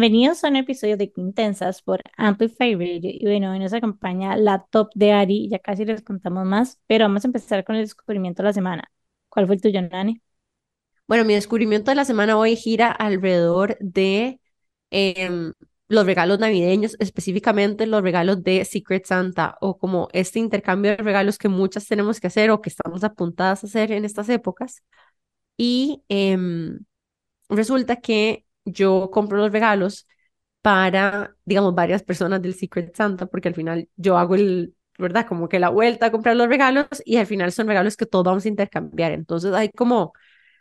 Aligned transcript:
Bienvenidos 0.00 0.44
a 0.44 0.48
un 0.48 0.54
episodio 0.54 0.96
de 0.96 1.10
Quintensas 1.10 1.82
por 1.82 2.02
Amplify 2.16 2.74
Radio. 2.74 3.10
Y 3.12 3.24
bueno, 3.24 3.52
en 3.52 3.62
esa 3.62 3.80
campaña 3.80 4.36
la 4.36 4.64
top 4.70 4.90
de 4.94 5.10
Ari, 5.10 5.48
ya 5.48 5.58
casi 5.58 5.84
les 5.84 6.02
contamos 6.02 6.46
más, 6.46 6.78
pero 6.86 7.06
vamos 7.06 7.24
a 7.24 7.26
empezar 7.26 7.64
con 7.64 7.74
el 7.74 7.82
descubrimiento 7.82 8.40
de 8.40 8.48
la 8.48 8.52
semana. 8.52 8.92
¿Cuál 9.28 9.46
fue 9.46 9.56
el 9.56 9.60
tuyo, 9.60 9.82
Nani? 9.82 10.22
Bueno, 11.08 11.24
mi 11.24 11.34
descubrimiento 11.34 11.90
de 11.90 11.96
la 11.96 12.04
semana 12.04 12.38
hoy 12.38 12.54
gira 12.54 12.92
alrededor 12.92 13.76
de 13.80 14.40
em, 14.90 15.52
los 15.88 16.06
regalos 16.06 16.38
navideños, 16.38 16.94
específicamente 17.00 17.84
los 17.88 18.00
regalos 18.00 18.44
de 18.44 18.64
Secret 18.64 19.04
Santa 19.04 19.58
o 19.60 19.78
como 19.78 20.06
este 20.12 20.38
intercambio 20.38 20.92
de 20.92 20.98
regalos 20.98 21.38
que 21.38 21.48
muchas 21.48 21.88
tenemos 21.88 22.20
que 22.20 22.28
hacer 22.28 22.52
o 22.52 22.60
que 22.62 22.70
estamos 22.70 23.02
apuntadas 23.02 23.64
a 23.64 23.66
hacer 23.66 23.90
en 23.90 24.04
estas 24.04 24.28
épocas. 24.28 24.80
Y 25.56 26.04
em, 26.08 26.78
resulta 27.48 27.96
que 27.96 28.44
yo 28.72 29.10
compro 29.10 29.38
los 29.38 29.52
regalos 29.52 30.06
para, 30.62 31.36
digamos, 31.44 31.74
varias 31.74 32.02
personas 32.02 32.42
del 32.42 32.54
Secret 32.54 32.94
Santa, 32.96 33.26
porque 33.26 33.48
al 33.48 33.54
final 33.54 33.88
yo 33.96 34.18
hago 34.18 34.34
el, 34.34 34.74
¿verdad? 34.98 35.26
Como 35.26 35.48
que 35.48 35.58
la 35.60 35.70
vuelta 35.70 36.06
a 36.06 36.10
comprar 36.12 36.36
los 36.36 36.48
regalos 36.48 36.86
y 37.04 37.16
al 37.16 37.26
final 37.26 37.52
son 37.52 37.68
regalos 37.68 37.96
que 37.96 38.06
todos 38.06 38.24
vamos 38.24 38.44
a 38.44 38.48
intercambiar. 38.48 39.12
Entonces 39.12 39.52
hay 39.54 39.70
como 39.70 40.12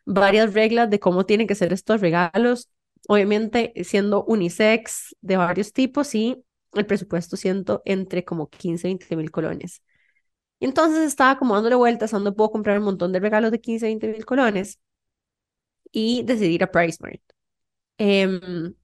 varias 0.06 0.54
reglas 0.54 0.90
de 0.90 1.00
cómo 1.00 1.26
tienen 1.26 1.48
que 1.48 1.56
ser 1.56 1.74
estos 1.74 2.02
regalos, 2.02 2.70
obviamente 3.08 3.74
siendo 3.84 4.24
unisex 4.26 5.16
de 5.22 5.38
varios 5.38 5.74
tipos 5.74 6.14
y 6.16 6.44
el 6.74 6.86
presupuesto 6.86 7.38
siendo 7.38 7.82
entre 7.86 8.24
como 8.26 8.50
15 8.50 8.88
y 8.90 8.92
20 8.92 9.16
mil 9.16 9.32
colones. 9.32 9.82
Entonces 10.60 11.02
estaba 11.08 11.38
como 11.40 11.56
dándole 11.56 11.76
vueltas 11.76 12.14
a 12.14 12.18
dónde 12.18 12.32
puedo 12.32 12.52
comprar 12.52 12.78
un 12.80 12.86
montón 12.86 13.12
de 13.12 13.20
regalos 13.20 13.52
de 13.52 13.62
15, 13.62 13.88
20 13.88 14.08
mil 14.10 14.26
colones 14.26 14.80
y 15.92 16.24
decidí 16.24 16.56
ir 16.56 16.64
a 16.64 16.72
PriceMart. 16.72 17.22
Em, 17.98 18.76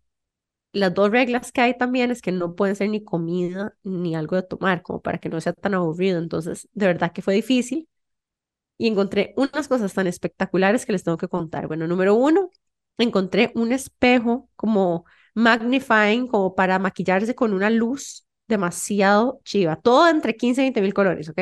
las 0.73 0.94
dos 0.94 1.11
reglas 1.11 1.52
que 1.52 1.61
hay 1.61 1.78
también 1.78 2.11
es 2.11 2.22
que 2.22 2.31
no 2.31 2.56
pueden 2.56 2.75
ser 2.75 2.89
ni 2.89 3.03
comida 3.03 3.75
ni 3.83 4.16
algo 4.16 4.36
de 4.36 4.44
tomar, 4.44 4.81
como 4.83 5.02
para 5.02 5.19
que 5.19 5.30
no 5.30 5.42
sea 5.42 5.53
tan 5.53 5.73
aburrido. 5.75 6.19
Entonces, 6.19 6.69
de 6.73 6.88
verdad 6.88 7.11
que 7.14 7.22
fue 7.22 7.36
difícil. 7.36 7.89
Y 8.78 8.88
encontré 8.88 9.34
unas 9.38 9.67
cosas 9.67 9.94
tan 9.94 10.08
espectaculares 10.08 10.86
que 10.86 10.91
les 10.94 11.03
tengo 11.03 11.17
que 11.17 11.28
contar. 11.28 11.67
Bueno, 11.67 11.88
número 11.88 12.16
uno, 12.16 12.52
encontré 12.97 13.52
un 13.56 13.72
espejo 13.72 14.50
como 14.56 15.06
magnifying, 15.36 16.28
como 16.28 16.56
para 16.56 16.80
maquillarse 16.80 17.36
con 17.36 17.53
una 17.53 17.69
luz 17.69 18.25
demasiado 18.47 19.41
chiva. 19.45 19.78
Todo 19.78 20.09
entre 20.09 20.36
15 20.36 20.61
y 20.61 20.66
20 20.66 20.81
mil 20.81 20.94
colores, 20.94 21.30
¿ok? 21.30 21.39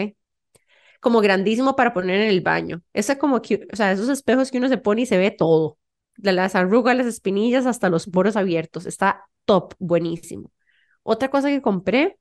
Como 1.00 1.22
grandísimo 1.22 1.76
para 1.76 1.94
poner 1.94 2.22
en 2.22 2.30
el 2.30 2.42
baño. 2.42 2.84
Ese 2.94 3.18
como 3.18 3.38
o 3.38 3.42
sea, 3.76 3.92
esos 3.92 4.10
espejos 4.10 4.52
que 4.52 4.58
uno 4.60 4.68
se 4.70 4.78
pone 4.78 5.02
y 5.04 5.06
se 5.06 5.18
ve 5.18 5.32
todo 5.32 5.78
de 6.22 6.32
las 6.34 6.56
arrugas, 6.56 6.96
las 6.96 7.08
espinillas, 7.08 7.66
hasta 7.66 7.90
los 7.90 8.08
poros 8.08 8.36
abiertos. 8.36 8.86
Está 8.86 9.26
top, 9.46 9.74
buenísimo. 9.80 10.52
Otra 11.04 11.30
cosa 11.30 11.50
que 11.50 11.62
compré 11.62 12.18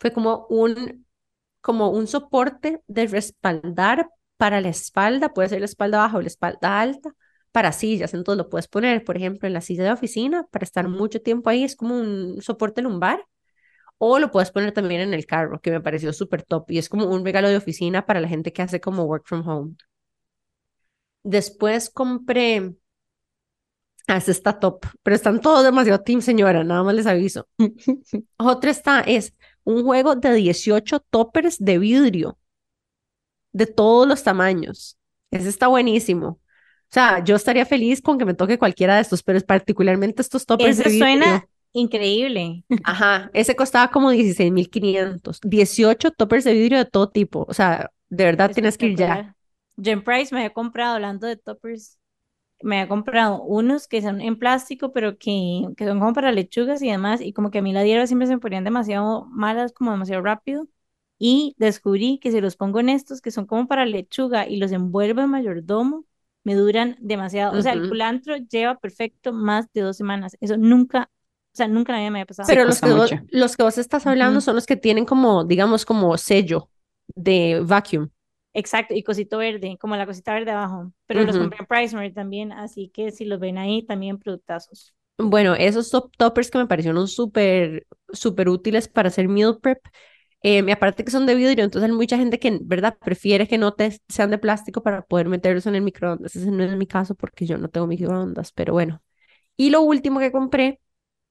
fue 0.00 0.12
como 0.12 0.46
un, 0.48 1.06
como 1.60 1.90
un 1.90 2.06
soporte 2.06 2.82
de 2.86 3.06
respaldar 3.06 4.10
para 4.36 4.60
la 4.60 4.68
espalda, 4.68 5.32
puede 5.34 5.48
ser 5.48 5.60
la 5.60 5.66
espalda 5.66 5.98
baja 5.98 6.18
o 6.18 6.20
la 6.22 6.28
espalda 6.28 6.80
alta, 6.80 7.10
para 7.52 7.72
sillas. 7.72 8.14
Entonces 8.14 8.38
lo 8.38 8.48
puedes 8.50 8.68
poner, 8.68 9.04
por 9.04 9.16
ejemplo, 9.16 9.46
en 9.48 9.54
la 9.54 9.60
silla 9.60 9.84
de 9.84 9.92
oficina 9.92 10.46
para 10.50 10.64
estar 10.64 10.88
mucho 10.88 11.20
tiempo 11.20 11.50
ahí, 11.50 11.64
es 11.64 11.76
como 11.76 11.98
un 11.98 12.40
soporte 12.42 12.82
lumbar. 12.82 13.24
O 13.98 14.18
lo 14.18 14.30
puedes 14.30 14.50
poner 14.52 14.72
también 14.72 15.00
en 15.00 15.14
el 15.14 15.26
carro, 15.26 15.60
que 15.60 15.70
me 15.72 15.80
pareció 15.80 16.12
súper 16.12 16.42
top. 16.44 16.70
Y 16.70 16.78
es 16.78 16.88
como 16.88 17.06
un 17.06 17.24
regalo 17.24 17.48
de 17.48 17.56
oficina 17.56 18.06
para 18.06 18.20
la 18.20 18.28
gente 18.28 18.52
que 18.52 18.62
hace 18.62 18.80
como 18.80 19.04
work 19.04 19.24
from 19.26 19.46
home. 19.48 19.76
Después 21.24 21.90
compré 21.90 22.74
Ah, 24.08 24.16
ese 24.16 24.30
está 24.30 24.58
top, 24.58 24.86
pero 25.02 25.14
están 25.14 25.38
todos 25.38 25.62
demasiado 25.62 26.00
team, 26.02 26.22
señora, 26.22 26.64
nada 26.64 26.82
más 26.82 26.94
les 26.94 27.06
aviso. 27.06 27.46
Otra 28.38 28.70
está, 28.70 29.00
es 29.00 29.34
un 29.64 29.84
juego 29.84 30.16
de 30.16 30.32
18 30.32 31.00
toppers 31.10 31.58
de 31.58 31.78
vidrio, 31.78 32.38
de 33.52 33.66
todos 33.66 34.08
los 34.08 34.22
tamaños. 34.22 34.96
Ese 35.30 35.50
está 35.50 35.66
buenísimo. 35.68 36.26
O 36.26 36.90
sea, 36.90 37.22
yo 37.22 37.36
estaría 37.36 37.66
feliz 37.66 38.00
con 38.00 38.16
que 38.16 38.24
me 38.24 38.32
toque 38.32 38.58
cualquiera 38.58 38.94
de 38.94 39.02
estos, 39.02 39.22
pero 39.22 39.36
es 39.36 39.44
particularmente 39.44 40.22
estos 40.22 40.46
toppers 40.46 40.78
de 40.78 40.84
vidrio. 40.84 40.98
suena 41.00 41.48
increíble. 41.74 42.64
Ajá, 42.84 43.30
ese 43.34 43.54
costaba 43.54 43.90
como 43.90 44.10
16,500. 44.10 45.40
18 45.42 46.12
toppers 46.12 46.44
de 46.44 46.54
vidrio 46.54 46.78
de 46.78 46.86
todo 46.86 47.10
tipo. 47.10 47.44
O 47.46 47.52
sea, 47.52 47.90
de 48.08 48.24
verdad 48.24 48.50
tienes 48.52 48.78
que 48.78 48.86
ir 48.86 48.96
ya. 48.96 49.36
Jen 49.80 50.02
Price 50.02 50.34
me 50.34 50.46
he 50.46 50.50
comprado 50.50 50.94
hablando 50.94 51.26
de 51.26 51.36
toppers 51.36 51.98
me 52.62 52.80
ha 52.80 52.88
comprado 52.88 53.42
unos 53.42 53.88
que 53.88 54.02
son 54.02 54.20
en 54.20 54.38
plástico, 54.38 54.92
pero 54.92 55.18
que, 55.18 55.62
que 55.76 55.86
son 55.86 55.98
como 56.00 56.12
para 56.12 56.32
lechugas 56.32 56.82
y 56.82 56.90
demás, 56.90 57.20
y 57.20 57.32
como 57.32 57.50
que 57.50 57.58
a 57.58 57.62
mí 57.62 57.72
la 57.72 57.84
hierba 57.84 58.06
siempre 58.06 58.26
se 58.26 58.34
me 58.34 58.40
ponían 58.40 58.64
demasiado 58.64 59.26
malas, 59.26 59.72
como 59.72 59.92
demasiado 59.92 60.22
rápido, 60.22 60.68
y 61.18 61.54
descubrí 61.58 62.18
que 62.18 62.30
si 62.30 62.40
los 62.40 62.56
pongo 62.56 62.80
en 62.80 62.88
estos, 62.88 63.20
que 63.20 63.30
son 63.30 63.46
como 63.46 63.66
para 63.66 63.86
lechuga, 63.86 64.48
y 64.48 64.56
los 64.56 64.72
envuelvo 64.72 65.20
en 65.20 65.30
mayordomo, 65.30 66.04
me 66.44 66.54
duran 66.54 66.96
demasiado. 67.00 67.58
O 67.58 67.62
sea, 67.62 67.72
el 67.74 67.88
culantro 67.88 68.36
lleva 68.36 68.78
perfecto 68.78 69.32
más 69.32 69.70
de 69.72 69.82
dos 69.82 69.96
semanas. 69.98 70.36
Eso 70.40 70.56
nunca, 70.56 71.10
o 71.52 71.56
sea, 71.56 71.68
nunca 71.68 71.92
me 71.92 72.06
había 72.06 72.24
pasado. 72.24 72.46
Pero 72.48 72.64
los 72.64 72.80
que, 72.80 72.92
vos, 72.92 73.10
los 73.30 73.56
que 73.56 73.62
vos 73.62 73.76
estás 73.76 74.06
hablando 74.06 74.40
son 74.40 74.54
los 74.54 74.64
que 74.64 74.76
tienen 74.76 75.04
como, 75.04 75.44
digamos, 75.44 75.84
como 75.84 76.16
sello 76.16 76.70
de 77.08 77.60
vacuum. 77.64 78.08
Exacto, 78.58 78.92
y 78.92 79.04
cosito 79.04 79.38
verde, 79.38 79.78
como 79.80 79.94
la 79.94 80.04
cosita 80.04 80.34
verde 80.34 80.50
abajo. 80.50 80.92
Pero 81.06 81.22
los 81.22 81.38
compré 81.38 81.58
en 81.60 81.66
PriceMart 81.66 82.12
también, 82.12 82.50
así 82.50 82.88
que 82.88 83.12
si 83.12 83.24
los 83.24 83.38
ven 83.38 83.56
ahí, 83.56 83.84
también 83.84 84.18
productazos. 84.18 84.94
Bueno, 85.16 85.54
esos 85.54 85.90
top 85.90 86.10
toppers 86.16 86.50
que 86.50 86.58
me 86.58 86.66
parecieron 86.66 87.06
súper, 87.08 87.86
súper 88.12 88.48
útiles 88.48 88.88
para 88.88 89.08
hacer 89.08 89.28
meal 89.28 89.58
prep. 89.60 89.78
Eh, 90.42 90.70
aparte 90.72 91.04
que 91.04 91.10
son 91.10 91.26
de 91.26 91.34
vidrio, 91.34 91.64
entonces 91.64 91.90
hay 91.90 91.96
mucha 91.96 92.16
gente 92.16 92.38
que, 92.38 92.58
¿verdad?, 92.62 92.96
prefiere 93.00 93.48
que 93.48 93.58
no 93.58 93.74
te 93.74 94.00
sean 94.08 94.30
de 94.30 94.38
plástico 94.38 94.82
para 94.82 95.02
poder 95.02 95.28
meterlos 95.28 95.66
en 95.66 95.74
el 95.76 95.82
microondas. 95.82 96.36
Ese 96.36 96.50
no 96.50 96.64
es 96.64 96.76
mi 96.76 96.86
caso 96.86 97.14
porque 97.16 97.46
yo 97.46 97.58
no 97.58 97.68
tengo 97.68 97.86
microondas, 97.88 98.52
pero 98.52 98.72
bueno. 98.72 99.02
Y 99.56 99.70
lo 99.70 99.82
último 99.82 100.20
que 100.20 100.32
compré, 100.32 100.80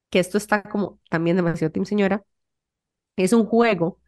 que 0.09 0.19
esto 0.19 0.37
está 0.37 0.63
como 0.63 0.99
también 1.09 1.37
demasiado 1.37 1.71
team 1.71 1.85
señora, 1.85 2.23
es 3.15 3.33
un 3.33 3.45
juego 3.45 3.99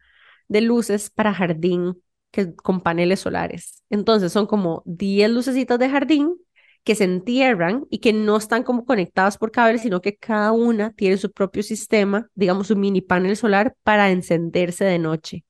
de 0.48 0.62
luces 0.62 1.10
para 1.10 1.34
jardín 1.34 2.02
que, 2.30 2.54
con 2.54 2.80
paneles 2.80 3.20
solares. 3.20 3.84
Entonces 3.90 4.32
son 4.32 4.46
como 4.46 4.82
10 4.86 5.30
lucecitas 5.30 5.78
de 5.78 5.88
jardín 5.90 6.36
que 6.84 6.94
se 6.94 7.04
entierran 7.04 7.86
y 7.90 7.98
que 7.98 8.12
no 8.12 8.36
están 8.36 8.62
como 8.62 8.84
conectadas 8.84 9.36
por 9.38 9.50
cables, 9.52 9.82
sino 9.82 10.00
que 10.00 10.16
cada 10.16 10.52
una 10.52 10.92
tiene 10.92 11.16
su 11.18 11.30
propio 11.32 11.62
sistema, 11.62 12.28
digamos 12.34 12.68
su 12.68 12.76
mini 12.76 13.02
panel 13.02 13.36
solar 13.36 13.74
para 13.82 14.10
encenderse 14.10 14.84
de 14.84 14.98
noche. 14.98 15.44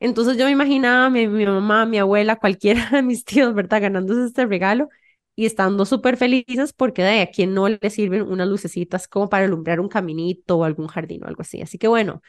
Entonces 0.00 0.36
yo 0.36 0.46
me 0.46 0.50
imaginaba 0.50 1.06
a 1.06 1.10
mi, 1.10 1.28
mamá, 1.28 1.86
mi 1.86 1.98
abuela, 1.98 2.36
cualquiera 2.36 2.90
de 2.90 3.02
mis 3.02 3.24
tíos, 3.24 3.54
¿verdad? 3.54 3.82
Ganándose 3.82 4.24
este 4.26 4.46
regalo 4.46 4.88
y 5.36 5.46
estando 5.46 5.86
súper 5.86 6.16
felices 6.16 6.72
porque 6.72 7.02
de 7.02 7.22
a 7.22 7.46
no 7.46 7.68
le 7.68 7.90
sirven 7.90 8.22
unas 8.22 8.48
lucecitas 8.48 9.08
como 9.08 9.28
para 9.28 9.44
alumbrar 9.46 9.80
un 9.80 9.88
caminito 9.88 10.58
o 10.58 10.64
algún 10.64 10.88
jardín 10.88 11.24
o 11.24 11.28
algo 11.28 11.42
así. 11.42 11.62
Así 11.62 11.78
que 11.78 11.88
bueno, 11.88 12.20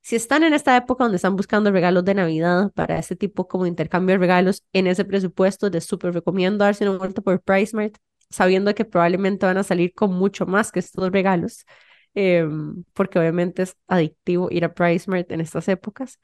si 0.00 0.16
están 0.16 0.42
en 0.42 0.54
esta 0.54 0.76
época 0.76 1.04
donde 1.04 1.16
están 1.16 1.36
buscando 1.36 1.70
regalos 1.70 2.04
de 2.04 2.14
Navidad 2.14 2.72
para 2.72 2.98
ese 2.98 3.16
tipo 3.16 3.46
como 3.48 3.64
de 3.64 3.70
intercambio 3.70 4.14
de 4.14 4.18
regalos 4.18 4.64
en 4.72 4.86
ese 4.86 5.04
presupuesto, 5.04 5.68
les 5.68 5.84
súper 5.84 6.14
recomiendo 6.14 6.64
darse 6.64 6.88
una 6.88 6.98
vuelta 6.98 7.20
por 7.20 7.40
PriceMart, 7.42 7.96
sabiendo 8.30 8.74
que 8.74 8.84
probablemente 8.84 9.46
van 9.46 9.58
a 9.58 9.64
salir 9.64 9.92
con 9.94 10.12
mucho 10.14 10.46
más 10.46 10.72
que 10.72 10.80
estos 10.80 11.10
regalos, 11.10 11.66
em, 12.14 12.84
porque 12.94 13.18
obviamente 13.18 13.62
es 13.62 13.76
adictivo 13.86 14.48
ir 14.50 14.64
a 14.64 14.72
PriceMart 14.72 15.30
en 15.32 15.40
estas 15.40 15.68
épocas. 15.68 16.18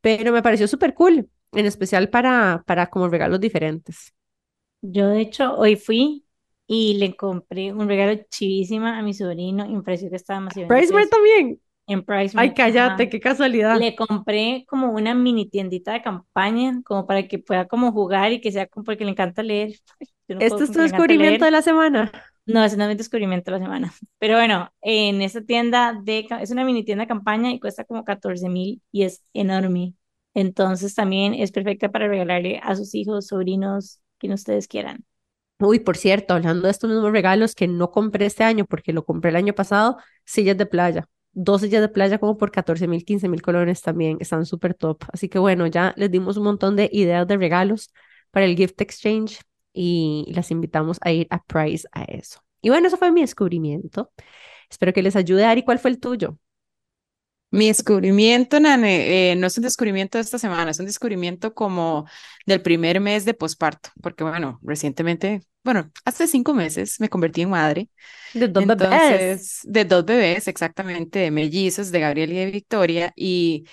Pero 0.00 0.32
me 0.32 0.42
pareció 0.42 0.68
súper 0.68 0.94
cool, 0.94 1.28
en 1.52 1.66
especial 1.66 2.10
para, 2.10 2.62
para 2.66 2.88
como 2.88 3.08
regalos 3.08 3.40
diferentes. 3.40 4.12
Yo, 4.82 5.08
de 5.08 5.20
hecho, 5.20 5.56
hoy 5.56 5.76
fui 5.76 6.24
y 6.66 6.98
le 6.98 7.16
compré 7.16 7.72
un 7.72 7.88
regalo 7.88 8.20
chivísima 8.30 8.98
a 8.98 9.02
mi 9.02 9.14
sobrino 9.14 9.66
y 9.66 9.74
me 9.74 9.82
pareció 9.82 10.10
que 10.10 10.16
estaba 10.16 10.40
demasiado 10.40 10.68
PriceMart 10.68 11.10
también 11.10 11.60
en 11.86 12.02
Price. 12.02 12.34
Ay, 12.38 12.54
cállate, 12.54 13.08
qué 13.08 13.20
casualidad. 13.20 13.78
Le 13.78 13.94
compré 13.94 14.64
como 14.68 14.90
una 14.92 15.14
mini 15.14 15.48
tiendita 15.48 15.92
de 15.92 16.02
campaña, 16.02 16.80
como 16.84 17.06
para 17.06 17.26
que 17.28 17.38
pueda 17.38 17.66
como 17.66 17.92
jugar 17.92 18.32
y 18.32 18.40
que 18.40 18.52
sea 18.52 18.66
como 18.66 18.84
porque 18.84 19.04
le 19.04 19.10
encanta 19.10 19.42
leer. 19.42 19.74
¿Este 20.28 20.64
es 20.64 20.72
tu 20.72 20.80
descubrimiento 20.80 21.44
de 21.44 21.50
la 21.50 21.62
semana? 21.62 22.10
No, 22.46 22.62
ese 22.64 22.76
no 22.76 22.84
es 22.84 22.90
mi 22.90 22.94
descubrimiento 22.96 23.50
de 23.50 23.58
la 23.58 23.64
semana. 23.64 23.92
Pero 24.18 24.36
bueno, 24.36 24.70
en 24.82 25.22
esta 25.22 25.42
tienda 25.42 25.98
de, 26.02 26.26
es 26.40 26.50
una 26.50 26.64
mini 26.64 26.84
tienda 26.84 27.04
de 27.04 27.08
campaña 27.08 27.50
y 27.50 27.60
cuesta 27.60 27.84
como 27.84 28.04
14 28.04 28.48
mil 28.48 28.82
y 28.90 29.04
es 29.04 29.22
enorme. 29.32 29.94
Entonces 30.34 30.94
también 30.94 31.34
es 31.34 31.52
perfecta 31.52 31.90
para 31.90 32.08
regalarle 32.08 32.60
a 32.62 32.74
sus 32.74 32.94
hijos, 32.94 33.28
sobrinos, 33.28 34.00
quien 34.18 34.32
ustedes 34.32 34.68
quieran. 34.68 35.04
Uy, 35.60 35.78
por 35.78 35.96
cierto, 35.96 36.34
hablando 36.34 36.66
de 36.66 36.72
estos 36.72 36.90
mismos 36.90 37.12
regalos 37.12 37.54
que 37.54 37.68
no 37.68 37.90
compré 37.90 38.26
este 38.26 38.42
año 38.42 38.64
porque 38.64 38.92
lo 38.92 39.04
compré 39.04 39.30
el 39.30 39.36
año 39.36 39.54
pasado, 39.54 39.98
sillas 40.24 40.58
de 40.58 40.66
playa 40.66 41.08
dos 41.34 41.60
sillas 41.62 41.82
de 41.82 41.88
playa 41.88 42.18
como 42.18 42.36
por 42.38 42.50
14 42.50 42.88
mil, 42.88 43.04
15 43.04 43.28
mil 43.28 43.42
colones 43.42 43.82
también 43.82 44.18
están 44.20 44.46
súper 44.46 44.74
top. 44.74 45.04
Así 45.12 45.28
que 45.28 45.38
bueno, 45.38 45.66
ya 45.66 45.94
les 45.96 46.10
dimos 46.10 46.36
un 46.36 46.44
montón 46.44 46.76
de 46.76 46.88
ideas 46.92 47.26
de 47.26 47.36
regalos 47.36 47.92
para 48.30 48.46
el 48.46 48.56
gift 48.56 48.80
exchange 48.80 49.40
y 49.72 50.32
las 50.34 50.50
invitamos 50.50 50.98
a 51.02 51.12
ir 51.12 51.26
a 51.30 51.42
Price 51.42 51.86
a 51.92 52.04
eso. 52.04 52.40
Y 52.62 52.70
bueno, 52.70 52.88
eso 52.88 52.96
fue 52.96 53.12
mi 53.12 53.20
descubrimiento. 53.20 54.12
Espero 54.70 54.92
que 54.92 55.02
les 55.02 55.16
ayude. 55.16 55.44
Ari, 55.44 55.62
¿cuál 55.64 55.78
fue 55.78 55.90
el 55.90 56.00
tuyo? 56.00 56.38
Mi 57.54 57.68
descubrimiento, 57.68 58.58
Nane, 58.58 59.30
eh, 59.30 59.36
no 59.36 59.46
es 59.46 59.56
un 59.56 59.62
descubrimiento 59.62 60.18
de 60.18 60.22
esta 60.22 60.38
semana, 60.38 60.72
es 60.72 60.80
un 60.80 60.86
descubrimiento 60.86 61.54
como 61.54 62.04
del 62.46 62.60
primer 62.62 63.00
mes 63.00 63.24
de 63.24 63.32
posparto, 63.32 63.90
porque 64.02 64.24
bueno, 64.24 64.58
recientemente, 64.62 65.40
bueno, 65.62 65.88
hace 66.04 66.26
cinco 66.26 66.52
meses 66.52 66.98
me 66.98 67.08
convertí 67.08 67.42
en 67.42 67.50
madre. 67.50 67.88
De 68.32 68.48
dos 68.48 68.66
bebés. 68.66 68.82
Entonces, 68.82 69.60
de 69.62 69.84
dos 69.84 70.04
bebés, 70.04 70.48
exactamente, 70.48 71.20
de 71.20 71.30
mellizos, 71.30 71.92
de 71.92 72.00
Gabriel 72.00 72.32
y 72.32 72.36
de 72.36 72.46
Victoria, 72.46 73.12
y 73.14 73.68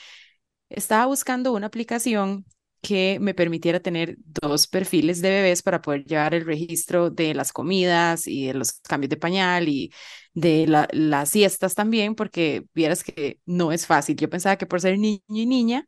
estaba 0.70 1.08
buscando 1.08 1.52
una 1.52 1.66
aplicación 1.66 2.46
que 2.82 3.20
me 3.22 3.34
permitiera 3.34 3.80
tener 3.80 4.18
dos 4.26 4.68
perfiles 4.68 5.22
de 5.22 5.30
bebés 5.30 5.62
para 5.64 5.82
poder 5.82 6.06
llevar 6.06 6.34
el 6.34 6.46
registro 6.46 7.10
de 7.12 7.34
las 7.36 7.52
comidas 7.54 8.28
y 8.28 8.48
de 8.48 8.54
los 8.56 8.74
cambios 8.82 9.10
de 9.10 9.18
pañal 9.18 9.70
y 9.70 9.94
de 10.34 10.68
la- 10.68 10.88
las 10.92 11.30
siestas 11.30 11.76
también, 11.76 12.16
porque 12.16 12.66
vieras 12.74 13.04
que 13.04 13.40
no 13.46 13.72
es 13.72 13.86
fácil. 13.88 14.16
Yo 14.18 14.30
pensaba 14.30 14.58
que 14.58 14.66
por 14.66 14.82
ser 14.82 14.98
niño 15.00 15.22
y 15.28 15.46
niña, 15.46 15.88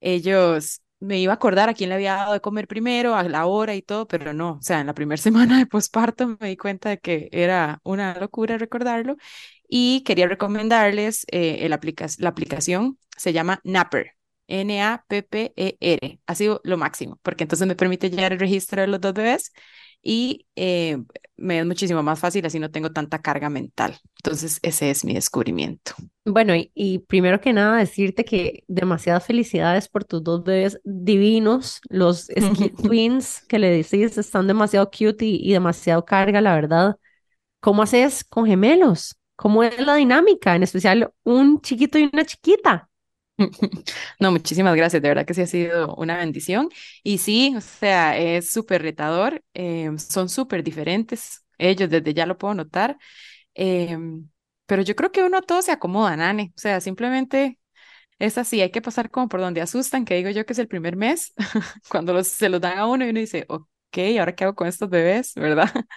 ellos 0.00 0.80
me 1.00 1.18
iba 1.20 1.32
a 1.32 1.36
acordar 1.36 1.68
a 1.68 1.74
quién 1.74 1.88
le 1.90 1.96
había 1.96 2.14
dado 2.14 2.32
de 2.32 2.40
comer 2.40 2.68
primero, 2.68 3.14
a 3.16 3.22
la 3.24 3.46
hora 3.46 3.74
y 3.74 3.82
todo, 3.82 4.06
pero 4.06 4.32
no, 4.32 4.52
o 4.54 4.62
sea, 4.62 4.80
en 4.80 4.86
la 4.86 4.94
primera 4.94 5.16
semana 5.22 5.58
de 5.58 5.66
posparto 5.66 6.36
me 6.40 6.48
di 6.48 6.56
cuenta 6.56 6.90
de 6.90 6.98
que 6.98 7.28
era 7.32 7.80
una 7.84 8.14
locura 8.18 8.58
recordarlo 8.58 9.16
y 9.68 10.02
quería 10.04 10.28
recomendarles 10.28 11.24
eh, 11.30 11.58
el 11.66 11.72
aplica 11.72 12.06
la 12.18 12.28
aplicación, 12.30 12.98
se 13.16 13.32
llama 13.32 13.60
Napper. 13.64 14.12
N-A-P-P-E-R. 14.48 16.20
Ha 16.26 16.34
sido 16.34 16.60
lo 16.64 16.76
máximo, 16.78 17.18
porque 17.22 17.44
entonces 17.44 17.66
me 17.68 17.76
permite 17.76 18.10
llevar 18.10 18.32
el 18.32 18.40
registro 18.40 18.80
de 18.82 18.88
los 18.88 19.00
dos 19.00 19.14
bebés 19.14 19.52
y 20.02 20.46
eh, 20.56 20.98
me 21.36 21.60
es 21.60 21.66
muchísimo 21.66 22.02
más 22.02 22.18
fácil, 22.18 22.44
así 22.46 22.58
no 22.58 22.70
tengo 22.70 22.90
tanta 22.92 23.20
carga 23.22 23.48
mental. 23.50 23.98
Entonces, 24.18 24.58
ese 24.62 24.90
es 24.90 25.04
mi 25.04 25.14
descubrimiento. 25.14 25.94
Bueno, 26.24 26.54
y, 26.54 26.70
y 26.74 27.00
primero 27.00 27.40
que 27.40 27.52
nada 27.52 27.78
decirte 27.78 28.24
que 28.24 28.62
demasiadas 28.68 29.26
felicidades 29.26 29.88
por 29.88 30.04
tus 30.04 30.22
dos 30.22 30.44
bebés 30.44 30.80
divinos, 30.84 31.80
los 31.88 32.28
Twins 32.82 33.44
que 33.48 33.58
le 33.58 33.70
decís 33.70 34.16
están 34.18 34.46
demasiado 34.46 34.88
cute 34.90 35.24
y, 35.24 35.36
y 35.42 35.52
demasiado 35.52 36.04
carga, 36.04 36.40
la 36.40 36.54
verdad. 36.54 36.96
¿Cómo 37.60 37.82
haces 37.82 38.24
con 38.24 38.46
gemelos? 38.46 39.16
¿Cómo 39.36 39.62
es 39.64 39.78
la 39.80 39.96
dinámica? 39.96 40.56
En 40.56 40.62
especial 40.64 41.12
un 41.24 41.60
chiquito 41.62 41.98
y 41.98 42.10
una 42.12 42.24
chiquita. 42.26 42.90
No, 44.20 44.30
muchísimas 44.30 44.76
gracias, 44.76 45.02
de 45.02 45.08
verdad 45.08 45.24
que 45.26 45.34
sí 45.34 45.42
ha 45.42 45.46
sido 45.46 45.94
una 45.96 46.16
bendición. 46.16 46.68
Y 47.02 47.18
sí, 47.18 47.54
o 47.56 47.60
sea, 47.60 48.16
es 48.18 48.50
súper 48.50 48.82
retador, 48.82 49.42
eh, 49.54 49.90
son 49.98 50.28
súper 50.28 50.62
diferentes, 50.62 51.44
ellos 51.58 51.90
desde 51.90 52.14
ya 52.14 52.26
lo 52.26 52.38
puedo 52.38 52.54
notar, 52.54 52.98
em, 53.54 54.28
pero 54.66 54.82
yo 54.82 54.96
creo 54.96 55.12
que 55.12 55.22
uno 55.24 55.38
a 55.38 55.42
todo 55.42 55.62
se 55.62 55.72
acomoda, 55.72 56.16
Nane, 56.16 56.52
o 56.56 56.60
sea, 56.60 56.80
simplemente 56.80 57.58
es 58.18 58.38
así, 58.38 58.60
hay 58.62 58.70
que 58.72 58.82
pasar 58.82 59.10
como 59.10 59.28
por 59.28 59.40
donde 59.40 59.60
asustan, 59.62 60.04
que 60.04 60.16
digo 60.16 60.30
yo 60.30 60.46
que 60.46 60.52
es 60.54 60.60
el 60.60 60.68
primer 60.68 60.96
mes, 60.96 61.34
cuando 61.90 62.22
se 62.24 62.48
los 62.50 62.60
dan 62.60 62.78
a 62.78 62.86
uno 62.86 63.06
y 63.06 63.10
uno 63.10 63.20
dice, 63.20 63.46
ok, 63.48 63.64
¿ahora 64.20 64.34
qué 64.36 64.44
hago 64.44 64.54
con 64.56 64.68
estos 64.68 64.90
bebés, 64.90 65.34
verdad? 65.36 65.70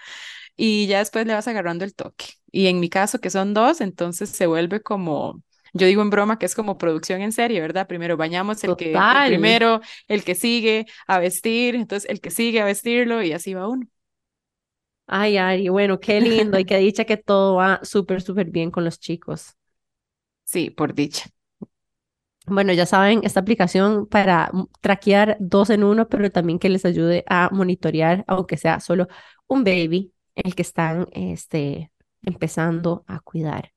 Y 0.58 0.88
ya 0.88 1.00
después 1.00 1.26
le 1.28 1.34
vas 1.34 1.48
agarrando 1.48 1.86
el 1.86 1.96
toque. 1.96 2.26
Y 2.52 2.68
en 2.68 2.80
mi 2.80 2.90
caso, 2.90 3.20
que 3.20 3.30
son 3.30 3.54
dos, 3.54 3.82
entonces 3.82 4.30
se 4.30 4.48
vuelve 4.48 4.82
como 4.82 5.42
yo 5.78 5.88
digo 5.88 6.02
en 6.02 6.10
broma 6.10 6.40
que 6.40 6.46
es 6.46 6.56
como 6.56 6.78
producción 6.78 7.22
en 7.22 7.34
serie, 7.34 7.60
¿verdad? 7.60 7.86
Primero 7.86 8.16
bañamos 8.16 8.64
el 8.64 8.78
que, 8.78 8.94
el 8.94 9.28
primero, 9.28 9.82
el 10.08 10.24
que 10.24 10.34
sigue 10.34 10.86
a 11.06 11.20
vestir, 11.20 11.76
entonces 11.76 12.10
el 12.10 12.22
que 12.22 12.32
sigue 12.32 12.62
a 12.62 12.66
vestirlo 12.66 13.22
y 13.22 13.34
así 13.34 13.54
va 13.54 13.68
uno. 13.68 13.86
Ay, 15.06 15.36
Ari, 15.36 15.68
bueno, 15.68 16.00
qué 16.00 16.22
lindo 16.22 16.58
y 16.58 16.64
qué 16.64 16.78
dicha 16.78 17.04
que 17.04 17.18
todo 17.18 17.56
va 17.56 17.82
súper, 17.84 18.22
súper 18.22 18.50
bien 18.52 18.72
con 18.72 18.86
los 18.86 19.00
chicos. 19.00 19.58
Sí, 20.46 20.70
por 20.70 20.94
dicha. 20.94 21.26
Bueno, 22.48 22.72
ya 22.72 22.86
saben, 22.86 23.22
esta 23.24 23.42
aplicación 23.42 24.08
para 24.08 24.52
traquear 24.80 25.36
dos 25.42 25.70
en 25.70 25.84
uno, 25.84 26.08
pero 26.08 26.30
también 26.32 26.58
que 26.58 26.70
les 26.70 26.86
ayude 26.86 27.26
a 27.28 27.50
monitorear, 27.52 28.24
aunque 28.28 28.56
sea 28.56 28.80
solo 28.80 29.08
un 29.48 29.66
baby, 29.66 30.14
el 30.36 30.56
que 30.56 30.62
están 30.62 31.08
este, 31.12 31.92
empezando 32.22 33.04
a 33.08 33.20
cuidar. 33.20 33.75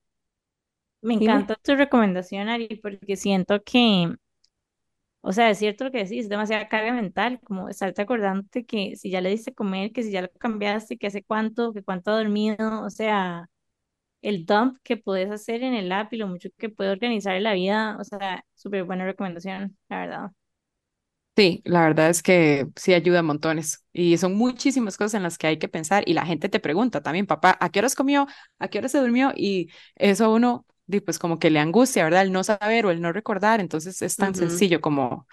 Me 1.01 1.13
encanta 1.13 1.55
tu 1.55 1.75
recomendación, 1.75 2.47
Ari, 2.49 2.79
porque 2.81 3.15
siento 3.17 3.61
que, 3.63 4.13
o 5.21 5.33
sea, 5.33 5.49
es 5.49 5.57
cierto 5.59 5.83
lo 5.85 5.91
que 5.91 5.99
decís, 5.99 6.21
es 6.25 6.29
demasiada 6.29 6.69
carga 6.69 6.93
mental, 6.93 7.39
como 7.43 7.67
estarte 7.69 8.01
acordándote 8.01 8.65
que 8.65 8.95
si 8.95 9.09
ya 9.11 9.19
le 9.21 9.29
diste 9.29 9.53
comer, 9.53 9.91
que 9.91 10.03
si 10.03 10.11
ya 10.11 10.21
lo 10.21 10.29
cambiaste, 10.39 10.97
que 10.97 11.07
hace 11.07 11.23
cuánto, 11.23 11.73
que 11.73 11.83
cuánto 11.83 12.11
ha 12.11 12.17
dormido, 12.17 12.83
o 12.83 12.89
sea, 12.89 13.49
el 14.21 14.45
dump 14.45 14.77
que 14.83 14.97
puedes 14.97 15.31
hacer 15.31 15.63
en 15.63 15.73
el 15.75 15.91
app 15.91 16.13
y 16.13 16.17
lo 16.17 16.27
mucho 16.27 16.49
que 16.57 16.69
puede 16.69 16.91
organizar 16.91 17.41
la 17.41 17.53
vida, 17.53 17.97
o 17.99 18.05
sea, 18.05 18.45
súper 18.55 18.83
buena 18.85 19.05
recomendación, 19.05 19.77
la 19.89 19.99
verdad. 20.01 20.31
Sí, 21.35 21.61
la 21.63 21.83
verdad 21.83 22.09
es 22.09 22.21
que 22.21 22.67
sí 22.75 22.93
ayuda 22.93 23.19
a 23.19 23.21
montones 23.23 23.85
y 23.93 24.17
son 24.17 24.35
muchísimas 24.35 24.97
cosas 24.97 25.13
en 25.13 25.23
las 25.23 25.37
que 25.37 25.47
hay 25.47 25.57
que 25.57 25.69
pensar 25.69 26.03
y 26.05 26.13
la 26.13 26.25
gente 26.25 26.49
te 26.49 26.59
pregunta 26.59 27.01
también, 27.01 27.27
papá, 27.27 27.57
¿a 27.61 27.69
qué 27.69 27.79
horas 27.79 27.95
comió? 27.95 28.27
¿A 28.59 28.67
qué 28.67 28.79
hora 28.79 28.89
se 28.89 28.99
durmió? 28.99 29.31
Y 29.37 29.69
eso 29.95 30.33
uno, 30.33 30.65
pues 31.01 31.19
como 31.19 31.39
que 31.39 31.49
le 31.49 31.59
angustia, 31.59 32.03
¿verdad? 32.03 32.23
El 32.23 32.31
no 32.31 32.43
saber 32.43 32.85
o 32.85 32.91
el 32.91 33.01
no 33.01 33.11
recordar, 33.13 33.59
entonces 33.59 34.01
es 34.01 34.17
tan 34.17 34.33
Ujú. 34.33 34.35
sencillo 34.35 34.81
como 34.81 35.27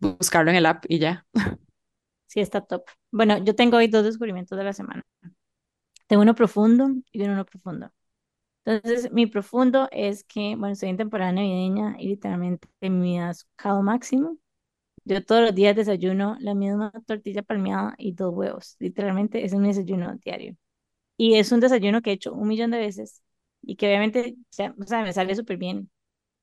buscarlo 0.00 0.50
en 0.50 0.56
el 0.58 0.66
app 0.66 0.84
y 0.88 0.98
ya. 1.00 1.26
Sí, 2.26 2.40
está 2.40 2.60
top. 2.62 2.84
Bueno, 3.10 3.38
yo 3.44 3.54
tengo 3.56 3.76
hoy 3.76 3.88
dos 3.88 4.04
descubrimientos 4.04 4.56
de 4.56 4.64
la 4.64 4.72
semana. 4.72 5.04
Tengo 6.06 6.22
uno 6.22 6.34
profundo 6.34 6.88
y 7.12 7.22
uno 7.22 7.36
no 7.36 7.44
profundo. 7.46 7.90
Entonces, 8.64 9.12
mi 9.12 9.26
profundo 9.26 9.88
es 9.92 10.24
que, 10.24 10.56
bueno, 10.56 10.74
estoy 10.74 10.90
en 10.90 10.98
temporada 10.98 11.32
navideña 11.32 11.96
y 12.00 12.08
literalmente 12.08 12.68
mi 12.82 13.20
azúcar 13.20 13.82
máximo. 13.82 14.38
Yo 15.04 15.24
todos 15.24 15.42
los 15.42 15.54
días 15.54 15.76
desayuno 15.76 16.36
la 16.40 16.54
misma 16.54 16.92
tortilla 17.06 17.42
palmeada 17.42 17.94
y 17.98 18.12
dos 18.14 18.34
huevos. 18.34 18.76
Literalmente 18.80 19.44
ese 19.44 19.56
es 19.56 19.62
mi 19.62 19.68
desayuno 19.68 20.16
diario. 20.24 20.56
Y 21.16 21.36
es 21.36 21.52
un 21.52 21.60
desayuno 21.60 22.02
que 22.02 22.10
he 22.10 22.14
hecho 22.14 22.34
un 22.34 22.48
millón 22.48 22.70
de 22.72 22.78
veces 22.78 23.22
y 23.62 23.76
que 23.76 23.86
obviamente, 23.88 24.36
ya, 24.56 24.74
o 24.78 24.84
sea, 24.86 25.02
me 25.02 25.12
sale 25.12 25.34
súper 25.36 25.56
bien. 25.58 25.90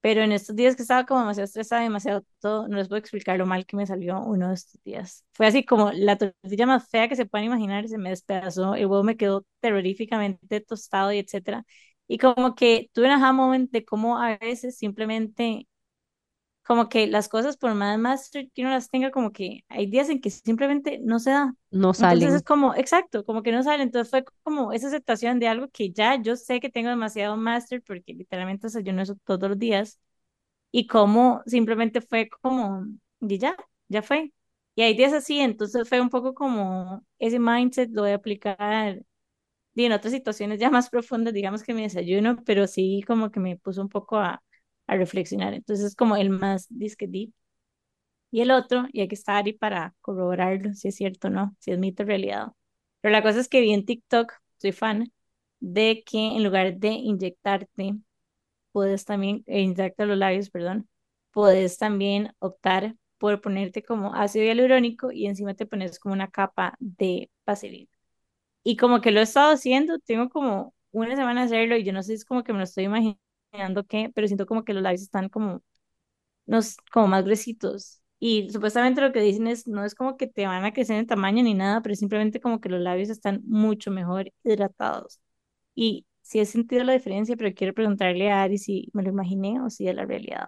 Pero 0.01 0.21
en 0.23 0.31
estos 0.31 0.55
días 0.55 0.75
que 0.75 0.83
estaba 0.83 1.05
como 1.05 1.21
demasiado 1.21 1.45
estresada, 1.45 1.81
demasiado 1.81 2.23
todo, 2.39 2.67
no 2.67 2.77
les 2.77 2.87
puedo 2.87 2.99
explicar 2.99 3.37
lo 3.37 3.45
mal 3.45 3.65
que 3.65 3.75
me 3.77 3.85
salió 3.87 4.21
uno 4.21 4.49
de 4.49 4.53
estos 4.55 4.81
días. 4.83 5.25
Fue 5.33 5.47
así 5.47 5.65
como 5.65 5.91
la 5.91 6.17
tortilla 6.17 6.65
más 6.67 6.87
fea 6.89 7.09
que 7.09 7.15
se 7.15 7.25
puedan 7.25 7.45
imaginar, 7.45 7.87
se 7.87 7.97
me 7.97 8.09
despedazó, 8.11 8.75
el 8.75 8.85
huevo 8.85 9.03
me 9.03 9.17
quedó 9.17 9.45
terroríficamente 9.59 10.61
tostado 10.61 11.11
y 11.13 11.19
etcétera. 11.19 11.65
Y 12.07 12.19
como 12.19 12.55
que 12.55 12.89
tuve 12.93 13.07
un 13.07 13.11
aha 13.13 13.33
moment 13.33 13.71
de 13.71 13.83
cómo 13.85 14.17
a 14.21 14.37
veces 14.37 14.77
simplemente 14.77 15.67
como 16.67 16.89
que 16.89 17.07
las 17.07 17.29
cosas 17.29 17.55
por 17.55 17.73
más 17.75 17.97
master 17.97 18.49
que 18.53 18.61
uno 18.61 18.71
las 18.71 18.89
tenga, 18.89 19.09
como 19.09 19.31
que 19.31 19.63
hay 19.69 19.87
días 19.87 20.09
en 20.09 20.19
que 20.19 20.29
simplemente 20.29 20.99
no 21.01 21.17
se 21.17 21.31
da. 21.31 21.55
No 21.71 21.91
Entonces 21.93 22.33
es 22.33 22.43
como, 22.43 22.75
exacto, 22.75 23.23
como 23.23 23.41
que 23.41 23.53
no 23.53 23.63
sale. 23.63 23.83
Entonces 23.83 24.09
fue 24.11 24.25
como 24.43 24.73
esa 24.73 24.87
aceptación 24.87 25.39
de 25.39 25.47
algo 25.47 25.69
que 25.69 25.91
ya 25.91 26.21
yo 26.21 26.35
sé 26.35 26.59
que 26.59 26.69
tengo 26.69 26.89
demasiado 26.89 27.37
master 27.37 27.81
porque 27.81 28.13
literalmente 28.13 28.67
desayuno 28.67 29.01
eso 29.01 29.15
todos 29.23 29.49
los 29.49 29.57
días 29.57 29.99
y 30.71 30.87
como 30.87 31.41
simplemente 31.45 32.01
fue 32.01 32.29
como, 32.41 32.85
y 33.21 33.37
ya, 33.39 33.55
ya 33.87 34.01
fue. 34.01 34.33
Y 34.75 34.81
hay 34.83 34.95
días 34.95 35.13
así, 35.13 35.39
entonces 35.39 35.87
fue 35.87 36.01
un 36.01 36.09
poco 36.09 36.33
como 36.33 37.03
ese 37.17 37.39
mindset 37.39 37.89
lo 37.91 38.03
voy 38.03 38.11
a 38.11 38.15
aplicar 38.15 39.01
y 39.73 39.85
en 39.85 39.91
otras 39.91 40.11
situaciones 40.13 40.59
ya 40.59 40.69
más 40.71 40.89
profundas, 40.89 41.33
digamos 41.33 41.63
que 41.63 41.73
mi 41.73 41.83
desayuno, 41.83 42.37
pero 42.45 42.67
sí 42.67 43.03
como 43.07 43.31
que 43.31 43.39
me 43.39 43.57
puso 43.57 43.81
un 43.81 43.89
poco 43.89 44.17
a, 44.17 44.41
a 44.87 44.95
reflexionar. 44.97 45.53
Entonces 45.53 45.85
es 45.87 45.95
como 45.95 46.15
el 46.17 46.29
más 46.29 46.67
disque 46.69 47.07
deep. 47.07 47.33
Y 48.31 48.41
el 48.41 48.51
otro, 48.51 48.87
y 48.91 49.01
hay 49.01 49.07
que 49.07 49.15
estar 49.15 49.45
ahí 49.45 49.53
para 49.53 49.95
corroborarlo, 50.01 50.73
si 50.73 50.89
es 50.89 50.95
cierto 50.95 51.27
o 51.29 51.31
no, 51.31 51.55
si 51.59 51.71
es 51.71 51.79
mito 51.79 52.03
realidad. 52.03 52.47
Pero 53.01 53.11
la 53.13 53.23
cosa 53.23 53.39
es 53.39 53.47
que 53.47 53.61
vi 53.61 53.73
en 53.73 53.85
TikTok, 53.85 54.33
soy 54.57 54.71
fan, 54.73 55.11
de 55.59 56.03
que 56.05 56.17
en 56.19 56.43
lugar 56.43 56.77
de 56.77 56.89
inyectarte, 56.89 57.95
puedes 58.71 59.05
también, 59.05 59.43
e 59.47 59.61
inyectar 59.61 60.07
los 60.07 60.17
labios, 60.17 60.49
perdón, 60.49 60.89
puedes 61.31 61.77
también 61.77 62.33
optar 62.39 62.95
por 63.19 63.41
ponerte 63.41 63.83
como 63.83 64.15
ácido 64.15 64.45
hialurónico 64.45 65.11
y 65.11 65.27
encima 65.27 65.55
te 65.55 65.65
pones 65.65 65.99
como 65.99 66.13
una 66.15 66.29
capa 66.29 66.75
de 66.79 67.31
vaselina. 67.45 67.89
Y 68.63 68.77
como 68.77 69.01
que 69.01 69.11
lo 69.11 69.19
he 69.21 69.23
estado 69.23 69.53
haciendo, 69.53 69.99
tengo 69.99 70.29
como 70.29 70.73
una 70.91 71.15
semana 71.15 71.41
de 71.41 71.47
hacerlo 71.47 71.77
y 71.77 71.83
yo 71.83 71.93
no 71.93 72.03
sé, 72.03 72.13
es 72.15 72.25
como 72.25 72.43
que 72.43 72.53
me 72.53 72.59
lo 72.59 72.65
estoy 72.65 72.85
imaginando 72.85 73.19
qué, 73.87 74.11
pero 74.13 74.27
siento 74.27 74.45
como 74.45 74.63
que 74.63 74.73
los 74.73 74.83
labios 74.83 75.01
están 75.01 75.29
como, 75.29 75.61
no, 76.47 76.59
s- 76.59 76.77
como 76.93 77.07
más 77.07 77.25
gruesitos. 77.25 78.01
Y 78.19 78.49
supuestamente 78.51 79.01
lo 79.01 79.13
que 79.13 79.21
dicen 79.21 79.47
es, 79.47 79.67
no 79.67 79.85
es 79.85 79.95
como 79.95 80.17
que 80.17 80.27
te 80.27 80.47
van 80.47 80.65
a 80.65 80.73
crecer 80.73 80.97
en 80.97 81.07
tamaño 81.07 81.43
ni 81.43 81.53
nada, 81.55 81.81
pero 81.81 81.95
simplemente 81.95 82.39
como 82.41 82.61
que 82.61 82.69
los 82.69 82.81
labios 82.81 83.09
están 83.09 83.41
mucho 83.47 83.91
mejor 83.91 84.33
hidratados. 84.43 85.19
Y 85.75 86.05
sí 86.21 86.39
he 86.39 86.45
sentido 86.45 86.83
la 86.85 86.93
diferencia, 86.93 87.37
pero 87.37 87.53
quiero 87.55 87.73
preguntarle 87.73 88.31
a 88.31 88.43
Ari 88.43 88.57
si 88.59 88.89
me 88.93 89.03
lo 89.03 89.09
imaginé 89.11 89.61
o 89.61 89.69
si 89.71 89.87
es 89.89 89.95
la 89.95 90.05
realidad. 90.05 90.47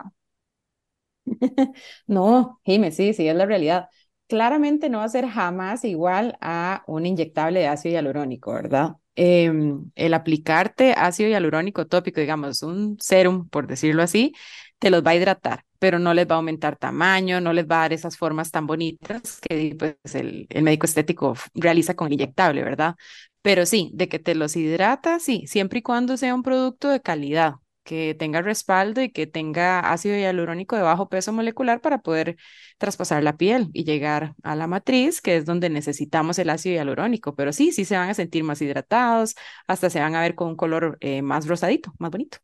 No, 2.08 2.60
Jime, 2.66 2.92
sí, 2.92 3.14
sí, 3.14 3.28
es 3.28 3.36
la 3.36 3.46
realidad. 3.46 3.90
Claramente 4.28 4.90
no 4.90 5.00
va 5.00 5.06
a 5.06 5.10
ser 5.10 5.28
jamás 5.28 5.84
igual 5.86 6.38
a 6.42 6.84
un 6.88 7.06
inyectable 7.06 7.60
de 7.62 7.68
ácido 7.68 7.94
hialurónico, 7.94 8.54
¿verdad? 8.54 8.96
Em, 9.22 9.92
el 9.96 10.14
aplicarte 10.14 10.94
ácido 10.94 11.30
hialurónico 11.30 11.86
tópico, 11.88 12.22
digamos, 12.22 12.64
un 12.64 12.98
serum, 13.02 13.50
por 13.50 13.68
decirlo 13.68 14.02
así, 14.02 14.34
te 14.80 14.90
los 14.90 15.04
va 15.04 15.12
a 15.12 15.16
hidratar, 15.16 15.66
pero 15.78 16.00
no 16.00 16.14
les 16.14 16.26
va 16.26 16.36
a 16.36 16.38
aumentar 16.38 16.78
tamaño, 16.78 17.42
no 17.42 17.52
les 17.52 17.66
va 17.66 17.80
a 17.80 17.82
dar 17.82 17.94
esas 17.94 18.16
formas 18.16 18.50
tan 18.52 18.66
bonitas 18.66 19.42
que 19.42 19.76
pues, 19.78 20.16
el, 20.16 20.48
médico 20.64 20.86
estético 20.86 21.36
realiza 21.54 21.96
con 21.96 22.08
el 22.08 22.14
inyectable, 22.14 22.64
¿verdad? 22.64 22.96
Pero 23.42 23.66
sí, 23.66 23.92
de 23.94 24.08
que 24.08 24.20
te 24.20 24.36
los 24.36 24.56
hidrata, 24.56 25.20
sí, 25.20 25.44
siempre 25.48 25.80
y 25.80 25.82
cuando 25.82 26.16
sea 26.16 26.34
un 26.34 26.44
producto 26.44 26.88
de 26.88 27.02
calidad, 27.02 27.56
que 27.90 28.16
tenga 28.16 28.42
respaldo 28.44 29.02
y 29.02 29.12
que 29.12 29.28
tenga 29.28 29.80
ácido 29.82 30.16
hialurónico 30.18 30.78
de 30.78 30.84
bajo 30.84 31.10
peso 31.10 31.34
molecular 31.34 31.82
para 31.82 32.00
poder 32.04 32.38
traspasar 32.78 33.24
la 33.24 33.38
piel 33.38 33.70
y 33.74 33.84
llegar 33.86 34.36
a 34.44 34.56
la 34.56 34.68
matriz, 34.68 35.22
que 35.22 35.38
es 35.38 35.46
donde 35.46 35.70
necesitamos 35.72 36.40
el 36.40 36.50
ácido 36.52 36.76
hialurónico. 36.76 37.36
Pero 37.36 37.54
sí, 37.54 37.72
sí 37.72 37.86
se 37.86 37.98
van 37.98 38.10
a 38.10 38.14
sentir 38.14 38.44
más 38.46 38.62
hidratados, 38.62 39.36
hasta 39.68 39.90
se 39.90 40.00
van 40.02 40.16
a 40.16 40.22
ver 40.22 40.36
con 40.36 40.50
un 40.50 40.56
color 40.56 40.98
eh, 41.02 41.22
más 41.24 41.48
rosadito, 41.48 41.94
más 42.00 42.12
bonito. 42.12 42.40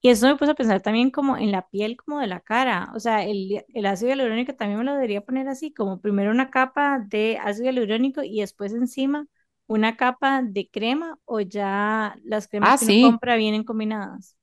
Y 0.00 0.08
eso 0.10 0.26
me 0.26 0.36
puso 0.36 0.50
a 0.52 0.54
pensar 0.56 0.80
también 0.82 1.10
como 1.12 1.36
en 1.36 1.52
la 1.52 1.68
piel 1.68 1.96
como 1.96 2.18
de 2.20 2.26
la 2.26 2.40
cara. 2.40 2.90
O 2.94 2.98
sea, 3.00 3.24
el, 3.24 3.64
el 3.68 3.86
ácido 3.86 4.10
hialurónico 4.10 4.54
también 4.54 4.78
me 4.78 4.84
lo 4.84 4.94
debería 4.94 5.20
poner 5.24 5.48
así, 5.48 5.72
como 5.72 6.00
primero 6.00 6.30
una 6.32 6.50
capa 6.50 6.98
de 6.98 7.38
ácido 7.40 7.66
hialurónico 7.66 8.22
y 8.24 8.40
después 8.40 8.72
encima 8.72 9.26
una 9.66 9.96
capa 9.96 10.42
de 10.42 10.68
crema 10.68 11.18
o 11.24 11.40
ya 11.40 12.16
las 12.24 12.48
cremas 12.48 12.74
Ah, 12.74 12.76
que 12.76 12.84
uno 12.84 12.96
sí. 12.96 12.98
compra 12.98 13.36
vienen 13.36 13.62
combinadas. 13.64 14.36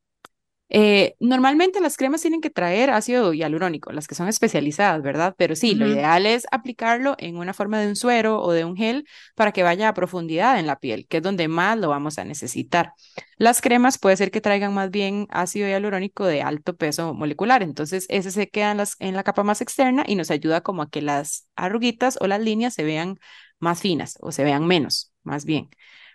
Eh, 0.71 1.15
normalmente 1.19 1.81
las 1.81 1.97
cremas 1.97 2.21
tienen 2.21 2.41
que 2.41 2.51
traer 2.51 2.91
ácido 2.91 3.33
hialurónico, 3.33 3.91
las 3.91 4.07
que 4.07 4.15
son 4.15 4.27
especializadas, 4.27 5.01
¿verdad? 5.01 5.33
Pero 5.37 5.55
sí, 5.55 5.73
lo 5.73 5.87
ideal 5.87 6.25
es 6.27 6.45
aplicarlo 6.51 7.15
en 7.17 7.37
una 7.37 7.53
forma 7.53 7.79
de 7.79 7.87
un 7.87 7.95
suero 7.95 8.41
o 8.41 8.51
de 8.51 8.65
un 8.65 8.75
gel 8.75 9.05
para 9.35 9.51
que 9.51 9.63
vaya 9.63 9.89
a 9.89 9.93
profundidad 9.93 10.59
en 10.59 10.67
la 10.67 10.79
piel, 10.79 11.07
que 11.07 11.17
es 11.17 11.23
donde 11.23 11.47
más 11.47 11.77
lo 11.77 11.89
vamos 11.89 12.19
a 12.19 12.23
necesitar. 12.23 12.93
Las 13.37 13.61
cremas 13.61 13.97
puede 13.97 14.17
ser 14.17 14.31
que 14.31 14.41
traigan 14.41 14.73
más 14.73 14.91
bien 14.91 15.27
ácido 15.31 15.67
hialurónico 15.67 16.25
de 16.25 16.41
alto 16.41 16.75
peso 16.75 17.13
molecular, 17.13 17.63
entonces 17.63 18.05
ese 18.09 18.31
se 18.31 18.49
queda 18.49 18.71
en, 18.71 18.77
las, 18.77 18.95
en 18.99 19.15
la 19.15 19.23
capa 19.23 19.43
más 19.43 19.61
externa 19.61 20.03
y 20.07 20.15
nos 20.15 20.29
ayuda 20.29 20.61
como 20.61 20.83
a 20.83 20.89
que 20.89 21.01
las 21.01 21.47
arruguitas 21.55 22.17
o 22.21 22.27
las 22.27 22.41
líneas 22.41 22.73
se 22.75 22.83
vean 22.83 23.19
más 23.59 23.81
finas 23.81 24.17
o 24.21 24.31
se 24.31 24.43
vean 24.43 24.67
menos, 24.67 25.13
más 25.23 25.45
bien. 25.45 25.69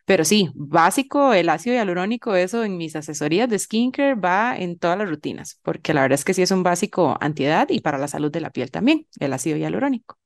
Pero 0.07 0.25
sí, 0.25 0.51
básico, 0.55 1.33
el 1.33 1.49
ácido 1.49 1.77
hialurónico, 1.77 2.35
eso 2.35 2.63
en 2.63 2.77
mis 2.77 2.95
asesorías 2.95 3.49
de 3.49 3.59
skincare 3.59 4.15
va 4.15 4.55
en 4.57 4.79
todas 4.79 4.99
las 4.99 5.09
rutinas, 5.09 5.59
porque 5.63 5.95
la 5.95 6.03
verdad 6.03 6.19
es 6.19 6.25
que 6.25 6.35
sí 6.35 6.43
es 6.43 6.51
un 6.51 6.63
básico 6.63 7.17
antiedad 7.21 7.69
y 7.71 7.81
para 7.81 7.97
la 7.97 8.09
salud 8.09 8.31
de 8.31 8.41
la 8.43 8.51
piel 8.51 8.71
también, 8.71 9.07
el 9.19 9.33
ácido 9.33 9.57
hialurónico. 9.57 10.19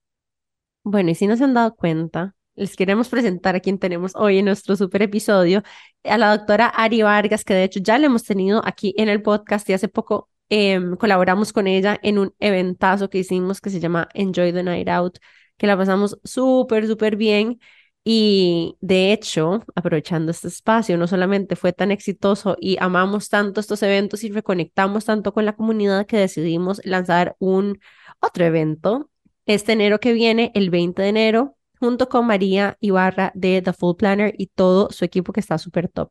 Bueno, 0.83 1.11
y 1.11 1.15
si 1.15 1.27
no 1.29 1.37
se 1.37 1.45
han 1.45 1.55
dado 1.55 1.77
cuenta, 1.77 2.35
les 2.57 2.75
queremos 2.75 3.09
presentar 3.09 3.55
a 3.55 3.61
quien 3.61 3.79
tenemos 3.79 4.13
hoy 4.17 4.39
en 4.39 4.47
nuestro 4.47 4.75
super 4.75 5.03
episodio, 5.03 5.63
a 6.03 6.19
la 6.19 6.37
doctora 6.37 6.67
Ari 6.67 7.03
Vargas, 7.03 7.45
que 7.45 7.55
de 7.55 7.65
hecho 7.65 7.79
ya 7.81 7.99
la 7.99 8.07
hemos 8.07 8.25
tenido 8.25 8.63
aquí 8.65 8.95
en 8.99 9.09
el 9.09 9.23
podcast 9.23 9.69
y 9.71 9.75
hace 9.75 9.89
poco 9.89 10.29
em, 10.49 10.97
colaboramos 10.97 11.53
con 11.53 11.69
ella 11.69 12.01
en 12.03 12.19
un 12.19 12.35
eventazo 12.41 13.11
que 13.11 13.19
hicimos 13.19 13.61
que 13.61 13.71
se 13.71 13.79
llama 13.81 14.09
Enjoy 14.15 14.53
the 14.53 14.63
Night 14.65 14.89
Out, 14.89 15.19
que 15.57 15.67
la 15.69 15.77
pasamos 15.77 16.19
súper, 16.25 16.87
súper 16.89 17.17
bien. 17.17 17.61
Y 18.05 18.77
de 18.81 19.13
hecho, 19.13 19.61
aprovechando 19.75 20.31
este 20.33 20.49
espacio, 20.49 20.97
no 20.97 21.07
solamente 21.07 21.57
fue 21.57 21.73
tan 21.75 21.91
exitoso 21.91 22.57
y 22.61 22.79
amamos 22.81 23.29
tanto 23.29 23.61
estos 23.61 23.83
eventos 23.83 24.25
y 24.25 24.31
reconectamos 24.31 25.05
tanto 25.05 25.35
con 25.35 25.45
la 25.45 25.55
comunidad 25.57 26.07
que 26.07 26.17
decidimos 26.17 26.81
lanzar 26.85 27.37
un 27.39 27.79
otro 28.21 28.45
evento 28.47 29.11
este 29.47 29.73
enero 29.73 29.99
que 30.01 30.13
viene, 30.13 30.53
el 30.55 30.71
20 30.71 31.03
de 31.03 31.09
enero, 31.09 31.57
junto 31.81 32.09
con 32.09 32.27
María 32.27 32.77
Ibarra 32.81 33.33
de 33.35 33.63
The 33.63 33.73
Full 33.73 33.97
Planner 33.97 34.35
y 34.37 34.49
todo 34.49 34.91
su 34.91 35.05
equipo 35.07 35.33
que 35.33 35.41
está 35.41 35.57
súper 35.59 35.89
top. 35.89 36.11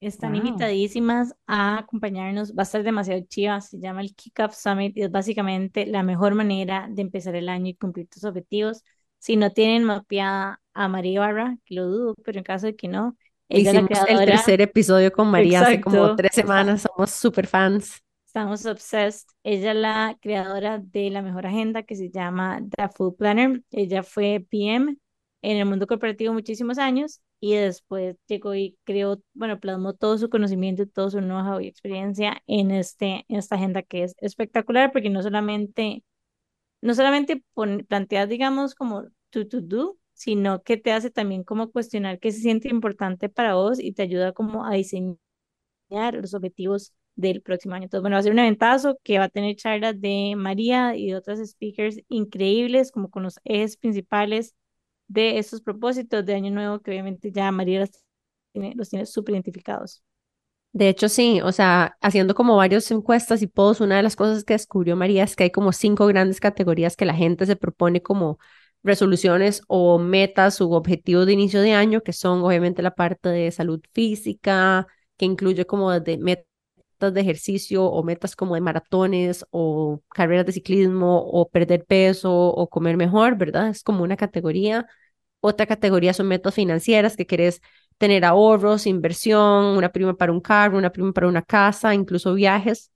Están 0.00 0.34
Wow. 0.34 0.34
invitadísimas 0.34 1.34
a 1.46 1.78
acompañarnos. 1.78 2.52
Va 2.54 2.62
a 2.62 2.64
estar 2.64 2.82
demasiado 2.82 3.22
chiva. 3.28 3.60
Se 3.60 3.78
llama 3.78 4.00
el 4.02 4.14
Kickoff 4.16 4.54
Summit 4.54 4.96
y 4.96 5.02
es 5.02 5.10
básicamente 5.12 5.86
la 5.86 6.02
mejor 6.02 6.34
manera 6.34 6.88
de 6.90 7.02
empezar 7.02 7.36
el 7.36 7.48
año 7.48 7.68
y 7.68 7.74
cumplir 7.76 8.08
tus 8.08 8.24
objetivos. 8.24 8.82
Si 9.22 9.36
no 9.36 9.50
tienen 9.52 9.84
mapeada 9.84 10.60
a 10.74 10.88
María 10.88 11.12
Ibarra, 11.14 11.56
que 11.64 11.74
lo 11.76 11.86
dudo, 11.86 12.14
pero 12.24 12.38
en 12.38 12.44
caso 12.44 12.66
de 12.66 12.76
que 12.76 12.88
no, 12.88 13.16
ella 13.48 13.70
es 13.70 13.76
la 13.76 13.82
Hicimos 13.82 13.90
el 14.08 14.20
creadora. 14.20 14.24
tercer 14.24 14.60
episodio 14.60 15.12
con 15.12 15.30
María 15.30 15.60
hace 15.62 15.80
como 15.80 16.08
Exacto. 16.08 16.16
tres 16.16 16.34
semanas, 16.34 16.82
somos 16.82 17.10
súper 17.10 17.46
fans. 17.46 18.02
Estamos 18.26 18.64
obsessed. 18.66 19.26
Ella 19.44 19.72
es 19.72 19.76
la 19.76 20.18
creadora 20.20 20.78
de 20.78 21.10
la 21.10 21.20
mejor 21.22 21.46
agenda 21.46 21.82
que 21.82 21.94
se 21.96 22.10
llama 22.10 22.60
The 22.76 22.88
Full 22.88 23.14
Planner. 23.18 23.62
Ella 23.70 24.02
fue 24.02 24.44
PM 24.48 24.96
en 25.42 25.56
el 25.58 25.66
mundo 25.66 25.86
corporativo 25.86 26.32
muchísimos 26.32 26.78
años 26.78 27.20
y 27.40 27.54
después 27.56 28.16
llegó 28.28 28.54
y 28.54 28.78
creó, 28.84 29.20
bueno, 29.34 29.60
plasmó 29.60 29.92
todo 29.94 30.16
su 30.16 30.30
conocimiento 30.30 30.82
y 30.84 30.86
todo 30.86 31.10
su 31.10 31.18
know-how 31.20 31.60
y 31.60 31.66
experiencia 31.68 32.42
en, 32.46 32.70
este, 32.70 33.24
en 33.28 33.36
esta 33.36 33.56
agenda 33.56 33.82
que 33.82 34.04
es 34.04 34.14
espectacular 34.18 34.92
porque 34.92 35.10
no 35.10 35.22
solamente, 35.22 36.02
no 36.82 36.94
solamente 36.94 37.44
pon- 37.54 37.86
planteas, 37.88 38.28
digamos, 38.30 38.76
como 38.76 39.04
to, 39.30 39.48
to 39.48 39.62
do, 39.62 39.98
sino 40.14 40.62
que 40.64 40.78
te 40.78 40.92
hace 40.92 41.10
también 41.12 41.44
como 41.44 41.72
cuestionar 41.72 42.20
qué 42.20 42.32
se 42.32 42.40
siente 42.42 42.68
importante 42.70 43.30
para 43.30 43.54
vos 43.56 43.80
y 43.80 43.92
te 43.94 44.02
ayuda 44.04 44.32
como 44.34 44.66
a 44.66 44.74
diseñar 44.74 45.18
los 46.14 46.34
objetivos 46.34 46.92
del 47.16 47.42
próximo 47.42 47.74
año. 47.74 47.84
Entonces, 47.84 48.02
bueno, 48.02 48.14
va 48.16 48.20
a 48.20 48.22
ser 48.22 48.32
un 48.32 48.38
eventazo 48.38 48.98
que 49.02 49.18
va 49.18 49.24
a 49.26 49.28
tener 49.28 49.56
charlas 49.56 50.00
de 50.00 50.34
María 50.36 50.96
y 50.96 51.08
de 51.08 51.16
otras 51.16 51.38
speakers 51.46 51.98
increíbles, 52.08 52.90
como 52.92 53.10
con 53.10 53.22
los 53.24 53.38
ejes 53.44 53.76
principales 53.76 54.54
de 55.08 55.38
estos 55.38 55.60
propósitos 55.62 56.24
de 56.26 56.34
Año 56.34 56.50
Nuevo, 56.52 56.80
que 56.80 56.90
obviamente 56.92 57.30
ya 57.32 57.50
María 57.52 57.86
tiene, 58.52 58.74
los 58.76 58.88
tiene 58.90 59.06
súper 59.06 59.34
identificados. 59.34 60.02
De 60.74 60.88
hecho, 60.88 61.08
sí, 61.10 61.40
o 61.42 61.52
sea, 61.52 61.98
haciendo 62.00 62.34
como 62.34 62.56
varias 62.56 62.90
encuestas 62.90 63.42
y 63.42 63.46
posts, 63.46 63.82
una 63.82 63.96
de 63.98 64.02
las 64.02 64.16
cosas 64.16 64.42
que 64.44 64.54
descubrió 64.54 64.96
María 64.96 65.24
es 65.24 65.36
que 65.36 65.44
hay 65.44 65.50
como 65.50 65.72
cinco 65.72 66.06
grandes 66.06 66.40
categorías 66.40 66.96
que 66.96 67.04
la 67.04 67.14
gente 67.14 67.44
se 67.44 67.56
propone 67.56 68.00
como 68.02 68.38
resoluciones 68.82 69.62
o 69.68 69.98
metas 69.98 70.60
u 70.62 70.72
objetivos 70.72 71.26
de 71.26 71.34
inicio 71.34 71.60
de 71.60 71.74
año, 71.74 72.02
que 72.02 72.14
son 72.14 72.42
obviamente 72.42 72.80
la 72.82 72.94
parte 72.94 73.28
de 73.28 73.50
salud 73.50 73.80
física, 73.92 74.86
que 75.18 75.26
incluye 75.26 75.66
como 75.66 75.90
metas 76.20 76.46
de 77.12 77.20
ejercicio 77.20 77.84
o 77.84 78.02
metas 78.04 78.36
como 78.36 78.54
de 78.54 78.60
maratones 78.60 79.44
o 79.50 80.00
carreras 80.08 80.46
de 80.46 80.52
ciclismo 80.52 81.18
o 81.18 81.48
perder 81.50 81.84
peso 81.84 82.32
o 82.34 82.68
comer 82.70 82.96
mejor, 82.96 83.36
¿verdad? 83.36 83.68
Es 83.70 83.82
como 83.82 84.02
una 84.04 84.16
categoría. 84.16 84.86
Otra 85.40 85.66
categoría 85.66 86.14
son 86.14 86.28
metas 86.28 86.54
financieras, 86.54 87.16
que 87.16 87.26
querés 87.26 87.60
tener 87.98 88.24
ahorros, 88.24 88.86
inversión, 88.86 89.76
una 89.76 89.92
prima 89.92 90.14
para 90.16 90.32
un 90.32 90.40
carro, 90.40 90.78
una 90.78 90.90
prima 90.92 91.12
para 91.12 91.28
una 91.28 91.42
casa, 91.42 91.94
incluso 91.94 92.34
viajes. 92.34 92.92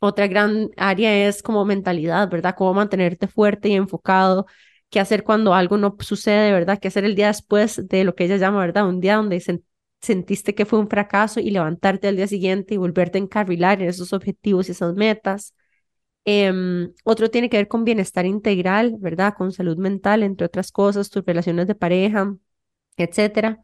Otra 0.00 0.26
gran 0.28 0.70
área 0.76 1.26
es 1.28 1.42
como 1.42 1.64
mentalidad, 1.64 2.28
¿verdad? 2.30 2.54
Cómo 2.56 2.74
mantenerte 2.74 3.26
fuerte 3.28 3.68
y 3.68 3.74
enfocado, 3.74 4.46
qué 4.90 5.00
hacer 5.00 5.24
cuando 5.24 5.54
algo 5.54 5.76
no 5.76 5.96
sucede, 6.00 6.52
¿verdad? 6.52 6.78
Qué 6.80 6.88
hacer 6.88 7.04
el 7.04 7.14
día 7.16 7.28
después 7.28 7.86
de 7.88 8.04
lo 8.04 8.14
que 8.14 8.24
ella 8.24 8.36
llama, 8.36 8.60
¿verdad? 8.60 8.88
Un 8.88 9.00
día 9.00 9.16
donde 9.16 9.38
sen- 9.38 9.64
sentiste 10.00 10.54
que 10.54 10.66
fue 10.66 10.78
un 10.78 10.88
fracaso 10.88 11.40
y 11.40 11.50
levantarte 11.50 12.06
al 12.08 12.16
día 12.16 12.28
siguiente 12.28 12.74
y 12.74 12.76
volverte 12.76 13.18
a 13.18 13.22
encarrilar 13.22 13.82
en 13.82 13.88
esos 13.88 14.12
objetivos 14.12 14.68
y 14.68 14.72
esas 14.72 14.94
metas. 14.94 15.54
Em, 16.24 16.92
otro 17.04 17.30
tiene 17.30 17.48
que 17.50 17.56
ver 17.56 17.68
con 17.68 17.84
bienestar 17.84 18.26
integral, 18.26 18.96
¿verdad? 19.00 19.34
Con 19.36 19.52
salud 19.52 19.78
mental, 19.78 20.22
entre 20.22 20.46
otras 20.46 20.72
cosas, 20.72 21.08
tus 21.10 21.24
relaciones 21.24 21.66
de 21.66 21.74
pareja, 21.74 22.36
etcétera. 22.96 23.62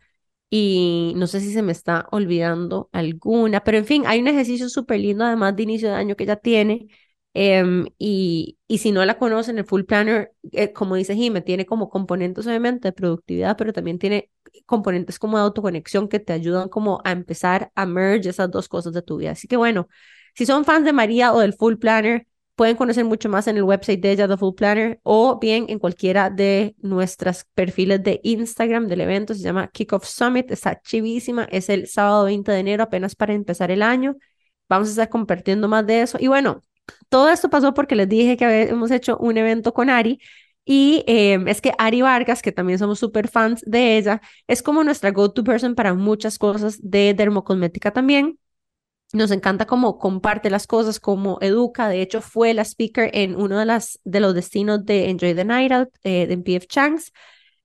Y 0.57 1.13
no 1.17 1.27
sé 1.27 1.41
si 1.41 1.53
se 1.53 1.63
me 1.63 1.73
está 1.73 2.07
olvidando 2.13 2.89
alguna, 2.93 3.65
pero 3.65 3.77
en 3.79 3.87
fin, 3.87 4.05
hay 4.07 4.21
un 4.21 4.29
ejercicio 4.29 4.69
súper 4.69 5.01
lindo 5.01 5.25
además 5.25 5.57
de 5.57 5.65
inicio 5.65 5.89
de 5.89 5.97
año 5.97 6.15
que 6.17 6.25
ella 6.25 6.37
tiene. 6.37 6.89
em, 7.37 7.87
y, 7.99 8.59
y 8.69 8.79
si 8.79 8.93
no 8.93 9.05
la 9.05 9.19
conocen, 9.19 9.59
el 9.59 9.65
Full 9.65 9.83
Planner, 9.85 10.33
eh, 10.53 10.73
como 10.73 10.95
dice 10.95 11.17
Jime, 11.17 11.41
tiene 11.43 11.67
como 11.67 11.89
componentes 11.91 12.47
obviamente 12.47 12.87
de 12.89 12.93
productividad, 12.93 13.57
pero 13.57 13.73
también 13.73 13.99
tiene 13.99 14.31
componentes 14.67 15.19
como 15.19 15.37
de 15.39 15.43
autoconexión 15.45 16.07
que 16.09 16.21
te 16.21 16.33
ayudan 16.33 16.69
como 16.69 17.01
a 17.05 17.11
empezar 17.13 17.73
a 17.75 17.87
merge 17.87 18.29
esas 18.31 18.51
dos 18.53 18.69
cosas 18.69 18.93
de 18.93 19.03
tu 19.03 19.17
vida. 19.17 19.33
Así 19.33 19.49
que 19.49 19.57
bueno, 19.57 19.89
si 20.35 20.47
son 20.47 20.65
fans 20.65 20.85
de 20.85 20.93
María 20.93 21.33
o 21.33 21.41
del 21.41 21.55
Full 21.55 21.77
Planner, 21.77 22.27
pueden 22.55 22.77
conocer 22.77 23.05
mucho 23.05 23.29
más 23.29 23.47
en 23.47 23.57
el 23.57 23.65
website 23.65 24.01
de 24.01 24.13
ella, 24.13 24.29
The 24.29 24.37
Full 24.37 24.55
Planner, 24.55 25.01
o 25.03 25.39
bien 25.39 25.67
en 25.69 25.79
cualquiera 25.79 26.31
de 26.31 26.75
nuestras 26.81 27.47
perfiles 27.55 28.03
de 28.03 28.21
Instagram 28.23 28.87
del 28.87 29.01
evento. 29.03 29.35
Se 29.35 29.43
llama 29.43 29.69
Kickoff 29.69 30.07
Summit, 30.07 30.51
está 30.51 30.81
chivísima. 30.81 31.45
Es 31.51 31.69
el 31.69 31.89
sábado 31.89 32.25
20 32.25 32.53
de 32.53 32.59
enero, 32.59 32.85
apenas 32.85 33.15
para 33.17 33.35
empezar 33.35 33.71
el 33.71 33.83
año. 33.83 34.17
Vamos 34.69 34.89
a 34.89 34.91
estar 34.93 35.09
compartiendo 35.09 35.69
más 35.69 35.87
de 35.87 36.03
eso. 36.03 36.19
Y 36.21 36.29
bueno, 36.29 36.63
todo 37.09 37.29
esto 37.31 37.51
pasó 37.51 37.75
porque 37.75 37.97
les 37.97 38.09
dije 38.09 38.37
que 38.37 38.45
habíamos 38.45 38.91
hecho 38.91 39.17
un 39.19 39.37
evento 39.37 39.75
con 39.75 39.91
Ari. 39.91 40.21
Y 40.65 41.05
eh, 41.07 41.39
es 41.47 41.61
que 41.61 41.73
Ari 41.79 42.03
Vargas, 42.03 42.41
que 42.41 42.53
también 42.53 42.79
somos 42.79 42.99
súper 42.99 43.29
fans 43.29 43.63
de 43.67 43.99
ella, 43.99 44.23
es 44.47 44.63
como 44.63 44.83
nuestra 44.83 45.11
go-to 45.11 45.45
person 45.45 45.75
para 45.75 45.93
muchas 45.95 46.39
cosas 46.39 46.79
de 46.83 47.15
dermocosmética 47.15 47.93
también. 47.93 48.39
Nos 49.15 49.31
encanta 49.31 49.65
cómo 49.65 49.97
comparte 49.99 50.51
las 50.51 50.67
cosas, 50.67 50.99
cómo 50.99 51.39
educa. 51.41 51.89
De 51.89 52.03
hecho, 52.03 52.21
fue 52.21 52.53
la 52.53 52.65
speaker 52.65 53.11
en 53.15 53.37
uno 53.37 53.65
de, 53.65 53.85
de 54.03 54.21
los 54.21 54.35
destinos 54.35 54.85
de 54.85 55.09
Enjoy 55.09 55.37
the 55.37 55.45
Night 55.45 55.71
Out 55.71 55.89
eh, 56.03 56.27
de 56.27 56.37
PF 56.37 56.67
Chang's. 56.67 57.13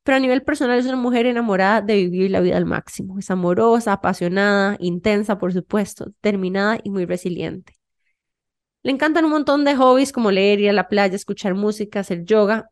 pero 0.03 0.17
a 0.17 0.19
nivel 0.19 0.43
personal 0.43 0.77
es 0.77 0.85
una 0.85 0.95
mujer 0.97 1.25
enamorada 1.25 1.81
de 1.81 1.95
vivir 1.95 2.29
la 2.29 2.41
vida 2.41 2.55
al 2.55 2.65
máximo. 2.67 3.17
Es 3.17 3.31
amorosa, 3.31 3.93
apasionada, 3.93 4.77
intensa, 4.79 5.39
por 5.39 5.51
supuesto, 5.51 6.05
determinada 6.05 6.77
y 6.83 6.91
muy 6.91 7.05
resiliente. 7.05 7.73
Le 8.83 8.91
encantan 8.91 9.25
un 9.25 9.31
montón 9.31 9.65
de 9.65 9.75
hobbies 9.75 10.11
como 10.11 10.29
leer, 10.29 10.59
ir 10.59 10.69
a 10.69 10.73
la 10.73 10.87
playa, 10.87 11.15
escuchar 11.15 11.55
música, 11.55 12.01
hacer 12.01 12.25
yoga, 12.25 12.69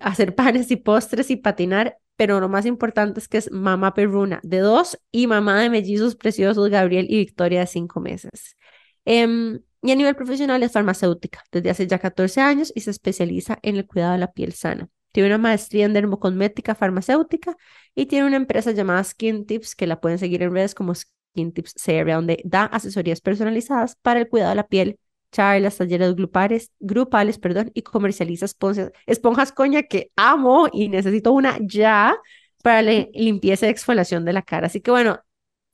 hacer 0.00 0.34
panes 0.34 0.68
y 0.72 0.76
postres 0.76 1.30
y 1.30 1.36
patinar, 1.36 1.96
pero 2.20 2.38
lo 2.38 2.50
más 2.50 2.66
importante 2.66 3.18
es 3.18 3.28
que 3.28 3.38
es 3.38 3.50
mamá 3.50 3.94
perruna 3.94 4.40
de 4.42 4.58
dos 4.58 5.00
y 5.10 5.26
mamá 5.26 5.58
de 5.62 5.70
mellizos 5.70 6.16
preciosos 6.16 6.68
Gabriel 6.68 7.06
y 7.08 7.16
Victoria 7.16 7.60
de 7.60 7.66
cinco 7.66 7.98
meses. 7.98 8.58
Em, 9.06 9.60
y 9.80 9.90
a 9.90 9.94
nivel 9.94 10.14
profesional 10.14 10.62
es 10.62 10.70
farmacéutica 10.70 11.42
desde 11.50 11.70
hace 11.70 11.86
ya 11.86 11.98
14 11.98 12.42
años 12.42 12.72
y 12.74 12.82
se 12.82 12.90
especializa 12.90 13.58
en 13.62 13.76
el 13.76 13.86
cuidado 13.86 14.12
de 14.12 14.18
la 14.18 14.32
piel 14.32 14.52
sana. 14.52 14.90
Tiene 15.12 15.30
una 15.30 15.38
maestría 15.38 15.86
en 15.86 15.94
dermocosmética 15.94 16.74
farmacéutica 16.74 17.56
y 17.94 18.04
tiene 18.04 18.26
una 18.26 18.36
empresa 18.36 18.72
llamada 18.72 19.02
Skin 19.02 19.46
Tips 19.46 19.74
que 19.74 19.86
la 19.86 19.98
pueden 20.02 20.18
seguir 20.18 20.42
en 20.42 20.52
redes 20.52 20.74
como 20.74 20.94
Skin 20.94 21.52
Tips 21.54 21.72
CR, 21.82 22.12
donde 22.12 22.42
da 22.44 22.64
asesorías 22.64 23.22
personalizadas 23.22 23.96
para 24.02 24.20
el 24.20 24.28
cuidado 24.28 24.50
de 24.50 24.56
la 24.56 24.66
piel, 24.66 24.98
charlas, 25.32 25.76
talleres 25.76 26.14
grupales, 26.14 26.72
grupales 26.80 27.38
perdón, 27.38 27.70
y 27.74 27.82
comercializa 27.82 28.44
esponjas, 28.46 28.92
esponjas 29.06 29.52
coña 29.52 29.82
que 29.84 30.12
amo 30.16 30.68
y 30.72 30.88
necesito 30.88 31.32
una 31.32 31.58
ya 31.60 32.16
para 32.62 32.82
la 32.82 33.06
limpieza 33.14 33.66
y 33.66 33.70
exfoliación 33.70 34.24
de 34.24 34.32
la 34.32 34.42
cara. 34.42 34.66
Así 34.66 34.80
que 34.80 34.90
bueno, 34.90 35.20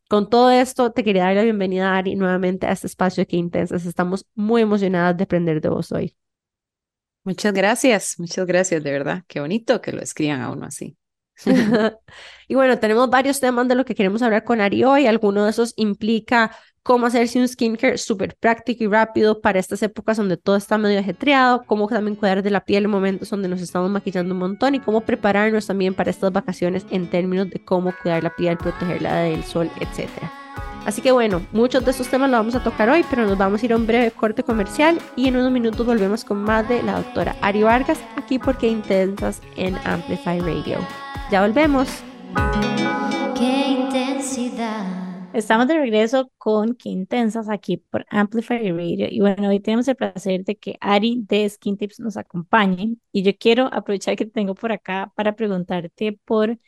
con 0.09 0.31
todo 0.31 0.51
esto, 0.51 0.93
te 0.93 1.03
quería 1.03 1.25
dar 1.25 1.35
la 1.35 1.43
bienvenida, 1.43 1.97
Ari, 1.97 2.15
nuevamente 2.15 2.67
a 2.67 2.73
este 2.73 2.87
espacio 2.87 3.27
Qué 3.27 3.37
Intensas. 3.37 3.87
Estamos 3.87 4.25
muy 4.35 4.63
emocionadas 4.63 5.17
de 5.17 5.25
aprender 5.25 5.61
de 5.61 5.69
vos 5.69 5.91
hoy. 5.91 6.17
Muchas 7.25 7.53
gracias, 7.53 8.15
muchas 8.19 8.47
gracias, 8.47 8.85
de 8.85 8.93
verdad. 8.93 9.25
Qué 9.27 9.41
bonito 9.41 9.81
que 9.81 9.91
lo 9.91 10.01
escriban 10.01 10.43
a 10.43 10.51
uno 10.53 10.67
así. 10.67 10.97
y 12.49 12.55
bueno, 12.55 12.79
tenemos 12.79 13.11
varios 13.11 13.41
temas 13.41 13.67
de 13.67 13.75
lo 13.75 13.85
que 13.85 13.97
queremos 13.97 14.23
hablar 14.23 14.45
con 14.45 14.61
Ari 14.61 14.85
hoy. 14.85 15.07
Alguno 15.09 15.45
de 15.45 15.51
esos 15.51 15.75
implica 15.77 16.57
cómo 16.87 17.07
hacerse 17.07 17.41
un 17.41 17.49
skincare 17.49 17.99
súper 17.99 18.37
práctico 18.37 18.85
y 18.85 18.87
rápido 18.87 19.41
para 19.41 19.59
estas 19.59 19.83
épocas 19.83 20.19
donde 20.19 20.37
todo 20.37 20.55
está 20.55 20.79
medio 20.79 21.01
ajetreado, 21.01 21.65
cómo 21.67 21.89
también 21.89 22.15
cuidar 22.15 22.45
de 22.45 22.51
la 22.51 22.65
piel 22.65 22.85
en 22.85 22.91
momentos 22.93 23.29
donde 23.29 23.49
nos 23.49 23.61
estamos 23.61 23.91
maquillando 23.91 24.33
un 24.33 24.39
montón 24.39 24.77
y 24.77 24.79
cómo 24.79 25.01
prepararnos 25.01 25.67
también 25.67 25.95
para 25.95 26.11
estas 26.11 26.33
vacaciones 26.33 26.87
en 26.93 27.11
términos 27.11 27.51
de 27.51 27.59
cómo 27.59 27.93
cuidar 28.01 28.23
la 28.23 28.31
piel, 28.31 28.57
protegerla 28.57 29.17
del 29.17 29.43
sol, 29.43 29.69
etc. 29.81 30.09
Así 30.85 31.03
que 31.03 31.11
bueno, 31.11 31.45
muchos 31.51 31.85
de 31.85 31.91
estos 31.91 32.07
temas 32.07 32.31
los 32.31 32.39
vamos 32.39 32.55
a 32.55 32.63
tocar 32.63 32.89
hoy, 32.89 33.05
pero 33.11 33.27
nos 33.27 33.37
vamos 33.37 33.61
a 33.61 33.67
ir 33.67 33.73
a 33.73 33.77
un 33.77 33.89
breve 33.89 34.13
corte 34.13 34.45
comercial 34.45 35.01
y 35.17 35.27
en 35.27 35.37
unos 35.37 35.51
minutos 35.51 35.85
volvemos 35.85 36.25
con 36.25 36.45
más 36.45 36.69
de 36.69 36.85
la 36.85 36.99
doctora 36.99 37.35
Ari 37.41 37.65
Vargas 37.65 37.99
aquí 38.15 38.39
porque 38.39 38.69
intensas 38.69 39.43
en 39.57 39.75
Amplify 39.85 40.39
Radio. 40.39 40.79
Ya 41.33 41.43
volvemos. 41.43 41.89
Qué 43.37 43.71
intensidad. 43.71 45.06
Estamos 45.33 45.69
de 45.69 45.75
regreso 45.75 46.33
con 46.39 46.75
Qué 46.75 46.89
Intensas 46.89 47.49
aquí 47.51 47.77
por 47.77 48.07
Amplify 48.11 48.71
Radio. 48.73 49.07
Y 49.11 49.21
bueno, 49.21 49.49
hoy 49.51 49.61
tenemos 49.61 49.87
el 49.89 49.97
placer 49.97 50.45
de 50.45 50.57
que 50.57 50.79
Ari 50.81 51.25
de 51.29 51.49
Skin 51.49 51.77
Tips 51.77 52.01
nos 52.01 52.17
acompañe. 52.17 52.97
Y 53.13 53.23
yo 53.23 53.33
quiero 53.39 53.67
aprovechar 53.73 54.17
que 54.17 54.25
tengo 54.27 54.55
por 54.55 54.73
acá 54.73 55.13
para 55.15 55.37
preguntarte 55.37 56.19
por 56.25 56.59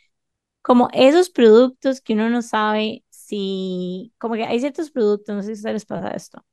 como 0.63 0.89
esos 0.93 1.31
productos 1.31 2.01
que 2.03 2.15
uno 2.15 2.31
no 2.31 2.43
sabe 2.43 3.05
si, 3.11 4.15
como 4.19 4.35
que 4.35 4.45
hay 4.45 4.61
ciertos 4.61 4.91
productos, 4.91 5.37
no 5.37 5.43
sé 5.43 5.57
si 5.57 5.65
les 5.69 5.87
pasa 5.87 6.11
esto, 6.11 6.45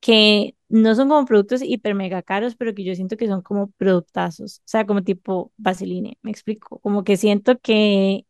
que 0.00 0.56
no 0.68 0.94
son 0.94 1.08
como 1.08 1.26
productos 1.26 1.62
hiper 1.62 1.94
mega 1.96 2.22
caros, 2.22 2.56
pero 2.56 2.74
que 2.74 2.84
yo 2.84 2.94
siento 2.96 3.16
que 3.18 3.28
son 3.28 3.42
como 3.42 3.72
productazos, 3.72 4.60
o 4.60 4.62
sea, 4.66 4.86
como 4.86 5.04
tipo 5.04 5.52
Vaseline, 5.58 6.18
me 6.22 6.32
explico, 6.32 6.80
como 6.80 7.04
que 7.04 7.16
siento 7.18 7.58
que 7.60 8.26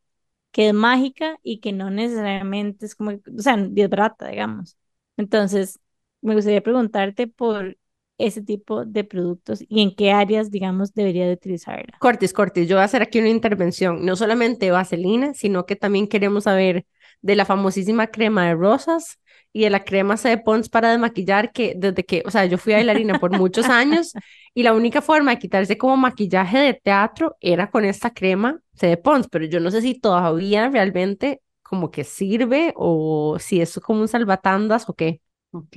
que 0.51 0.69
es 0.69 0.75
mágica 0.75 1.39
y 1.43 1.61
que 1.61 1.73
no 1.73 1.91
necesariamente 1.91 2.87
es 2.87 2.95
como, 2.95 3.11
o 3.11 3.43
sea, 3.43 3.57
es 3.75 3.89
barata, 3.89 4.29
digamos. 4.29 4.77
Entonces, 5.17 5.81
me 6.21 6.35
gustaría 6.35 6.63
preguntarte 6.63 7.27
por 7.27 7.77
ese 8.19 8.43
tipo 8.43 8.85
de 8.85 9.05
productos 9.05 9.63
y 9.69 9.81
en 9.81 9.95
qué 9.95 10.11
áreas, 10.11 10.51
digamos, 10.51 10.93
debería 10.93 11.27
de 11.27 11.35
utilizarla. 11.35 11.97
Cortis, 12.01 12.33
Cortis, 12.33 12.69
yo 12.69 12.77
voy 12.77 12.83
a 12.83 12.85
hacer 12.85 13.03
aquí 13.03 13.21
una 13.21 13.29
intervención, 13.29 14.05
no 14.05 14.17
solamente 14.17 14.71
vaselina, 14.71 15.35
sino 15.35 15.67
que 15.67 15.77
también 15.77 16.09
queremos 16.09 16.45
saber 16.45 16.85
de 17.23 17.37
la 17.37 17.45
famosísima 17.45 18.09
crema 18.09 18.47
de 18.47 18.55
rosas 18.55 19.19
y 19.53 19.63
de 19.63 19.71
la 19.71 19.85
crema 19.85 20.17
C 20.17 20.29
de 20.29 20.39
Pons 20.39 20.69
para 20.69 20.91
desmaquillar, 20.91 21.53
que 21.53 21.75
desde 21.77 22.05
que, 22.05 22.23
o 22.27 22.31
sea, 22.31 22.45
yo 22.47 22.59
fui 22.59 22.75
bailarina 22.75 23.19
por 23.19 23.37
muchos 23.37 23.67
años 23.67 24.13
y 24.55 24.63
la 24.63 24.73
única 24.73 25.03
forma 25.03 25.33
de 25.33 25.39
quitarse 25.39 25.79
como 25.79 25.97
maquillaje 25.97 26.59
de 26.59 26.75
teatro 26.75 27.37
era 27.41 27.71
con 27.71 27.85
esta 27.85 28.13
crema 28.13 28.61
C 28.75 28.87
de 28.87 28.97
Pons, 28.97 29.29
pero 29.31 29.45
yo 29.47 29.61
no 29.61 29.71
sé 29.71 29.83
si 29.83 29.95
todavía 29.99 30.69
realmente 30.69 31.41
como 31.63 31.91
que 31.91 32.05
sirve 32.05 32.73
o 32.77 33.39
si 33.39 33.61
es 33.61 33.79
como 33.81 34.01
un 34.01 34.09
salvatandas 34.09 34.89
o 34.89 34.95
qué. 34.95 35.21
Ok, 35.51 35.77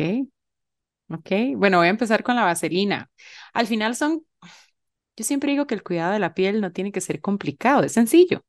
ok. 1.10 1.32
Bueno, 1.56 1.78
voy 1.78 1.88
a 1.88 1.90
empezar 1.90 2.24
con 2.24 2.36
la 2.36 2.44
vaselina. 2.44 3.10
Al 3.54 3.68
final 3.68 3.96
son, 3.96 4.26
yo 5.18 5.26
siempre 5.26 5.52
digo 5.52 5.68
que 5.68 5.76
el 5.76 5.84
cuidado 5.84 6.14
de 6.14 6.20
la 6.20 6.34
piel 6.34 6.62
no 6.62 6.72
tiene 6.72 6.92
que 6.92 7.02
ser 7.02 7.22
complicado, 7.22 7.84
es 7.84 7.94
sencillo 7.94 8.44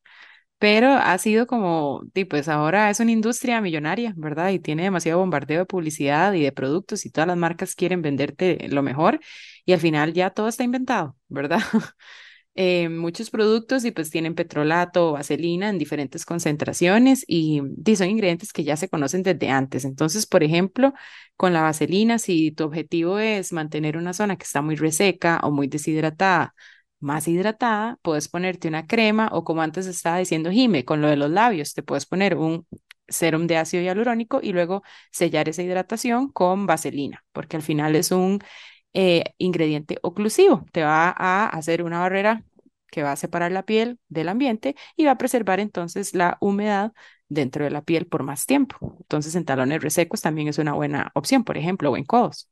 pero 0.63 0.93
ha 0.93 1.17
sido 1.17 1.45
como, 1.45 2.03
pues 2.29 2.47
ahora 2.47 2.89
es 2.89 3.01
una 3.01 3.11
industria 3.11 3.59
millonaria, 3.59 4.13
¿verdad? 4.15 4.49
Y 4.51 4.59
tiene 4.59 4.83
demasiado 4.83 5.19
bombardeo 5.19 5.59
de 5.59 5.65
publicidad 5.65 6.31
y 6.31 6.41
de 6.41 6.53
productos 6.53 7.05
y 7.05 7.09
todas 7.09 7.27
las 7.27 7.35
marcas 7.35 7.75
quieren 7.75 8.01
venderte 8.01 8.69
lo 8.69 8.81
mejor 8.81 9.19
y 9.65 9.73
al 9.73 9.81
final 9.81 10.13
ya 10.13 10.29
todo 10.29 10.47
está 10.47 10.63
inventado, 10.63 11.17
¿verdad? 11.27 11.59
Eh, 12.55 12.87
muchos 12.87 13.31
productos 13.31 13.83
y 13.83 13.89
pues 13.91 14.11
tienen 14.11 14.35
petrolato 14.35 15.09
o 15.09 15.13
vaselina 15.13 15.69
en 15.69 15.79
diferentes 15.79 16.23
concentraciones 16.23 17.25
y, 17.27 17.63
y, 17.83 17.95
son 17.95 18.09
ingredientes 18.09 18.53
que 18.53 18.63
ya 18.63 18.77
se 18.77 18.89
conocen 18.89 19.23
desde 19.23 19.49
antes. 19.49 19.85
Entonces, 19.85 20.27
por 20.27 20.43
ejemplo, 20.43 20.93
con 21.35 21.53
la 21.53 21.63
vaselina, 21.63 22.19
si 22.19 22.51
tu 22.51 22.65
objetivo 22.65 23.17
es 23.17 23.53
mantener 23.53 23.97
una 23.97 24.13
zona 24.13 24.35
que 24.37 24.43
está 24.43 24.61
muy 24.61 24.75
reseca 24.75 25.39
o 25.41 25.49
muy 25.51 25.67
deshidratada, 25.67 26.53
más 27.03 27.27
hidratada, 27.27 27.97
puedes 28.01 28.27
ponerte 28.29 28.67
una 28.67 28.87
crema 28.87 29.29
o 29.31 29.43
como 29.43 29.61
antes 29.61 29.87
estaba 29.87 30.17
diciendo 30.17 30.51
Jime, 30.51 30.85
con 30.85 31.01
lo 31.01 31.07
de 31.09 31.17
los 31.17 31.29
labios, 31.31 31.73
te 31.73 31.83
puedes 31.83 32.05
poner 32.05 32.35
un 32.37 32.65
serum 33.07 33.47
de 33.47 33.57
ácido 33.57 33.83
hialurónico 33.83 34.39
y 34.41 34.53
luego 34.53 34.83
sellar 35.11 35.49
esa 35.49 35.63
hidratación 35.63 36.29
con 36.31 36.65
vaselina, 36.65 37.23
porque 37.33 37.57
al 37.57 37.63
final 37.63 37.95
es 37.95 38.11
un 38.11 38.39
eh, 38.93 39.23
ingrediente 39.37 39.99
oclusivo, 40.03 40.65
te 40.71 40.83
va 40.83 41.09
a 41.17 41.47
hacer 41.49 41.83
una 41.83 41.99
barrera 41.99 42.43
que 42.91 43.03
va 43.03 43.11
a 43.13 43.15
separar 43.15 43.51
la 43.51 43.63
piel 43.65 43.99
del 44.09 44.29
ambiente 44.29 44.75
y 44.95 45.05
va 45.05 45.11
a 45.11 45.17
preservar 45.17 45.59
entonces 45.59 46.13
la 46.13 46.37
humedad 46.41 46.93
dentro 47.27 47.63
de 47.65 47.71
la 47.71 47.81
piel 47.83 48.05
por 48.07 48.23
más 48.23 48.45
tiempo. 48.45 48.97
Entonces 49.01 49.35
en 49.35 49.45
talones 49.45 49.81
resecos 49.81 50.21
también 50.21 50.47
es 50.47 50.59
una 50.59 50.73
buena 50.73 51.11
opción, 51.15 51.43
por 51.43 51.57
ejemplo, 51.57 51.91
o 51.91 51.97
en 51.97 52.05
codos. 52.05 52.49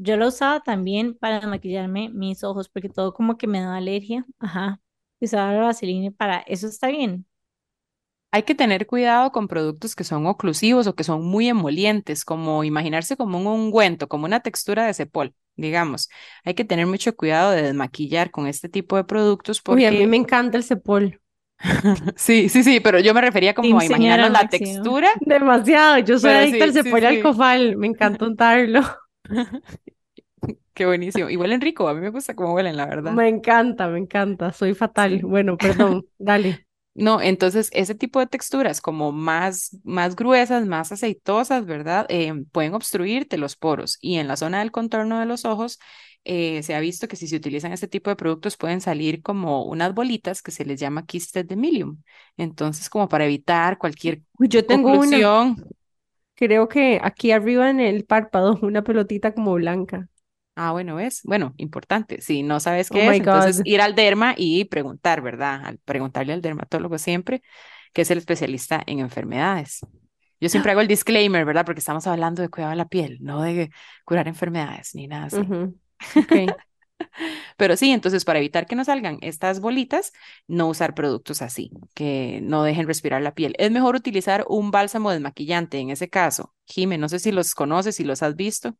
Yo 0.00 0.16
lo 0.16 0.28
usaba 0.28 0.60
también 0.60 1.14
para 1.14 1.46
maquillarme 1.46 2.08
mis 2.10 2.44
ojos 2.44 2.68
porque 2.68 2.88
todo 2.88 3.12
como 3.12 3.36
que 3.36 3.46
me 3.46 3.60
daba 3.60 3.76
alergia. 3.76 4.24
Ajá. 4.38 4.80
Usaba 5.20 5.52
la 5.52 5.62
vaselina 5.62 6.10
para 6.12 6.38
eso 6.40 6.68
está 6.68 6.88
bien. 6.88 7.26
Hay 8.30 8.42
que 8.42 8.54
tener 8.54 8.86
cuidado 8.86 9.32
con 9.32 9.48
productos 9.48 9.96
que 9.96 10.04
son 10.04 10.26
oclusivos 10.26 10.86
o 10.86 10.94
que 10.94 11.02
son 11.02 11.24
muy 11.24 11.48
emolientes, 11.48 12.24
como 12.24 12.62
imaginarse 12.62 13.16
como 13.16 13.38
un 13.38 13.46
ungüento, 13.46 14.06
como 14.06 14.26
una 14.26 14.40
textura 14.40 14.84
de 14.86 14.92
cepol, 14.92 15.34
digamos. 15.56 16.10
Hay 16.44 16.54
que 16.54 16.64
tener 16.64 16.86
mucho 16.86 17.16
cuidado 17.16 17.52
de 17.52 17.62
desmaquillar 17.62 18.30
con 18.30 18.46
este 18.46 18.68
tipo 18.68 18.96
de 18.96 19.04
productos 19.04 19.62
porque... 19.62 19.80
Uy, 19.80 19.86
a 19.86 19.90
mí 19.90 20.06
me 20.06 20.18
encanta 20.18 20.58
el 20.58 20.62
cepol. 20.64 21.20
sí, 22.16 22.48
sí, 22.48 22.62
sí, 22.62 22.80
pero 22.80 23.00
yo 23.00 23.14
me 23.14 23.22
refería 23.22 23.54
como 23.54 23.80
a 23.80 23.84
imaginarnos 23.84 24.30
la 24.30 24.48
textura. 24.48 25.08
Demasiado, 25.20 25.98
yo 25.98 26.18
soy 26.18 26.32
adicta 26.32 26.64
al 26.64 26.72
cepol 26.72 27.04
alcofal, 27.04 27.76
me 27.76 27.86
encanta 27.86 28.26
untarlo. 28.26 28.82
Qué 30.78 30.86
buenísimo. 30.86 31.28
Y 31.28 31.36
huelen 31.36 31.60
rico, 31.60 31.88
a 31.88 31.94
mí 31.94 32.00
me 32.00 32.10
gusta 32.10 32.36
cómo 32.36 32.54
huelen, 32.54 32.76
la 32.76 32.86
verdad. 32.86 33.16
Me 33.16 33.26
encanta, 33.28 33.88
me 33.88 33.98
encanta, 33.98 34.52
soy 34.52 34.74
fatal. 34.74 35.20
Bueno, 35.22 35.56
perdón, 35.56 36.06
dale. 36.18 36.66
No, 36.94 37.20
entonces 37.20 37.70
ese 37.72 37.94
tipo 37.94 38.20
de 38.20 38.26
texturas 38.26 38.80
como 38.80 39.12
más, 39.12 39.76
más 39.84 40.16
gruesas, 40.16 40.66
más 40.66 40.92
aceitosas, 40.92 41.64
¿verdad? 41.66 42.06
Eh, 42.08 42.32
pueden 42.52 42.74
obstruirte 42.74 43.38
los 43.38 43.56
poros 43.56 43.98
y 44.00 44.16
en 44.16 44.28
la 44.28 44.36
zona 44.36 44.60
del 44.60 44.72
contorno 44.72 45.20
de 45.20 45.26
los 45.26 45.44
ojos 45.44 45.78
eh, 46.24 46.62
se 46.64 46.74
ha 46.74 46.80
visto 46.80 47.08
que 47.08 47.16
si 47.16 47.28
se 47.28 47.36
utilizan 47.36 47.72
este 47.72 47.88
tipo 47.88 48.10
de 48.10 48.16
productos 48.16 48.56
pueden 48.56 48.80
salir 48.80 49.22
como 49.22 49.64
unas 49.64 49.94
bolitas 49.94 50.42
que 50.42 50.50
se 50.50 50.64
les 50.64 50.80
llama 50.80 51.06
quistes 51.06 51.46
de 51.46 51.56
milium. 51.56 52.02
Entonces, 52.36 52.90
como 52.90 53.08
para 53.08 53.24
evitar 53.26 53.78
cualquier 53.78 54.22
Yo 54.38 54.66
tengo 54.66 54.98
una, 54.98 55.56
creo 56.34 56.68
que 56.68 57.00
aquí 57.02 57.32
arriba 57.32 57.68
en 57.70 57.80
el 57.80 58.04
párpado, 58.04 58.58
una 58.62 58.82
pelotita 58.82 59.34
como 59.34 59.54
blanca. 59.54 60.08
Ah, 60.60 60.72
bueno, 60.72 60.98
es, 60.98 61.22
bueno, 61.22 61.54
importante. 61.56 62.20
Si 62.20 62.42
no 62.42 62.58
sabes 62.58 62.90
oh 62.90 62.94
qué 62.94 63.06
es, 63.06 63.16
entonces 63.18 63.62
ir 63.64 63.80
al 63.80 63.94
derma 63.94 64.34
y 64.36 64.64
preguntar, 64.64 65.22
¿verdad? 65.22 65.64
Al 65.64 65.78
preguntarle 65.78 66.32
al 66.32 66.42
dermatólogo 66.42 66.98
siempre, 66.98 67.42
que 67.92 68.02
es 68.02 68.10
el 68.10 68.18
especialista 68.18 68.82
en 68.84 68.98
enfermedades. 68.98 69.86
Yo 70.40 70.48
siempre 70.48 70.72
hago 70.72 70.80
el 70.80 70.88
disclaimer, 70.88 71.44
¿verdad? 71.44 71.64
Porque 71.64 71.78
estamos 71.78 72.08
hablando 72.08 72.42
de 72.42 72.48
cuidado 72.48 72.70
de 72.70 72.76
la 72.76 72.88
piel, 72.88 73.18
no 73.20 73.42
de 73.42 73.70
curar 74.04 74.26
enfermedades 74.26 74.96
ni 74.96 75.06
nada 75.06 75.26
así. 75.26 75.38
Pero 77.56 77.76
sí, 77.76 77.92
entonces 77.92 78.24
para 78.24 78.40
evitar 78.40 78.66
que 78.66 78.74
nos 78.74 78.86
salgan 78.86 79.18
estas 79.20 79.60
bolitas, 79.60 80.12
no 80.48 80.66
usar 80.66 80.94
productos 80.94 81.40
así, 81.40 81.70
que 81.94 82.40
no 82.42 82.64
dejen 82.64 82.88
respirar 82.88 83.22
la 83.22 83.34
piel. 83.34 83.54
Es 83.58 83.70
mejor 83.70 83.94
utilizar 83.94 84.44
un 84.48 84.72
bálsamo 84.72 85.12
desmaquillante 85.12 85.78
en 85.78 85.90
ese 85.90 86.08
caso. 86.08 86.52
Jime, 86.66 86.98
no 86.98 87.08
sé 87.08 87.20
si 87.20 87.30
los 87.30 87.54
conoces, 87.54 87.94
si 87.94 88.02
los 88.02 88.24
has 88.24 88.34
visto. 88.34 88.76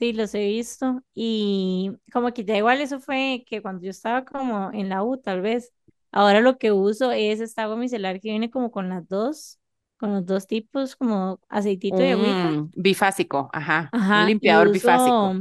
Sí, 0.00 0.14
los 0.14 0.34
he 0.34 0.46
visto 0.46 1.02
y 1.14 1.92
como 2.12 2.32
que 2.32 2.44
ya 2.46 2.56
igual 2.58 2.80
eso 2.80 3.00
fue 3.00 3.44
que 3.46 3.62
cuando 3.62 3.82
yo 3.84 3.90
estaba 3.90 4.24
como 4.24 4.72
en 4.72 4.88
la 4.88 5.04
U 5.04 5.18
tal 5.18 5.42
vez, 5.42 5.74
ahora 6.10 6.40
lo 6.40 6.58
que 6.58 6.72
uso 6.72 7.12
es 7.12 7.40
esta 7.40 7.64
agua 7.64 7.76
micelar 7.76 8.20
que 8.20 8.30
viene 8.30 8.50
como 8.50 8.72
con 8.72 8.88
las 8.88 9.06
dos, 9.08 9.60
con 9.98 10.12
los 10.14 10.24
dos 10.26 10.46
tipos 10.46 10.96
como 10.96 11.38
aceitito 11.50 12.02
y 12.02 12.08
agüita. 12.10 12.58
Un 12.58 12.70
bifásico, 12.76 13.50
ajá, 13.52 13.96
un 14.12 14.24
Ajá, 14.24 14.36
y 14.40 14.54
limpiador 14.54 14.70
bifásico. 14.70 15.34
uso 15.34 15.40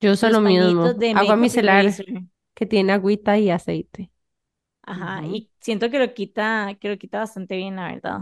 Yo 0.00 0.12
uso 0.12 0.30
los 0.30 0.40
lo 0.40 0.40
mismo. 0.40 0.96
de 0.98 1.14
Agua 1.14 1.36
Makeup 1.36 1.36
micelar 1.36 2.00
Eraser. 2.00 2.06
que 2.54 2.66
tiene 2.66 2.92
agüita 2.94 3.38
y 3.38 3.50
aceite. 3.50 4.12
Ajá, 4.82 5.26
y 5.26 5.50
siento 5.60 5.90
que 5.90 5.98
lo 5.98 6.12
quita, 6.14 6.76
que 6.80 6.88
lo 6.90 6.98
quita 6.98 7.18
bastante 7.20 7.56
bien, 7.56 7.76
la 7.76 7.88
verdad. 7.92 8.18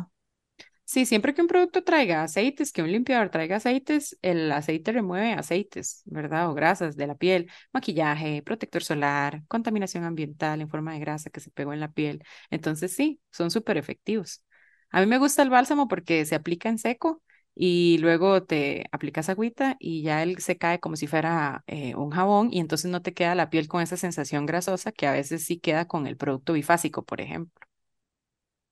Sí, 0.90 1.04
siempre 1.04 1.34
que 1.34 1.42
un 1.42 1.48
producto 1.48 1.84
traiga 1.84 2.22
aceites, 2.22 2.72
que 2.72 2.82
un 2.82 2.90
limpiador 2.90 3.28
traiga 3.28 3.56
aceites, 3.56 4.18
el 4.22 4.50
aceite 4.50 4.90
remueve 4.90 5.34
aceites, 5.34 6.00
¿verdad? 6.06 6.48
O 6.50 6.54
grasas 6.54 6.96
de 6.96 7.06
la 7.06 7.14
piel, 7.14 7.50
maquillaje, 7.74 8.42
protector 8.42 8.82
solar, 8.82 9.42
contaminación 9.48 10.04
ambiental 10.04 10.62
en 10.62 10.68
forma 10.70 10.94
de 10.94 11.00
grasa 11.00 11.28
que 11.28 11.40
se 11.40 11.50
pegó 11.50 11.74
en 11.74 11.80
la 11.80 11.92
piel. 11.92 12.22
Entonces, 12.50 12.94
sí, 12.94 13.20
son 13.30 13.50
súper 13.50 13.76
efectivos. 13.76 14.42
A 14.90 15.00
mí 15.00 15.06
me 15.06 15.18
gusta 15.18 15.42
el 15.42 15.50
bálsamo 15.50 15.88
porque 15.88 16.24
se 16.24 16.34
aplica 16.34 16.70
en 16.70 16.78
seco 16.78 17.22
y 17.54 17.98
luego 17.98 18.44
te 18.44 18.86
aplicas 18.90 19.28
agüita 19.28 19.76
y 19.78 20.00
ya 20.02 20.22
él 20.22 20.38
se 20.38 20.56
cae 20.56 20.80
como 20.80 20.96
si 20.96 21.06
fuera 21.06 21.64
eh, 21.66 21.94
un 21.96 22.08
jabón 22.10 22.48
y 22.50 22.60
entonces 22.60 22.90
no 22.90 23.02
te 23.02 23.12
queda 23.12 23.34
la 23.34 23.50
piel 23.50 23.68
con 23.68 23.82
esa 23.82 23.98
sensación 23.98 24.46
grasosa 24.46 24.90
que 24.92 25.06
a 25.06 25.12
veces 25.12 25.44
sí 25.44 25.58
queda 25.60 25.86
con 25.86 26.06
el 26.06 26.16
producto 26.16 26.54
bifásico, 26.54 27.04
por 27.04 27.20
ejemplo. 27.20 27.67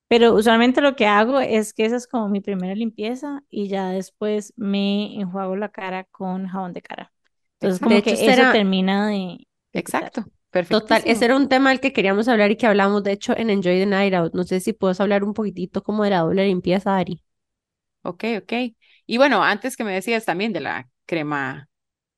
Pero 0.07 0.33
usualmente 0.33 0.81
lo 0.81 0.95
que 0.95 1.05
hago 1.05 1.39
es 1.39 1.73
que 1.73 1.85
esa 1.85 1.97
es 1.97 2.07
como 2.07 2.29
mi 2.29 2.39
primera 2.39 2.75
limpieza 2.75 3.43
y 3.49 3.67
ya 3.67 3.89
después 3.89 4.53
me 4.55 5.19
enjuago 5.19 5.55
la 5.55 5.69
cara 5.69 6.05
con 6.05 6.47
jabón 6.47 6.73
de 6.73 6.81
cara. 6.81 7.11
Entonces 7.59 7.79
como 7.81 7.97
hecho, 7.97 8.05
que 8.05 8.13
eso 8.13 8.41
era, 8.41 8.53
termina 8.53 9.07
de. 9.07 9.47
Exacto, 9.73 10.21
total, 10.21 10.31
perfectísimo. 10.51 11.11
ese 11.11 11.25
era 11.25 11.35
un 11.35 11.49
tema 11.49 11.69
del 11.71 11.79
que 11.79 11.91
queríamos 11.91 12.27
hablar 12.27 12.51
y 12.51 12.55
que 12.55 12.67
hablamos, 12.67 13.03
de 13.03 13.11
hecho, 13.11 13.35
en 13.37 13.49
Enjoy 13.49 13.79
the 13.79 13.85
Night 13.85 14.13
Out. 14.13 14.33
No 14.33 14.43
sé 14.43 14.59
si 14.59 14.73
puedes 14.73 15.01
hablar 15.01 15.23
un 15.23 15.33
poquitito 15.33 15.83
como 15.83 16.03
de 16.03 16.11
la 16.11 16.19
doble 16.19 16.45
limpieza, 16.45 16.95
Ari. 16.95 17.21
Ok, 18.03 18.23
ok. 18.41 18.53
Y 19.05 19.17
bueno, 19.17 19.43
antes 19.43 19.75
que 19.75 19.83
me 19.83 19.93
decías 19.93 20.23
también 20.23 20.53
de 20.53 20.61
la 20.61 20.89
crema 21.05 21.67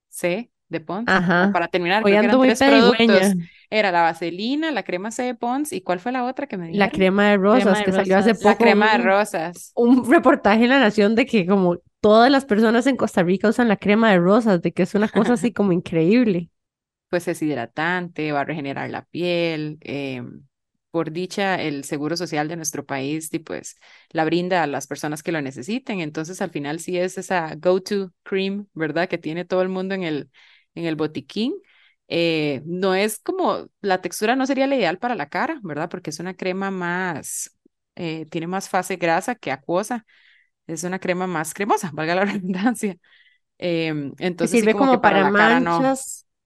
C 0.10 0.52
de 0.67 0.86
como 0.86 1.04
Ajá. 1.06 1.52
para 1.52 1.67
terminar, 1.67 2.04
Hoy 2.04 2.12
creo 2.12 2.21
que 2.21 2.25
eran 2.28 2.41
tres 2.41 2.60
productos. 2.60 3.34
Era 3.69 3.91
la 3.91 4.01
vaselina, 4.03 4.71
la 4.71 4.84
crema 4.84 5.12
C 5.12 5.23
de 5.23 5.36
Pond's, 5.36 5.73
¿y 5.73 5.82
cuál 5.82 5.99
fue 5.99 6.12
la 6.12 6.25
otra 6.25 6.47
que 6.47 6.58
me 6.58 6.67
La 6.71 6.89
dijeron? 6.89 6.91
crema 6.91 7.29
de 7.29 7.38
Crema 7.47 7.77
rosas 7.77 7.82
de 7.82 7.84
que 7.84 7.91
salió 7.93 8.17
hace 8.17 8.36
rosas. 8.36 8.43
La 8.43 8.58
poco 8.58 8.58
crema 8.58 8.91
de 8.93 8.99
un, 8.99 9.05
rosas. 9.05 9.75
un 9.75 10.10
reportaje 10.12 10.63
en 10.65 10.69
La 10.69 10.79
Nación 10.79 11.15
de 11.15 11.25
que 11.25 11.45
como 11.47 11.77
todas 12.01 12.32
las 12.32 12.45
personas 12.45 12.88
en 12.88 12.97
Costa 12.97 13.23
Rica 13.23 13.49
usan 13.49 13.67
la 13.69 13.77
crema 13.77 14.12
de 14.12 14.19
rosas, 14.19 14.62
de 14.62 14.71
que 14.73 14.84
es 14.84 14.95
una 14.95 15.10
cosa 15.10 15.34
así 15.34 15.51
como 15.53 15.71
increíble. 15.73 16.51
Pues 17.10 17.27
es 17.27 17.41
hidratante, 17.41 18.32
va 18.32 18.41
a 18.41 18.45
regenerar 18.45 18.89
la 18.89 19.03
piel. 19.05 19.77
em, 19.82 20.45
por 20.91 21.12
dicha, 21.12 21.62
el 21.62 21.84
Seguro 21.84 22.15
Social 22.17 22.47
de 22.47 22.55
nuestro 22.55 22.86
país, 22.86 23.29
y 23.34 23.39
pues 23.39 23.77
la 24.12 24.25
brinda 24.25 24.63
a 24.63 24.67
las 24.67 24.88
personas 24.88 25.23
que 25.23 25.32
lo 25.32 25.41
necesiten. 25.41 26.01
Entonces, 26.01 26.41
al 26.41 26.51
final 26.51 26.79
sí 26.79 26.97
es 26.97 27.17
esa 27.17 27.55
go-to 27.55 28.12
cream, 28.23 28.67
¿verdad? 28.73 29.08
Que 29.10 29.17
tiene 29.17 29.45
todo 29.45 29.62
el 29.63 29.69
mundo 29.69 29.95
en 29.95 30.03
el, 30.03 30.32
en 30.75 30.86
el 30.86 30.95
botiquín. 30.95 31.53
Eh, 32.10 32.62
no 32.65 32.95
es 32.95 33.19
como, 33.19 33.69
la 33.82 34.02
textura 34.02 34.36
no 34.36 34.45
sería 34.48 34.67
la 34.67 34.76
ideal 34.76 34.98
para 35.00 35.15
la 35.15 35.30
cara, 35.30 35.60
¿verdad? 35.63 35.89
Porque 35.89 36.10
es 36.12 36.19
una 36.19 36.36
crema 36.36 36.72
más, 36.72 37.56
eh, 37.95 38.26
tiene 38.28 38.48
más 38.48 38.69
fase 38.69 38.98
grasa 38.98 39.36
que 39.36 39.52
acuosa. 39.52 40.06
Es 40.67 40.84
una 40.84 41.00
crema 41.00 41.28
más 41.28 41.54
cremosa, 41.54 41.91
valga 41.95 42.15
la 42.15 42.26
redundancia. 42.26 42.98
Em, 43.60 44.13
entonces 44.19 44.60
sí, 44.60 44.60
sirve 44.60 44.76
como 44.76 44.89
que 44.89 45.00
para 45.00 45.19
para 45.19 45.22
la 45.22 45.34
cara 45.34 45.60
no. 45.60 45.93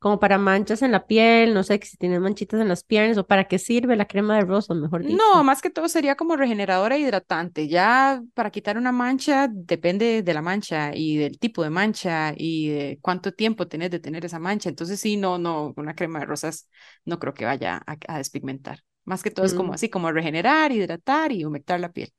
Como 0.03 0.19
para 0.19 0.37
manchas 0.39 0.83
en 0.83 0.91
la 0.93 1.07
piel, 1.07 1.55
no 1.55 1.63
sé 1.63 1.79
si 1.83 1.97
tienes 1.97 2.21
manchitas 2.21 2.61
en 2.61 2.69
las 2.69 2.83
piernas 2.85 3.17
o 3.19 3.27
para 3.27 3.45
qué 3.47 3.59
sirve 3.59 3.95
la 3.97 4.07
crema 4.07 4.35
de 4.37 4.43
rosas, 4.43 4.77
mejor 4.77 5.05
No, 5.05 5.43
dicho. 5.43 5.43
más 5.43 5.61
que 5.61 5.69
todo 5.69 5.89
sería 5.89 6.15
como 6.15 6.37
regeneradora 6.37 6.95
e 6.95 6.99
hidratante. 6.99 7.67
Ya 7.67 8.23
para 8.33 8.51
quitar 8.51 8.77
una 8.77 8.93
mancha 8.93 9.49
depende 9.51 10.23
de 10.23 10.33
la 10.33 10.41
mancha 10.41 10.91
y 10.95 11.17
del 11.17 11.39
tipo 11.39 11.61
de 11.63 11.69
mancha 11.69 12.33
y 12.37 12.69
de 12.69 12.99
cuánto 13.01 13.33
tiempo 13.33 13.67
tenés 13.67 13.91
de 13.91 13.99
tener 13.99 14.23
esa 14.23 14.39
mancha. 14.39 14.69
Entonces 14.69 15.01
sí, 15.01 15.17
no, 15.17 15.37
no, 15.37 15.73
una 15.75 15.93
crema 15.93 16.19
de 16.19 16.25
rosas 16.25 16.69
no 17.03 17.19
creo 17.19 17.33
que 17.33 17.43
vaya 17.45 17.81
a, 17.85 17.97
a 18.07 18.17
despigmentar. 18.19 18.79
Más 19.03 19.23
que 19.23 19.31
todo 19.31 19.45
es 19.45 19.53
como 19.53 19.73
Mm, 19.73 19.75
así, 19.75 19.89
como 19.89 20.09
regenerar, 20.11 20.71
hidratar 20.71 21.33
y 21.33 21.43
humectar 21.43 21.79
la 21.81 21.91
piel. 21.91 22.13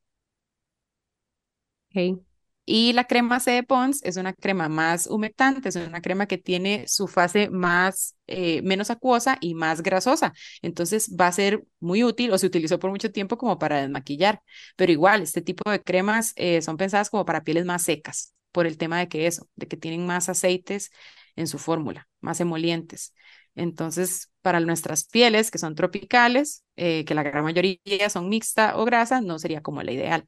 ok. 1.90 2.24
Y 2.66 2.94
la 2.94 3.04
crema 3.04 3.40
C 3.40 3.50
de 3.50 3.62
Pond's 3.62 4.02
es 4.04 4.16
una 4.16 4.32
crema 4.32 4.68
más 4.70 5.06
humectante, 5.06 5.68
es 5.68 5.76
una 5.76 6.00
crema 6.00 6.26
que 6.26 6.38
tiene 6.38 6.86
su 6.88 7.08
fase 7.08 7.50
más, 7.50 8.16
eh, 8.26 8.62
menos 8.62 8.90
acuosa 8.90 9.36
y 9.40 9.54
más 9.54 9.82
grasosa. 9.82 10.32
Entonces 10.62 11.10
va 11.20 11.26
a 11.26 11.32
ser 11.32 11.62
muy 11.80 12.02
útil 12.04 12.32
o 12.32 12.38
se 12.38 12.46
utilizó 12.46 12.78
por 12.78 12.90
mucho 12.90 13.12
tiempo 13.12 13.36
como 13.36 13.58
para 13.58 13.80
desmaquillar. 13.82 14.40
Pero 14.76 14.92
igual, 14.92 15.22
este 15.22 15.42
tipo 15.42 15.70
de 15.70 15.82
cremas 15.82 16.32
eh, 16.36 16.62
son 16.62 16.76
pensadas 16.78 17.10
como 17.10 17.24
para 17.26 17.44
pieles 17.44 17.66
más 17.66 17.82
secas, 17.82 18.34
por 18.50 18.66
el 18.66 18.78
tema 18.78 18.98
de 18.98 19.08
que 19.08 19.26
eso, 19.26 19.46
de 19.56 19.68
que 19.68 19.76
tienen 19.76 20.06
más 20.06 20.28
aceites 20.30 20.90
en 21.36 21.46
su 21.48 21.58
fórmula, 21.58 22.08
más 22.20 22.40
emolientes. 22.40 23.14
Entonces, 23.54 24.30
para 24.42 24.60
nuestras 24.60 25.04
pieles 25.04 25.50
que 25.50 25.58
son 25.58 25.74
tropicales, 25.74 26.64
eh, 26.76 27.04
que 27.04 27.14
la 27.14 27.22
gran 27.22 27.44
mayoría 27.44 28.08
son 28.10 28.28
mixta 28.28 28.76
o 28.78 28.84
grasa, 28.84 29.20
no 29.20 29.38
sería 29.38 29.62
como 29.62 29.82
la 29.82 29.92
ideal 29.92 30.26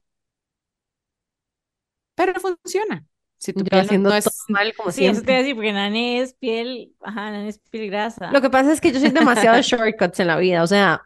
pero 2.17 2.35
funciona. 2.41 3.05
Si 3.39 3.53
tu 3.53 3.67
Yo 3.69 3.69
piel 3.69 3.85
no, 3.85 3.85
haciendo 3.85 4.11
no 4.11 4.15
todo 4.15 4.17
es, 4.17 4.45
mal 4.47 4.73
como 4.75 4.91
Sí, 4.91 5.05
eso 5.07 5.23
te 5.23 5.31
siempre. 5.31 5.33
iba 5.33 5.39
a 5.39 5.41
decir, 5.43 5.55
porque 5.55 5.73
Nani 5.73 6.19
es 6.19 6.33
piel, 6.35 6.95
ajá, 7.01 7.31
Nani 7.31 7.49
es 7.49 7.59
piel 7.69 7.89
Lo 8.29 8.41
grasa. 8.41 8.41
que 8.41 8.49
pasa 8.49 8.73
es 8.73 8.81
que 8.81 8.91
yo 8.91 8.99
soy 8.99 9.09
demasiado 9.11 9.61
shortcuts 9.61 10.19
en 10.19 10.27
la 10.27 10.37
vida, 10.37 10.63
o 10.63 10.67
sea, 10.67 11.01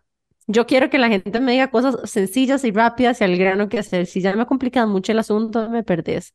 yo 0.47 0.65
quiero 0.65 0.89
que 0.89 0.97
la 0.97 1.07
gente 1.09 1.39
me 1.39 1.51
diga 1.53 1.69
cosas 1.71 2.09
sencillas 2.09 2.63
y 2.63 2.71
rápidas 2.71 3.21
y 3.21 3.23
al 3.23 3.37
grano 3.37 3.69
que 3.69 3.79
hacer. 3.79 4.05
Si 4.07 4.21
ya 4.21 4.35
me 4.35 4.45
complican 4.47 4.89
mucho 4.89 5.11
el 5.11 5.19
asunto, 5.19 5.69
me 5.69 5.83
perdés. 5.83 6.33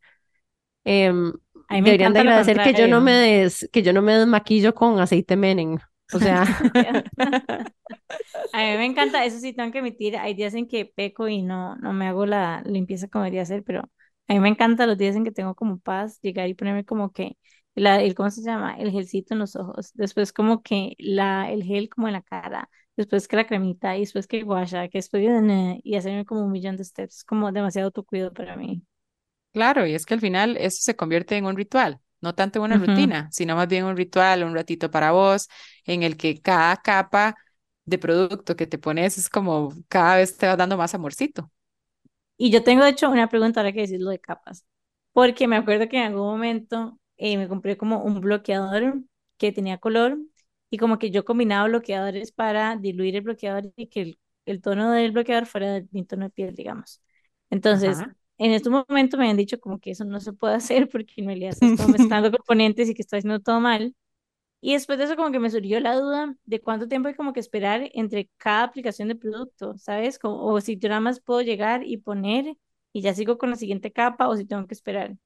Mí 1.68 1.82
me 1.82 1.90
deberían 1.90 2.12
de 2.12 2.20
lo 2.22 2.30
agradecer 2.30 2.60
que 2.60 2.74
yo 2.74 2.88
no 2.88 3.00
me 3.00 3.12
des, 3.12 3.68
que 3.72 3.82
yo 3.82 3.92
no 3.92 4.02
me 4.02 4.14
desmaquillo 4.16 4.74
con 4.74 5.00
aceite 5.00 5.36
Menem. 5.36 5.78
O 6.12 6.18
sea, 6.20 6.44
A 8.52 8.58
mí 8.58 8.64
me 8.78 8.86
encanta, 8.86 9.24
eso 9.24 9.38
sí, 9.40 9.52
tengo 9.52 9.70
que 9.72 9.78
admitir, 9.80 10.16
hay 10.16 10.34
días 10.34 10.54
en 10.54 10.66
que 10.68 10.86
peco 10.86 11.28
y 11.28 11.42
no, 11.42 11.76
no 11.76 11.92
me 11.92 12.08
hago 12.08 12.26
la 12.26 12.62
limpieza 12.66 13.08
como 13.08 13.24
debería 13.24 13.42
hacer, 13.42 13.62
pero 13.64 13.90
a 14.28 14.34
mí 14.34 14.40
me 14.40 14.48
encanta 14.48 14.86
los 14.86 14.98
días 14.98 15.16
en 15.16 15.24
que 15.24 15.32
tengo 15.32 15.54
como 15.54 15.78
paz, 15.78 16.20
llegar 16.22 16.48
y 16.48 16.54
ponerme 16.54 16.84
como 16.84 17.12
que, 17.12 17.36
la, 17.74 18.00
el, 18.02 18.14
¿cómo 18.14 18.30
se 18.30 18.42
llama? 18.42 18.74
El 18.78 18.90
gelcito 18.90 19.34
en 19.34 19.40
los 19.40 19.56
ojos, 19.56 19.92
después 19.94 20.32
como 20.32 20.62
que 20.62 20.94
la, 20.98 21.50
el 21.50 21.62
gel 21.64 21.88
como 21.88 22.08
en 22.08 22.14
la 22.14 22.22
cara, 22.22 22.68
después 22.96 23.28
que 23.28 23.36
la 23.36 23.46
cremita, 23.46 23.96
y 23.96 24.00
después 24.00 24.26
que 24.26 24.42
guasha, 24.42 24.88
que 24.88 24.98
después 24.98 25.22
de- 25.22 25.80
y 25.84 25.96
hacerme 25.96 26.24
como 26.24 26.44
un 26.44 26.52
millón 26.52 26.76
de 26.76 26.84
steps, 26.84 27.24
como 27.24 27.52
demasiado 27.52 27.86
autocuido 27.86 28.32
para 28.32 28.56
mí. 28.56 28.82
claro, 29.52 29.86
y 29.86 29.94
es 29.94 30.06
que 30.06 30.14
al 30.14 30.20
final 30.20 30.56
eso 30.56 30.78
se 30.82 30.96
convierte 30.96 31.36
en 31.36 31.46
un 31.46 31.56
ritual, 31.56 32.00
no 32.20 32.34
tanto 32.34 32.58
en 32.58 32.64
una 32.64 32.78
rutina, 32.78 33.28
sino 33.32 33.56
más 33.56 33.68
bien 33.68 33.84
un 33.84 33.96
ritual, 33.96 34.44
un 34.44 34.54
ratito 34.54 34.90
para 34.90 35.12
vos, 35.12 35.48
en 35.84 36.02
el 36.02 36.16
que 36.16 36.40
cada 36.40 36.76
capa 36.76 37.36
de 37.84 37.98
producto 37.98 38.56
que 38.56 38.66
te 38.66 38.78
pones 38.78 39.18
es 39.18 39.28
como 39.30 39.72
cada 39.88 40.16
vez 40.16 40.36
te 40.36 40.46
vas 40.46 40.58
dando 40.58 40.76
más 40.76 40.94
amorcito. 40.94 41.50
Y 42.36 42.50
yo 42.50 42.62
tengo, 42.62 42.84
de 42.84 42.90
hecho, 42.90 43.10
una 43.10 43.28
pregunta 43.28 43.60
ahora 43.60 43.72
que 43.72 43.80
decir 43.80 44.00
lo 44.00 44.10
de 44.10 44.18
capas, 44.20 44.66
porque 45.12 45.48
me 45.48 45.56
acuerdo 45.56 45.88
que 45.88 45.96
en 45.98 46.04
algún 46.04 46.26
momento 46.26 46.98
eh, 47.16 47.36
me 47.38 47.48
compré 47.48 47.76
como 47.76 48.02
un 48.02 48.20
bloqueador 48.20 49.00
que 49.38 49.52
tenía 49.52 49.78
color 49.78 50.18
y 50.70 50.78
como 50.78 50.98
que 50.98 51.10
yo 51.10 51.24
combinaba 51.24 51.68
bloqueadores 51.68 52.32
para 52.32 52.76
diluir 52.76 53.16
el 53.16 53.22
bloqueador 53.22 53.72
y 53.76 53.86
que 53.88 54.02
el, 54.02 54.18
el 54.46 54.60
tono 54.60 54.90
del 54.92 55.12
bloqueador 55.12 55.46
fuera 55.46 55.72
de 55.72 55.88
mi 55.92 56.04
tono 56.04 56.24
de 56.26 56.30
piel, 56.30 56.54
digamos. 56.54 57.00
Entonces, 57.50 58.04
Ajá. 58.04 58.16
en 58.38 58.52
este 58.52 58.68
momento 58.70 59.16
me 59.18 59.30
han 59.30 59.36
dicho 59.36 59.58
como 59.60 59.78
que 59.80 59.92
eso 59.92 60.04
no 60.04 60.20
se 60.20 60.32
puede 60.32 60.54
hacer 60.56 60.88
porque 60.88 61.14
en 61.18 61.26
realidad 61.26 61.50
estás 61.50 61.72
como 61.72 61.88
mezclando 61.88 62.30
componentes 62.30 62.88
y 62.88 62.94
que 62.94 63.02
estás 63.02 63.18
haciendo 63.18 63.40
todo 63.40 63.60
mal. 63.60 63.94
Y 64.60 64.72
después 64.74 64.98
de 64.98 65.04
eso 65.04 65.16
como 65.16 65.30
que 65.32 65.38
me 65.38 65.50
surgió 65.50 65.80
la 65.80 65.94
duda 65.94 66.34
de 66.44 66.60
cuánto 66.60 66.88
tiempo 66.88 67.08
hay 67.08 67.14
como 67.14 67.32
que 67.32 67.40
esperar 67.40 67.90
entre 67.94 68.30
cada 68.38 68.64
aplicación 68.64 69.08
de 69.08 69.14
producto, 69.16 69.76
¿sabes? 69.78 70.18
Como, 70.18 70.44
o 70.46 70.60
si 70.60 70.78
yo 70.78 70.88
nada 70.88 71.00
más 71.00 71.20
puedo 71.20 71.42
llegar 71.42 71.84
y 71.84 71.98
poner 71.98 72.56
y 72.92 73.02
ya 73.02 73.14
sigo 73.14 73.38
con 73.38 73.50
la 73.50 73.56
siguiente 73.56 73.92
capa 73.92 74.28
o 74.28 74.36
si 74.36 74.44
tengo 74.46 74.66
que 74.66 74.74
esperar. 74.74 75.16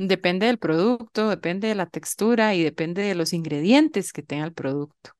Depende 0.00 0.46
del 0.46 0.58
producto, 0.58 1.28
depende 1.28 1.66
de 1.68 1.74
la 1.74 1.86
textura 1.86 2.54
y 2.54 2.62
depende 2.62 3.02
de 3.02 3.16
los 3.16 3.32
ingredientes 3.32 4.12
que 4.12 4.22
tenga 4.22 4.44
el 4.44 4.52
producto. 4.52 5.10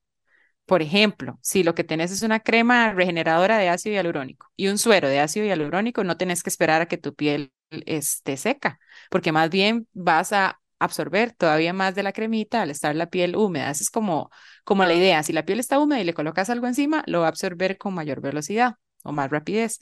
Por 0.65 0.81
ejemplo, 0.81 1.39
si 1.41 1.63
lo 1.63 1.75
que 1.75 1.83
tenés 1.85 2.11
es 2.11 2.23
una 2.23 2.41
crema 2.41 2.93
regeneradora 2.93 3.57
de 3.57 3.69
ácido 3.69 3.95
hialurónico 3.95 4.47
y 4.57 4.67
un 4.69 4.77
suero 4.79 5.09
de 5.09 5.19
ácido 5.19 5.45
hialurónico, 5.47 6.03
no 6.03 6.17
tenés 6.17 6.43
que 6.43 6.49
esperar 6.49 6.81
a 6.81 6.87
que 6.87 6.97
tu 6.97 7.15
piel 7.15 7.51
esté 7.71 8.37
seca, 8.37 8.79
porque 9.11 9.31
más 9.31 9.49
bien 9.49 9.87
vas 9.93 10.33
a 10.33 10.59
absorber 10.79 11.33
todavía 11.33 11.73
más 11.73 11.95
de 11.95 12.03
la 12.03 12.13
cremita 12.13 12.61
al 12.61 12.71
estar 12.71 12.95
la 12.95 13.09
piel 13.09 13.35
húmeda. 13.35 13.69
Esa 13.71 13.83
es 13.83 13.89
como, 13.89 14.29
como 14.63 14.85
la 14.85 14.93
idea. 14.93 15.23
Si 15.23 15.33
la 15.33 15.45
piel 15.45 15.59
está 15.59 15.79
húmeda 15.79 16.01
y 16.01 16.03
le 16.05 16.13
colocas 16.13 16.49
algo 16.49 16.67
encima, 16.67 17.03
lo 17.07 17.19
va 17.21 17.25
a 17.27 17.29
absorber 17.29 17.77
con 17.77 17.93
mayor 17.93 18.21
velocidad 18.21 18.75
o 19.03 19.11
más 19.11 19.29
rapidez. 19.29 19.79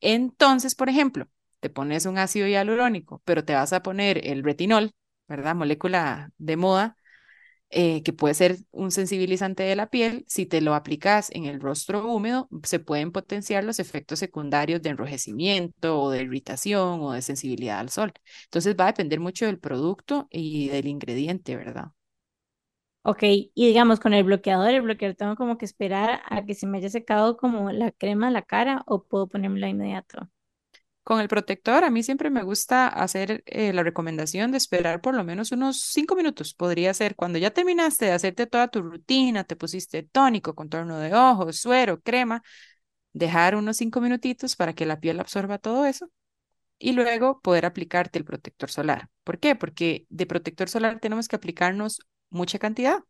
Entonces, 0.00 0.74
por 0.74 0.88
ejemplo, 0.88 1.28
te 1.60 1.70
pones 1.70 2.06
un 2.06 2.18
ácido 2.18 2.46
hialurónico, 2.46 3.22
pero 3.24 3.44
te 3.44 3.54
vas 3.54 3.72
a 3.72 3.82
poner 3.82 4.26
el 4.26 4.44
retinol, 4.44 4.92
¿verdad? 5.28 5.54
Molécula 5.54 6.30
de 6.38 6.56
moda, 6.56 6.96
eh, 7.70 8.02
que 8.02 8.12
puede 8.12 8.34
ser 8.34 8.58
un 8.70 8.90
sensibilizante 8.90 9.62
de 9.64 9.76
la 9.76 9.90
piel. 9.90 10.24
Si 10.28 10.46
te 10.46 10.60
lo 10.60 10.74
aplicas 10.74 11.30
en 11.32 11.44
el 11.46 11.60
rostro 11.60 12.06
húmedo, 12.12 12.48
se 12.64 12.78
pueden 12.80 13.12
potenciar 13.12 13.64
los 13.64 13.78
efectos 13.80 14.18
secundarios 14.20 14.82
de 14.82 14.90
enrojecimiento 14.90 16.00
o 16.00 16.10
de 16.10 16.22
irritación 16.22 17.00
o 17.02 17.12
de 17.12 17.22
sensibilidad 17.22 17.78
al 17.80 17.90
sol. 17.90 18.12
Entonces 18.44 18.76
va 18.78 18.84
a 18.84 18.86
depender 18.88 19.20
mucho 19.20 19.46
del 19.46 19.58
producto 19.58 20.28
y 20.30 20.68
del 20.68 20.86
ingrediente, 20.88 21.56
¿verdad? 21.56 21.92
Ok, 23.02 23.22
y 23.22 23.50
digamos 23.68 24.00
con 24.00 24.14
el 24.14 24.24
bloqueador, 24.24 24.70
el 24.70 24.82
bloqueador 24.82 25.16
tengo 25.16 25.36
como 25.36 25.56
que 25.58 25.64
esperar 25.64 26.20
a 26.28 26.44
que 26.44 26.54
se 26.54 26.66
me 26.66 26.78
haya 26.78 26.90
secado 26.90 27.36
como 27.36 27.70
la 27.70 27.92
crema 27.92 28.30
la 28.32 28.42
cara 28.42 28.82
o 28.86 29.04
puedo 29.04 29.28
ponérmela 29.28 29.68
inmediato. 29.68 30.28
Con 31.06 31.20
el 31.20 31.28
protector, 31.28 31.84
a 31.84 31.90
mí 31.90 32.02
siempre 32.02 32.30
me 32.30 32.42
gusta 32.42 32.88
hacer 32.88 33.44
eh, 33.46 33.72
la 33.72 33.84
recomendación 33.84 34.50
de 34.50 34.58
esperar 34.58 35.00
por 35.00 35.14
lo 35.14 35.22
menos 35.22 35.52
unos 35.52 35.80
cinco 35.80 36.16
minutos. 36.16 36.52
Podría 36.52 36.92
ser 36.94 37.14
cuando 37.14 37.38
ya 37.38 37.52
terminaste 37.52 38.06
de 38.06 38.10
hacerte 38.12 38.48
toda 38.48 38.66
tu 38.66 38.82
rutina, 38.82 39.44
te 39.44 39.54
pusiste 39.54 40.02
tónico, 40.02 40.56
contorno 40.56 40.98
de 40.98 41.14
ojos, 41.14 41.58
suero, 41.58 42.00
crema, 42.00 42.42
dejar 43.12 43.56
unos 43.56 43.76
cinco 43.78 44.00
minutitos 44.00 44.56
para 44.56 44.74
que 44.74 44.86
la 44.86 45.00
piel 45.00 45.20
absorba 45.20 45.58
todo 45.58 45.86
eso 45.86 46.10
y 46.78 46.92
luego 46.92 47.40
poder 47.40 47.66
aplicarte 47.66 48.18
el 48.18 48.24
protector 48.26 48.70
solar. 48.70 49.08
¿Por 49.24 49.38
qué? 49.40 49.56
Porque 49.56 50.06
de 50.10 50.26
protector 50.26 50.68
solar 50.68 51.00
tenemos 51.00 51.28
que 51.28 51.36
aplicarnos 51.36 52.00
mucha 52.30 52.58
cantidad, 52.58 53.00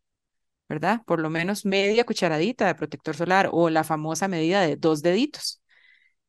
¿verdad? 0.68 1.02
Por 1.06 1.20
lo 1.20 1.30
menos 1.30 1.66
media 1.66 2.04
cucharadita 2.04 2.66
de 2.66 2.74
protector 2.76 3.16
solar 3.16 3.50
o 3.52 3.70
la 3.70 3.85
famosa 3.85 4.28
medida 4.28 4.62
de 4.62 4.76
dos 4.76 5.02
deditos. 5.02 5.62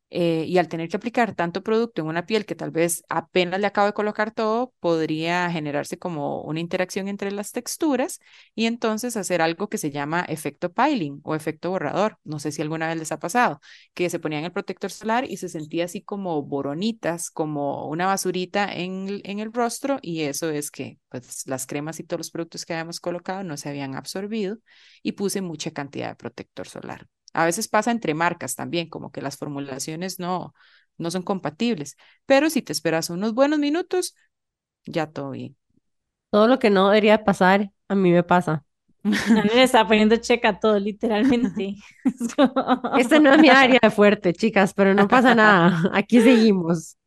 Eh, 0.10 0.46
y 0.48 0.58
al 0.58 0.70
tener 0.70 0.88
que 0.88 0.96
aplicar 0.96 1.36
tanto 1.36 1.64
producto 1.64 2.02
en 2.02 2.08
una 2.08 2.26
piel 2.26 2.46
que 2.46 2.56
tal 2.56 2.72
vez 2.72 3.04
apenas 3.10 3.60
le 3.60 3.68
acabo 3.68 3.88
de 3.88 3.94
colocar 3.94 4.32
todo, 4.32 4.74
podría 4.80 5.50
generarse 5.52 5.98
como 6.00 6.42
una 6.44 6.62
interacción 6.62 7.10
entre 7.10 7.30
las 7.32 7.52
texturas 7.52 8.20
y 8.56 8.68
entonces 8.68 9.18
hacer 9.18 9.42
algo 9.42 9.68
que 9.68 9.78
se 9.78 9.92
llama 9.92 10.22
efecto 10.22 10.72
piling 10.72 11.20
o 11.24 11.36
efecto 11.36 11.72
borrador. 11.72 12.20
No 12.24 12.40
sé 12.40 12.54
si 12.54 12.62
alguna 12.62 12.88
vez 12.88 12.98
les 12.98 13.12
ha 13.12 13.20
pasado, 13.20 13.60
que 13.94 14.10
se 14.10 14.20
ponían 14.20 14.46
el 14.46 14.54
protector 14.54 14.92
solar 14.92 15.26
y 15.30 15.38
se 15.38 15.50
sentía 15.50 15.86
así 15.86 16.02
como 16.02 16.42
boronitas, 16.42 17.30
como 17.30 17.88
una 17.90 18.06
basurita 18.06 18.74
en, 18.74 19.22
el 19.26 19.54
rostro 19.54 20.00
y 20.02 20.22
eso 20.22 20.50
es 20.50 20.72
que 20.72 21.00
pues 21.10 21.46
las 21.48 21.68
cremas 21.68 22.00
y 22.00 22.04
todos 22.04 22.20
los 22.20 22.32
productos 22.32 22.66
que 22.66 22.74
habíamos 22.74 23.00
colocado 23.00 23.44
no 23.44 23.58
se 23.58 23.70
habían 23.70 23.96
absorbido 23.96 24.58
y 25.04 25.14
puse 25.14 25.42
mucha 25.42 25.72
cantidad 25.72 26.10
de 26.10 26.16
protector 26.16 26.68
solar. 26.68 27.08
A 27.38 27.46
veces 27.46 27.68
pasa 27.68 27.92
entre 27.92 28.14
marcas 28.14 28.56
también, 28.56 28.90
como 28.90 29.12
que 29.12 29.22
las 29.22 29.38
formulaciones 29.38 30.20
no, 30.20 30.54
no 30.98 31.12
son 31.12 31.24
compatibles, 31.24 31.98
pero 32.26 32.50
si 32.50 32.62
te 32.62 32.74
esperas 32.74 33.10
unos 33.10 33.34
buenos 33.34 33.60
minutos, 33.60 34.16
ya 34.86 35.08
todo 35.12 35.32
bien. 35.32 35.56
Todo 36.32 36.48
lo 36.48 36.60
que 36.60 36.70
no 36.70 36.88
debería 36.90 37.24
pasar, 37.24 37.72
a 37.88 37.96
mí 37.96 38.12
me 38.12 38.24
pasa. 38.24 38.66
le 39.04 39.64
está 39.64 39.88
poniendo 39.88 40.16
checa 40.18 40.60
todo, 40.60 40.80
literalmente. 40.80 41.76
Esta 42.98 43.20
no 43.20 43.34
es 43.34 43.40
mi 43.40 43.50
área 43.50 43.80
fuerte, 43.92 44.34
chicas, 44.34 44.74
pero 44.74 44.94
no 44.94 45.08
pasa 45.08 45.36
nada. 45.36 45.90
Aquí 45.94 46.22
seguimos. 46.22 46.98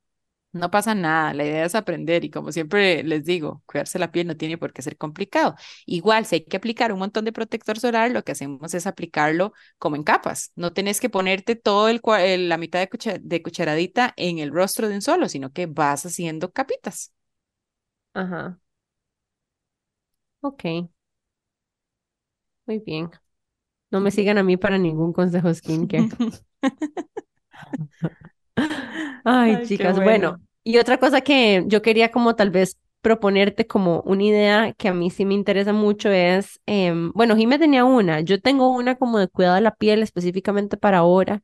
No 0.53 0.69
pasa 0.69 0.97
nada, 0.97 1.33
la 1.33 1.45
idea 1.45 1.65
es 1.65 1.77
aprender 1.77 2.25
y 2.25 2.31
como 2.31 2.51
siempre 2.51 3.05
les 3.05 3.25
digo, 3.25 3.63
cuidarse 3.67 4.01
la 4.01 4.11
piel 4.11 4.27
no 4.27 4.37
tiene 4.37 4.59
por 4.59 4.73
qué 4.73 4.83
ser 4.83 4.97
complicado. 4.97 5.55
Igual, 5.87 6.27
si 6.27 6.35
hay 6.37 6.45
que 6.45 6.57
aplicar 6.57 6.93
un 6.93 6.99
montón 6.99 7.25
de 7.25 7.33
protector 7.33 7.79
solar, 7.79 8.11
lo 8.11 8.25
que 8.25 8.33
hacemos 8.33 8.75
es 8.75 8.89
aplicarlo 8.89 9.53
como 9.79 9.95
en 9.95 10.03
capas. 10.03 10.51
No 10.57 10.73
tenés 10.73 10.99
que 11.01 11.09
ponerte 11.09 11.55
todo 11.55 11.89
el, 11.89 12.01
la 12.49 12.59
mitad 12.59 12.81
de, 12.81 13.21
de 13.23 13.43
cucharadita 13.43 14.13
en 14.17 14.41
el 14.41 14.51
rostro 14.51 14.89
de 14.89 14.97
un 14.97 15.03
solo, 15.03 15.29
sino 15.29 15.53
que 15.53 15.67
vas 15.67 16.05
haciendo 16.05 16.51
capitas. 16.53 17.13
Ajá. 18.15 18.61
Ok. 20.43 20.91
Muy 22.67 22.79
bien. 22.81 23.11
No 23.91 24.01
me 24.01 24.11
sigan 24.13 24.39
a 24.39 24.43
mí 24.45 24.57
para 24.59 24.79
ningún 24.79 25.13
consejo 25.15 25.53
skincare. 25.55 26.09
Ay, 29.25 29.59
chicas, 29.59 30.01
bueno. 30.01 30.41
Y 30.65 30.79
otra 30.79 30.99
cosa 30.99 31.21
que 31.21 31.65
yo 31.67 31.83
quería 31.83 32.11
como 32.11 32.37
tal 32.37 32.51
vez 32.51 32.79
proponerte 33.03 33.67
como 33.67 34.03
una 34.03 34.23
idea 34.25 34.73
que 34.75 34.89
a 34.89 34.95
mí 34.95 35.11
sí 35.11 35.25
me 35.25 35.35
interesa 35.35 35.73
mucho 35.73 36.11
es, 36.11 36.61
em, 36.67 37.13
bueno, 37.15 37.37
Jimé 37.37 37.59
tenía 37.59 37.85
una, 37.85 38.21
yo 38.21 38.41
tengo 38.41 38.69
una 38.71 38.97
como 38.97 39.19
de 39.19 39.29
cuidado 39.29 39.55
de 39.57 39.63
la 39.63 39.75
piel 39.75 40.03
específicamente 40.03 40.77
para 40.77 40.99
ahora, 40.99 41.43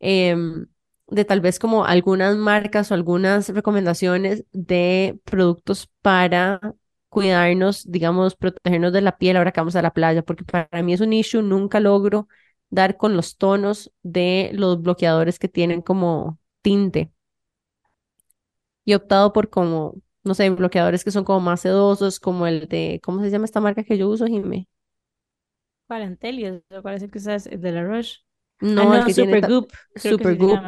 em, 0.00 0.66
de 1.08 1.24
tal 1.24 1.40
vez 1.40 1.58
como 1.58 1.84
algunas 1.86 2.36
marcas 2.36 2.90
o 2.90 2.94
algunas 2.94 3.48
recomendaciones 3.50 4.44
de 4.52 5.18
productos 5.24 5.88
para 6.02 6.60
cuidarnos, 7.08 7.90
digamos, 7.90 8.36
protegernos 8.36 8.92
de 8.92 9.00
la 9.02 9.18
piel 9.18 9.36
ahora 9.36 9.52
que 9.52 9.60
vamos 9.60 9.76
a 9.76 9.82
la 9.82 9.92
playa, 9.92 10.22
porque 10.22 10.44
para 10.44 10.82
mí 10.82 10.92
es 10.94 11.00
un 11.00 11.12
issue, 11.12 11.42
nunca 11.42 11.80
logro 11.80 12.28
dar 12.70 12.96
con 12.96 13.16
los 13.16 13.36
tonos 13.36 13.92
de 14.02 14.50
los 14.54 14.80
bloqueadores 14.82 15.38
que 15.38 15.48
tienen 15.48 15.82
como 15.82 16.38
tinte. 16.62 17.12
Y 18.84 18.92
he 18.92 18.96
optado 18.96 19.32
por 19.32 19.50
como, 19.50 19.94
no 20.24 20.34
sé, 20.34 20.48
bloqueadores 20.50 21.04
que 21.04 21.10
son 21.10 21.24
como 21.24 21.40
más 21.40 21.60
sedosos, 21.60 22.18
como 22.20 22.46
el 22.46 22.68
de, 22.68 23.00
¿cómo 23.02 23.22
se 23.22 23.30
llama 23.30 23.44
esta 23.44 23.60
marca 23.60 23.84
que 23.84 23.98
yo 23.98 24.08
uso, 24.08 24.26
Jimé? 24.26 24.68
¿Cuál 25.86 26.02
Antelios? 26.02 26.62
Parece 26.82 27.10
que 27.10 27.18
es 27.18 27.24
de 27.24 27.72
la 27.72 27.84
Roche. 27.84 28.20
No, 28.60 28.92
ah, 28.92 28.98
el 28.98 29.04
que 29.06 29.14
Super 29.14 29.40
tiene 29.40 29.54
Goop. 29.54 29.72
Super 29.96 30.36
Goop. 30.36 30.58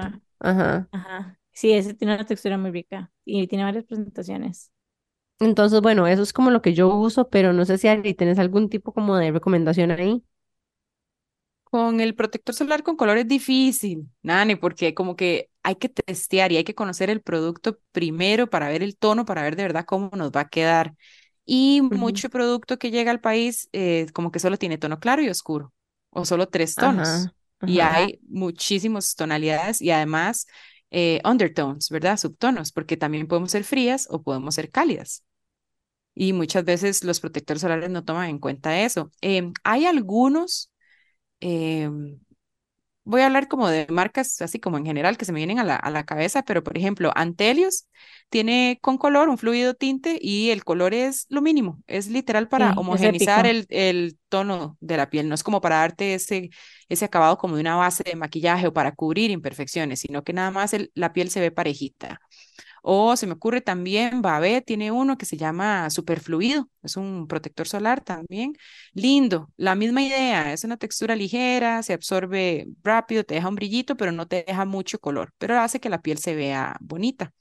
Ajá. 0.40 0.88
Ajá. 0.90 1.38
Sí, 1.52 1.72
ese 1.72 1.94
tiene 1.94 2.14
una 2.14 2.24
textura 2.24 2.58
muy 2.58 2.70
rica 2.70 3.12
y 3.24 3.46
tiene 3.46 3.64
varias 3.64 3.84
presentaciones. 3.84 4.72
Entonces, 5.38 5.80
bueno, 5.80 6.06
eso 6.06 6.22
es 6.22 6.32
como 6.32 6.50
lo 6.50 6.62
que 6.62 6.72
yo 6.72 6.94
uso, 6.94 7.28
pero 7.28 7.52
no 7.52 7.64
sé 7.64 7.76
si 7.78 7.88
Ari, 7.88 8.14
¿tienes 8.14 8.38
algún 8.38 8.68
tipo 8.68 8.92
como 8.92 9.16
de 9.16 9.32
recomendación 9.32 9.90
ahí? 9.90 10.24
Con 11.72 12.00
el 12.02 12.14
protector 12.14 12.54
solar 12.54 12.82
con 12.82 12.96
color 12.96 13.16
es 13.16 13.26
difícil, 13.28 14.06
Nani, 14.22 14.56
porque 14.56 14.92
como 14.94 15.16
que 15.16 15.50
hay 15.62 15.76
que 15.76 15.88
testear 15.88 16.52
y 16.52 16.58
hay 16.58 16.64
que 16.64 16.74
conocer 16.74 17.08
el 17.08 17.22
producto 17.22 17.78
primero 17.92 18.50
para 18.50 18.68
ver 18.68 18.82
el 18.82 18.98
tono, 18.98 19.24
para 19.24 19.42
ver 19.42 19.56
de 19.56 19.62
verdad 19.62 19.87
cómo 19.87 20.11
nos 20.14 20.32
va 20.32 20.42
a 20.42 20.48
quedar. 20.50 20.94
Y 21.46 21.80
mucho 21.80 22.28
producto 22.28 22.78
que 22.78 22.90
llega 22.90 23.11
al 23.11 23.22
país 23.22 23.70
eh, 23.72 24.06
como 24.12 24.30
que 24.30 24.38
solo 24.38 24.58
tiene 24.58 24.76
tono 24.76 25.00
claro 25.00 25.22
y 25.22 25.30
oscuro, 25.30 25.72
o 26.11 26.26
solo 26.26 26.46
tres 26.48 26.76
tonos. 26.76 27.30
Y 27.64 27.80
hay 27.80 28.20
muchísimas 28.28 29.14
tonalidades 29.14 29.80
y 29.80 29.90
además 29.92 30.46
eh, 30.90 31.22
undertones, 31.24 31.88
¿verdad? 31.88 32.18
Subtonos, 32.18 32.70
porque 32.72 32.98
también 32.98 33.26
podemos 33.26 33.50
ser 33.50 33.64
frías 33.64 34.06
o 34.11 34.22
podemos 34.22 34.56
ser 34.56 34.70
cálidas. 34.70 35.24
Y 36.14 36.35
muchas 36.35 36.64
veces 36.64 37.04
los 37.04 37.20
protectores 37.20 37.62
solares 37.62 37.90
no 37.90 38.04
toman 38.04 38.28
en 38.30 38.38
cuenta 38.40 38.80
eso. 38.80 39.11
Em, 39.22 39.54
hay 39.64 39.87
algunos 39.87 40.71
Em, 41.42 42.20
voy 43.05 43.22
a 43.22 43.26
hablar 43.26 43.48
como 43.48 43.68
de 43.68 43.87
marcas 43.90 44.40
así 44.42 44.61
como 44.61 44.78
en 44.78 44.87
general 44.87 45.16
que 45.16 45.24
se 45.24 45.33
me 45.33 45.40
vienen 45.40 45.59
a 45.59 45.64
la, 45.64 45.74
a 45.74 45.90
la 45.90 46.05
cabeza, 46.05 46.44
pero 46.44 46.62
por 46.62 46.78
ejemplo, 46.78 47.11
Antelios 47.16 47.88
tiene 48.31 48.78
con 48.81 48.96
color 48.96 49.28
un 49.28 49.38
fluido 49.38 49.74
tinte 49.74 50.18
y 50.22 50.50
el 50.50 50.62
color 50.62 50.94
es 50.94 51.26
lo 51.31 51.42
mínimo, 51.42 51.83
es 51.88 52.07
literal 52.07 52.48
para 52.48 52.74
homogenizar 52.74 53.44
el, 53.46 53.66
el, 53.70 54.18
tono 54.28 54.78
de 54.81 54.96
la 54.96 55.11
piel, 55.11 55.28
no 55.28 55.35
es 55.35 55.42
como 55.42 55.61
para 55.61 55.78
darte 55.78 56.14
ese, 56.14 56.50
ese 56.88 57.05
acabado 57.05 57.38
como 57.38 57.57
de 57.57 57.61
una 57.62 57.74
base 57.76 58.05
de 58.05 58.14
maquillaje 58.14 58.68
o 58.68 58.72
para 58.72 58.92
cubrir 58.94 59.33
imperfecciones, 59.33 60.00
sino 60.00 60.22
que 60.22 60.33
nada 60.33 60.52
más 60.52 60.74
la 60.94 61.12
piel 61.12 61.28
se 61.31 61.40
ve 61.40 61.50
parejita. 61.50 62.20
O 62.85 63.16
se 63.16 63.27
me 63.29 63.35
ocurre 63.35 63.61
también, 63.61 64.23
Babé 64.23 64.61
tiene 64.61 64.90
uno 64.90 65.16
que 65.16 65.25
se 65.25 65.37
llama 65.37 65.88
Superfluido, 65.90 66.68
es 66.83 66.97
un 66.97 67.29
protector 67.29 67.68
solar 67.68 68.03
también. 68.03 68.55
Lindo, 68.92 69.51
la 69.57 69.75
misma 69.77 70.03
idea, 70.03 70.53
es 70.53 70.64
una 70.64 70.77
textura 70.77 71.14
ligera, 71.14 71.83
se 71.85 71.92
absorbe 71.92 72.66
rápido, 72.83 73.23
te 73.25 73.35
deja 73.35 73.49
un 73.49 73.55
brillito, 73.55 73.97
pero 73.97 74.11
no 74.12 74.27
te 74.27 74.45
deja 74.47 74.64
mucho 74.64 74.99
color, 74.99 75.33
pero 75.38 75.61
hace 75.61 75.79
que 75.81 75.88
la 75.90 76.03
piel 76.03 76.18
se 76.18 76.35
vea 76.35 76.77
bonita. 76.81 77.33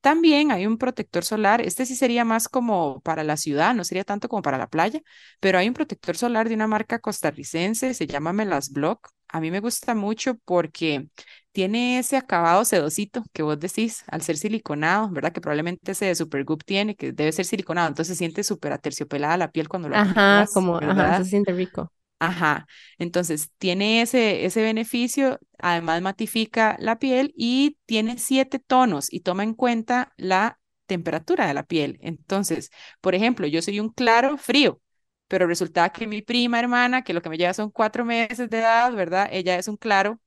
También 0.00 0.50
hay 0.50 0.66
un 0.66 0.78
protector 0.78 1.24
solar, 1.24 1.60
este 1.60 1.86
sí 1.86 1.94
sería 1.94 2.24
más 2.24 2.48
como 2.48 3.00
para 3.02 3.22
la 3.24 3.36
ciudad, 3.36 3.74
no 3.74 3.84
sería 3.84 4.04
tanto 4.04 4.28
como 4.28 4.42
para 4.42 4.58
la 4.58 4.68
playa, 4.68 5.00
pero 5.40 5.58
hay 5.58 5.68
un 5.68 5.74
protector 5.74 6.16
solar 6.16 6.48
de 6.48 6.56
una 6.56 6.66
marca 6.66 6.98
costarricense, 6.98 7.94
se 7.94 8.06
llama 8.08 8.32
Melas 8.32 8.70
Block. 8.72 9.10
A 9.32 9.40
mí 9.40 9.50
me 9.50 9.60
gusta 9.60 9.94
mucho 9.94 10.34
porque 10.44 11.08
tiene 11.52 11.98
ese 11.98 12.16
acabado 12.18 12.64
sedosito 12.64 13.24
que 13.32 13.42
vos 13.42 13.58
decís 13.58 14.04
al 14.08 14.22
ser 14.22 14.36
siliconado, 14.36 15.10
¿verdad? 15.10 15.32
Que 15.32 15.40
probablemente 15.40 15.92
ese 15.92 16.06
de 16.06 16.14
Supergoop 16.14 16.64
tiene, 16.64 16.96
que 16.96 17.12
debe 17.12 17.32
ser 17.32 17.46
siliconado, 17.46 17.88
entonces 17.88 18.16
se 18.16 18.18
siente 18.18 18.44
súper 18.44 18.72
aterciopelada 18.72 19.36
la 19.38 19.50
piel 19.52 19.68
cuando 19.68 19.88
lo 19.88 20.00
Ajá, 20.00 20.46
como, 20.52 20.76
ajá, 20.78 21.12
se 21.14 21.24
siente 21.24 21.52
rico. 21.52 21.92
Ajá, 22.18 22.66
entonces 22.98 23.50
tiene 23.58 24.00
ese, 24.00 24.44
ese 24.44 24.62
beneficio, 24.62 25.40
además 25.58 26.02
matifica 26.02 26.76
la 26.78 26.98
piel 27.00 27.32
y 27.36 27.78
tiene 27.84 28.16
siete 28.18 28.60
tonos 28.60 29.12
y 29.12 29.20
toma 29.20 29.42
en 29.42 29.54
cuenta 29.54 30.12
la 30.16 30.60
temperatura 30.86 31.48
de 31.48 31.54
la 31.54 31.64
piel. 31.64 31.98
Entonces, 32.00 32.70
por 33.00 33.16
ejemplo, 33.16 33.46
yo 33.48 33.60
soy 33.60 33.80
un 33.80 33.88
claro 33.90 34.38
frío, 34.38 34.80
pero 35.28 35.46
resulta 35.46 35.90
que 35.90 36.06
mi 36.06 36.22
prima 36.22 36.58
hermana, 36.60 37.02
que 37.02 37.14
lo 37.14 37.22
que 37.22 37.30
me 37.30 37.38
lleva 37.38 37.54
son 37.54 37.70
cuatro 37.70 38.04
meses 38.04 38.50
de 38.50 38.58
edad, 38.58 38.92
¿verdad? 38.92 39.28
Ella 39.32 39.56
es 39.58 39.68
un 39.68 39.76
claro 39.76 40.20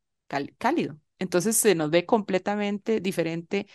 cálido. 0.57 0.99
Entonces 1.19 1.57
se 1.57 1.75
nos 1.75 1.89
ve 1.91 2.05
completamente 2.05 2.99
diferente 2.99 3.67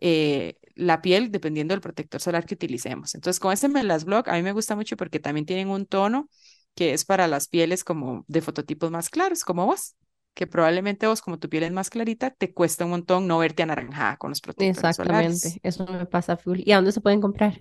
eh, 0.00 0.56
la 0.74 1.00
piel 1.02 1.30
dependiendo 1.30 1.72
del 1.72 1.80
protector 1.80 2.20
solar 2.20 2.44
que 2.46 2.54
utilicemos. 2.54 3.14
Entonces, 3.14 3.40
con 3.40 3.52
este 3.52 3.68
Melas 3.68 4.04
Block 4.04 4.28
a 4.28 4.34
mí 4.34 4.42
me 4.42 4.52
gusta 4.52 4.76
mucho 4.76 4.96
porque 4.96 5.20
también 5.20 5.46
tienen 5.46 5.68
un 5.68 5.86
tono 5.86 6.28
que 6.74 6.92
es 6.92 7.04
para 7.04 7.28
las 7.28 7.48
pieles 7.48 7.84
como 7.84 8.24
de 8.28 8.40
fototipos 8.42 8.90
más 8.90 9.08
claros, 9.08 9.44
como 9.44 9.66
vos, 9.66 9.94
que 10.34 10.46
probablemente 10.46 11.06
vos, 11.06 11.22
como 11.22 11.38
tu 11.38 11.48
piel 11.48 11.62
es 11.62 11.72
más 11.72 11.90
clarita, 11.90 12.30
te 12.30 12.52
cuesta 12.52 12.84
un 12.84 12.90
montón 12.90 13.28
no 13.28 13.38
verte 13.38 13.62
anaranjada 13.62 14.16
con 14.16 14.30
los 14.30 14.40
protectores 14.40 14.78
Exactamente, 14.78 15.60
eso 15.62 15.86
me 15.86 16.06
pasa 16.06 16.36
full. 16.36 16.60
¿Y 16.64 16.72
a 16.72 16.76
dónde 16.76 16.92
se 16.92 17.00
pueden 17.00 17.20
comprar? 17.20 17.60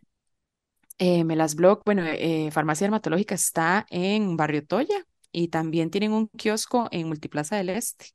Eh, 0.99 1.23
Melas 1.23 1.55
Block, 1.55 1.81
bueno, 1.85 2.03
eh, 2.05 2.49
Farmacia 2.51 2.85
Dermatológica 2.85 3.35
está 3.35 3.85
en 3.89 4.37
Barrio 4.37 4.65
Toya 4.65 5.05
y 5.31 5.49
también 5.49 5.89
tienen 5.89 6.13
un 6.13 6.27
kiosco 6.29 6.87
en 6.91 7.07
Multiplaza 7.07 7.57
del 7.57 7.69
Este. 7.69 8.07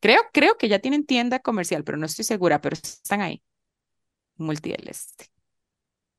Creo, 0.00 0.20
creo 0.32 0.56
que 0.58 0.68
ya 0.68 0.78
tienen 0.78 1.06
tienda 1.06 1.40
comercial, 1.40 1.84
pero 1.84 1.98
no 1.98 2.06
estoy 2.06 2.24
segura, 2.24 2.60
pero 2.60 2.74
están 2.74 3.20
ahí. 3.22 3.42
Multi 4.36 4.70
del 4.70 4.88
Este. 4.88 5.26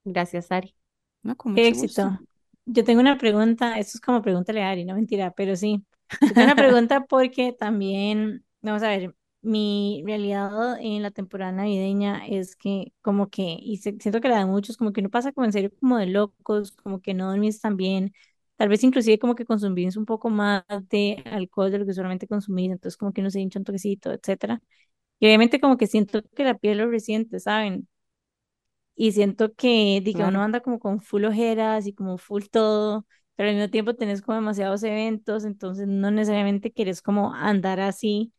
Gracias, 0.03 0.51
Ari. 0.51 0.75
No, 1.23 1.35
con 1.35 1.53
Qué 1.53 1.61
mucho 1.63 1.69
éxito. 1.69 2.03
gusto. 2.09 2.25
Yo 2.65 2.83
tengo 2.83 3.01
una 3.01 3.17
pregunta, 3.17 3.77
esto 3.79 3.97
es 3.97 4.01
como 4.01 4.21
pregúntale 4.21 4.63
a 4.63 4.69
Ari, 4.71 4.85
no 4.85 4.95
mentira, 4.95 5.31
pero 5.31 5.55
sí. 5.55 5.85
Yo 6.21 6.33
tengo 6.33 6.45
una 6.45 6.55
pregunta 6.55 7.05
porque 7.05 7.53
también, 7.53 8.45
vamos 8.61 8.83
a 8.83 8.89
ver, 8.89 9.15
mi 9.47 10.03
realidad 10.05 10.77
en 10.81 11.01
la 11.03 11.11
temporada 11.11 11.51
navideña 11.51 12.27
es 12.27 12.55
que 12.55 12.93
como 13.01 13.29
que, 13.29 13.57
y 13.61 13.77
se- 13.77 13.97
siento 13.99 14.21
que 14.21 14.29
la 14.29 14.39
de 14.39 14.45
muchos, 14.45 14.77
como 14.77 14.93
que 14.93 15.01
uno 15.01 15.09
pasa 15.09 15.31
como 15.33 15.45
en 15.45 15.53
serio 15.53 15.71
como 15.79 15.97
de 15.97 16.07
locos, 16.07 16.71
como 16.73 17.01
que 17.01 17.13
no 17.15 17.29
dormís 17.29 17.61
tan 17.61 17.77
bien, 17.77 18.13
tal 18.57 18.69
vez 18.69 18.83
inclusive 18.83 19.19
como 19.19 19.35
que 19.35 19.45
consumís 19.45 19.97
un 19.97 20.05
poco 20.05 20.29
más 20.29 20.63
de 20.89 21.23
alcohol 21.25 21.71
de 21.71 21.79
lo 21.79 21.85
que 21.85 21.91
usualmente 21.91 22.27
consumís, 22.27 22.71
entonces 22.71 22.97
como 22.97 23.13
que 23.13 23.21
uno 23.21 23.31
se 23.31 23.39
hincha 23.41 23.59
un 23.59 23.65
toquecito, 23.65 24.11
etcétera. 24.13 24.61
Y 25.19 25.27
obviamente 25.27 25.59
como 25.61 25.77
que 25.77 25.87
siento 25.87 26.23
que 26.35 26.43
la 26.45 26.57
piel 26.57 26.79
lo 26.79 26.89
resiente, 26.91 27.39
¿saben? 27.39 27.87
Y 28.95 29.11
siento 29.11 29.53
que, 29.55 30.01
di 30.03 30.15
que 30.15 30.23
uno 30.23 30.41
anda 30.43 30.61
como 30.61 30.79
con 30.79 30.99
full 31.01 31.25
ojeras 31.25 31.85
y 31.87 31.93
como 31.93 32.17
full 32.17 32.45
todo, 32.51 33.05
pero 33.35 33.49
al 33.49 33.55
mismo 33.55 33.69
tiempo 33.69 33.93
tenés 33.95 34.21
como 34.23 34.35
demasiados 34.37 34.81
eventos, 34.83 35.45
entonces 35.45 35.87
no 35.87 36.09
necesariamente 36.11 36.71
quieres 36.71 37.01
como 37.03 37.33
andar 37.35 37.79
así. 37.79 38.33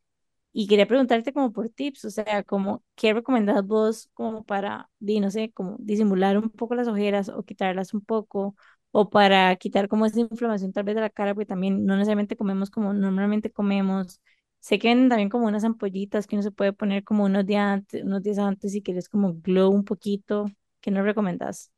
Y 0.52 0.66
quería 0.66 0.87
preguntarte 0.88 1.32
como 1.32 1.52
por 1.52 1.68
tips, 1.68 2.04
o 2.06 2.11
sea, 2.11 2.42
como, 2.42 2.82
¿qué 2.96 3.12
recomendás 3.12 3.64
vos 3.66 4.11
como 4.14 4.44
para, 4.44 4.90
no 5.00 5.30
sé, 5.30 5.52
como 5.52 5.76
disimular 5.78 6.37
un 6.38 6.50
poco 6.50 6.74
las 6.74 6.88
ojeras 6.88 7.28
o 7.28 7.42
quitarlas 7.44 7.94
un 7.94 8.00
poco, 8.00 8.56
o 8.90 9.11
para 9.11 9.54
quitar 9.56 9.88
como 9.88 10.06
esa 10.06 10.20
inflamación 10.20 10.72
tal 10.72 10.84
vez 10.84 10.94
de 10.96 11.02
la 11.02 11.11
cara, 11.11 11.34
porque 11.34 11.46
también 11.46 11.84
no 11.87 11.94
necesariamente 11.96 12.37
comemos 12.37 12.70
como 12.70 12.92
normalmente 12.94 13.52
comemos. 13.52 14.20
Sé 14.61 14.78
que 14.78 14.88
también 15.08 15.28
como 15.28 15.46
unas 15.46 15.64
ampollitas 15.64 16.26
que 16.26 16.34
uno 16.37 16.42
se 16.42 16.50
puede 16.50 16.72
poner 16.72 17.04
como 17.04 17.24
unos 17.24 17.46
días 17.46 17.62
antes, 17.66 18.02
unos 18.04 18.22
días 18.22 18.38
antes 18.38 18.72
si 18.72 18.82
quieres 18.82 19.08
como 19.08 19.34
glow 19.34 19.70
un 19.70 19.84
poquito. 19.84 20.46
¿Qué 20.80 20.90
nos 20.90 21.04
recomendás? 21.04 21.72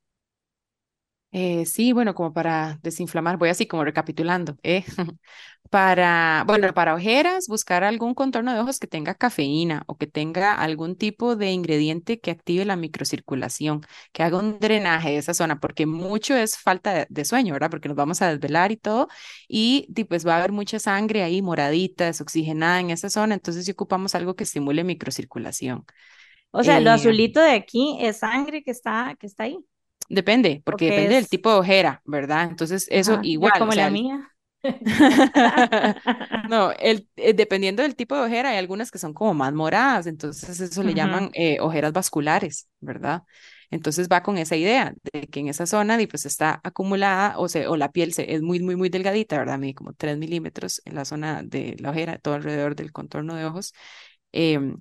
Eh, 1.33 1.65
sí, 1.65 1.93
bueno, 1.93 2.13
como 2.15 2.33
para 2.33 2.81
desinflamar, 2.83 3.37
voy 3.39 3.51
así 3.51 3.67
como 3.69 3.85
recapitulando, 3.85 4.57
¿eh? 4.65 4.85
Para, 5.71 6.43
bueno, 6.49 6.75
para 6.75 6.95
ojeras, 6.95 7.47
buscar 7.47 7.85
algún 7.85 8.13
contorno 8.15 8.53
de 8.53 8.59
ojos 8.59 8.81
que 8.81 8.89
tenga 8.89 9.15
cafeína 9.15 9.85
o 9.87 9.97
que 9.97 10.09
tenga 10.09 10.55
algún 10.55 10.97
tipo 10.97 11.37
de 11.37 11.53
ingrediente 11.53 12.19
que 12.21 12.33
active 12.33 12.65
la 12.65 12.75
microcirculación, 12.75 13.83
que 14.13 14.25
haga 14.25 14.39
un 14.39 14.59
drenaje 14.59 15.11
de 15.11 15.19
esa 15.19 15.33
zona, 15.33 15.61
porque 15.61 15.87
mucho 15.87 16.35
es 16.37 16.59
falta 16.59 16.93
de, 16.93 17.07
de 17.09 17.25
sueño, 17.25 17.53
¿verdad? 17.53 17.71
Porque 17.71 17.87
nos 17.89 17.97
vamos 17.97 18.21
a 18.21 18.31
desvelar 18.31 18.73
y 18.73 18.77
todo, 18.79 19.07
y 19.47 19.87
di, 19.89 20.03
pues 20.05 20.27
va 20.27 20.35
a 20.35 20.39
haber 20.39 20.51
mucha 20.51 20.81
sangre 20.81 21.23
ahí 21.23 21.41
moradita, 21.41 22.07
desoxigenada 22.07 22.81
en 22.81 22.91
esa 22.91 23.09
zona, 23.09 23.35
entonces 23.35 23.65
sí 23.65 23.71
ocupamos 23.71 24.17
algo 24.17 24.35
que 24.35 24.43
estimule 24.45 24.83
microcirculación. 24.83 25.85
O 26.53 26.65
sea, 26.65 26.81
lo 26.81 26.91
Eh, 26.91 26.93
azulito 26.93 27.41
de 27.41 27.53
aquí 27.53 27.99
es 28.01 28.19
sangre 28.21 28.63
que 28.63 28.71
está, 28.73 29.17
que 29.21 29.27
está 29.27 29.45
ahí, 29.45 29.59
depende, 30.11 30.63
porque 30.65 30.87
que 30.87 30.87
depende 30.87 31.17
del 31.17 31.29
tipo 31.31 31.51
de 31.53 31.59
ojera, 31.61 32.03
¿verdad? 32.07 32.45
Entonces 32.51 32.89
eso 32.91 33.19
ajá, 33.19 33.31
ya 33.39 33.53
igual, 33.53 33.59
como 33.59 33.75
la 33.75 33.91
sea, 33.91 33.91
mía. 33.91 34.33
No, 36.47 36.73
el, 36.73 37.09
eh, 37.17 37.35
dependiendo 37.35 37.83
del 37.83 37.97
tipo 37.97 38.17
de 38.17 38.23
ojera, 38.23 38.51
hay 38.51 38.59
algunas 38.59 38.91
que 38.91 38.99
son 38.99 39.15
como 39.15 39.35
más 39.35 39.53
moradas, 39.53 40.07
entonces 40.07 40.61
eso 40.61 40.83
le 40.83 40.95
Ujú. 40.95 40.95
llaman 40.95 41.31
eh, 41.35 41.59
ojeras 41.61 41.93
vasculares, 41.93 42.69
¿verdad? 42.81 43.23
Entonces 43.71 44.09
va 44.11 44.23
con 44.23 44.37
esa 44.39 44.57
idea 44.57 44.95
de 45.13 45.29
que 45.29 45.41
en 45.41 45.49
esa 45.49 45.67
zona 45.67 45.99
pues 46.11 46.27
está 46.27 46.61
acumulada 46.65 47.39
o, 47.39 47.49
se, 47.49 47.69
o 47.69 47.77
la 47.77 47.93
piel 47.93 48.13
se, 48.15 48.35
es 48.35 48.43
muy, 48.43 48.61
muy, 48.61 48.77
muy 48.77 48.89
delgadita, 48.89 49.39
¿verdad? 49.39 49.59
Mide 49.59 49.75
como 49.75 49.93
3 49.95 50.19
milímetros 50.19 50.83
en 50.85 50.97
la 50.97 51.05
zona 51.05 51.43
de 51.45 51.77
la 51.79 51.91
ojera, 51.91 52.19
todo 52.19 52.35
alrededor 52.35 52.75
del 52.75 52.93
contorno 52.93 53.37
de 53.37 53.45
ojos. 53.45 53.73
em, 54.33 54.81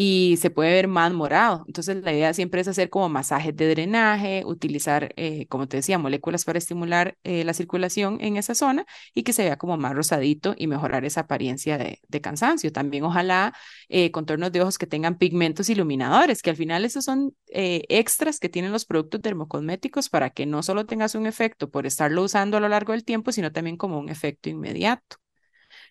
y 0.00 0.36
se 0.36 0.50
puede 0.50 0.70
ver 0.70 0.86
más 0.86 1.12
morado. 1.12 1.64
Entonces, 1.66 1.96
la 2.04 2.12
idea 2.12 2.32
siempre 2.32 2.60
es 2.60 2.68
hacer 2.68 2.88
como 2.88 3.08
masajes 3.08 3.56
de 3.56 3.68
drenaje, 3.68 4.44
utilizar, 4.46 5.12
eh, 5.16 5.48
como 5.48 5.66
te 5.66 5.78
decía, 5.78 5.98
moléculas 5.98 6.44
para 6.44 6.56
estimular 6.58 7.18
eh, 7.24 7.42
la 7.42 7.52
circulación 7.52 8.18
en 8.20 8.36
esa 8.36 8.54
zona 8.54 8.86
y 9.12 9.24
que 9.24 9.32
se 9.32 9.42
vea 9.42 9.58
como 9.58 9.76
más 9.76 9.94
rosadito 9.96 10.54
y 10.56 10.68
mejorar 10.68 11.04
esa 11.04 11.22
apariencia 11.22 11.78
de, 11.78 11.98
cansancio. 12.20 12.70
También, 12.70 13.02
ojalá, 13.02 13.54
eh, 13.88 14.12
contornos 14.12 14.52
de 14.52 14.60
ojos 14.62 14.78
que 14.78 14.86
tengan 14.86 15.18
pigmentos 15.18 15.68
iluminadores, 15.68 16.42
que 16.42 16.50
al 16.50 16.56
final 16.56 16.84
esos 16.84 17.04
son 17.04 17.34
extras 17.48 18.38
que 18.38 18.48
tienen 18.48 18.70
los 18.70 18.84
productos 18.84 19.20
dermocosméticos 19.22 20.08
para 20.10 20.30
que 20.30 20.46
no 20.46 20.62
solo 20.62 20.86
tengas 20.86 21.16
un 21.16 21.26
efecto 21.26 21.70
por 21.70 21.86
estarlo 21.86 22.22
usando 22.22 22.56
a 22.56 22.60
lo 22.60 22.68
largo 22.68 22.92
del 22.92 23.04
tiempo, 23.04 23.32
sino 23.32 23.50
también 23.50 23.76
como 23.76 23.98
un 23.98 24.10
efecto 24.10 24.48
inmediato 24.48 25.16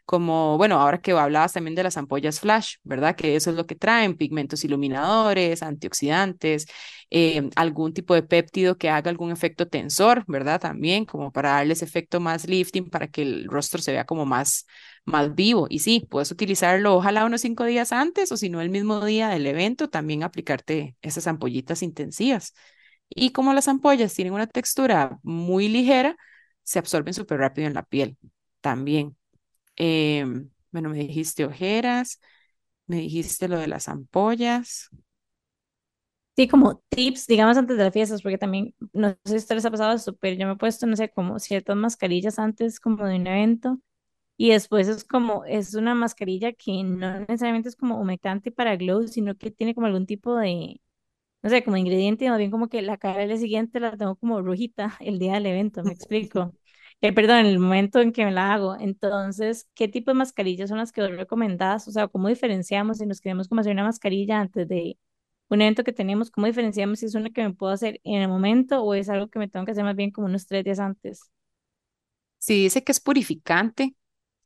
como, 0.08 0.58
bueno, 0.58 0.80
ahora 0.82 1.00
que 1.02 1.12
hablabas 1.13 1.54
también 1.54 1.76
de 1.76 1.84
las 1.84 1.98
ampollas 1.98 2.41
flash, 2.41 2.78
¿verdad? 2.84 3.15
Que 3.15 3.36
eso 3.38 3.52
es 3.52 3.58
lo 3.58 3.67
que 3.67 3.76
traen, 3.76 4.17
pigmentos 4.17 4.63
iluminadores, 4.65 5.63
antioxidantes, 5.63 6.67
eh, 7.12 7.50
algún 7.56 7.93
tipo 7.93 8.13
de 8.15 8.24
péptido 8.24 8.78
que 8.78 8.89
haga 8.89 9.10
algún 9.12 9.32
efecto 9.32 9.67
tensor, 9.67 10.24
¿verdad? 10.28 10.60
También 10.62 11.06
como 11.06 11.32
para 11.32 11.52
darles 11.52 11.82
efecto 11.84 12.20
más 12.20 12.48
lifting, 12.48 12.89
para 12.89 13.08
que 13.10 13.22
el 13.24 13.46
rostro 13.50 13.82
se 13.82 13.91
vea 13.93 14.06
como 14.06 14.26
más, 14.26 14.65
más 15.06 15.36
vivo. 15.36 15.67
Y 15.70 15.80
sí, 15.80 16.06
puedes 16.10 16.32
utilizarlo 16.32 16.96
ojalá 16.96 17.26
unos 17.26 17.41
cinco 17.41 17.65
días 17.65 17.91
antes 17.91 18.32
o 18.32 18.38
si 18.38 18.50
no 18.50 18.62
el 18.62 18.70
mismo 18.70 19.06
día 19.06 19.30
del 19.30 19.46
evento, 19.48 19.89
también 19.89 20.24
aplicarte 20.24 20.96
esas 21.02 21.28
ampollitas 21.28 21.82
intensivas. 21.84 22.54
Y 23.10 23.32
como 23.32 23.54
las 23.54 23.67
ampollas 23.67 24.13
tienen 24.13 24.34
una 24.34 24.48
textura 24.48 25.20
muy 25.24 25.67
ligera, 25.70 26.17
se 26.63 26.80
absorben 26.80 27.13
súper 27.13 27.39
rápido 27.39 27.67
en 27.67 27.74
la 27.74 27.84
piel 27.84 28.17
también. 28.62 29.15
Em, 29.77 30.51
bueno, 30.71 30.89
me 30.89 30.97
dijiste 30.99 31.45
ojeras, 31.45 32.19
me 32.87 32.97
dijiste 32.97 33.47
lo 33.47 33.59
de 33.59 33.67
las 33.67 33.87
ampollas. 33.89 34.89
Sí, 36.35 36.47
como 36.47 36.83
tips, 36.89 37.25
digamos, 37.25 37.57
antes 37.57 37.77
de 37.77 37.83
las 37.83 37.93
fiestas, 37.93 38.21
porque 38.21 38.37
también, 38.37 38.75
no 38.93 39.09
sé 39.09 39.17
si 39.25 39.33
a 39.35 39.37
ustedes 39.37 39.57
les 39.63 39.65
ha 39.65 39.71
pasado 39.71 39.95
esto, 39.95 40.15
pero 40.15 40.35
yo 40.37 40.45
me 40.45 40.53
he 40.53 40.55
puesto, 40.55 40.85
no 40.85 40.95
sé, 40.95 41.09
como 41.09 41.39
ciertas 41.39 41.75
mascarillas 41.75 42.37
antes 42.37 42.79
como 42.79 43.05
de 43.05 43.15
un 43.15 43.25
evento 43.25 43.79
y 44.37 44.51
después 44.51 44.87
es 44.89 45.05
como, 45.05 45.45
es 45.45 45.75
una 45.75 45.95
mascarilla 45.95 46.53
que 46.53 46.83
no 46.83 47.19
necesariamente 47.21 47.69
es 47.69 47.77
como 47.77 47.99
humectante 48.01 48.51
para 48.51 48.77
glow, 48.77 49.07
sino 49.07 49.38
que 49.38 49.51
tiene 49.51 49.75
como 49.75 49.88
algún 49.88 50.07
tipo 50.07 50.36
de, 50.38 50.82
no 51.43 51.49
sé, 51.49 51.63
como 51.63 51.78
ingrediente, 51.78 52.30
más 52.30 52.39
bien 52.39 52.51
como 52.51 52.69
que 52.69 52.82
la 52.84 52.97
cara 52.97 53.19
del 53.19 53.30
día 53.30 53.38
siguiente 53.38 53.80
la 53.80 53.97
tengo 53.97 54.15
como 54.17 54.41
rojita 54.41 54.97
el 55.01 55.19
día 55.19 55.36
del 55.36 55.47
evento, 55.47 55.84
me 55.84 55.93
explico. 55.93 56.55
Eh, 57.02 57.14
perdón, 57.14 57.38
en 57.39 57.45
el 57.48 57.60
momento 57.60 58.00
en 58.02 58.12
que 58.12 58.26
me 58.26 58.32
la 58.32 58.54
hago. 58.54 58.76
Entonces, 58.80 59.68
¿qué 59.76 59.88
tipo 59.88 60.10
de 60.12 60.16
mascarillas 60.16 60.70
son 60.70 60.80
las 60.80 60.91
que 60.91 61.02
vos 61.02 61.12
recomendás? 61.12 61.88
O 61.88 61.91
sea, 61.91 62.08
¿cómo 62.08 62.28
diferenciamos 62.28 62.98
si 62.98 63.06
nos 63.06 63.22
queremos 63.22 63.48
como 63.48 63.62
hacer 63.62 63.74
una 63.74 63.84
mascarilla 63.84 64.39
antes 64.39 64.68
de 64.68 64.98
un 65.50 65.62
evento 65.62 65.84
que 65.84 65.93
tenemos? 65.93 66.32
¿Cómo 66.32 66.48
diferenciamos 66.48 67.00
si 67.00 67.06
es 67.06 67.16
una 67.16 67.30
que 67.30 67.43
me 67.43 67.54
puedo 67.54 67.72
hacer 67.74 68.02
en 68.04 68.22
el 68.24 68.28
momento 68.30 68.82
o 68.84 68.93
es 68.95 69.10
algo 69.10 69.30
que 69.30 69.38
me 69.39 69.48
tengo 69.48 69.66
que 69.66 69.72
hacer 69.74 69.84
más 69.84 69.95
bien 69.95 70.12
como 70.12 70.28
unos 70.28 70.48
tres 70.48 70.64
días 70.66 70.80
antes? 70.80 71.32
Si 72.39 72.54
dice 72.64 72.84
que 72.84 72.91
es 72.91 73.00
purificante, 73.00 73.95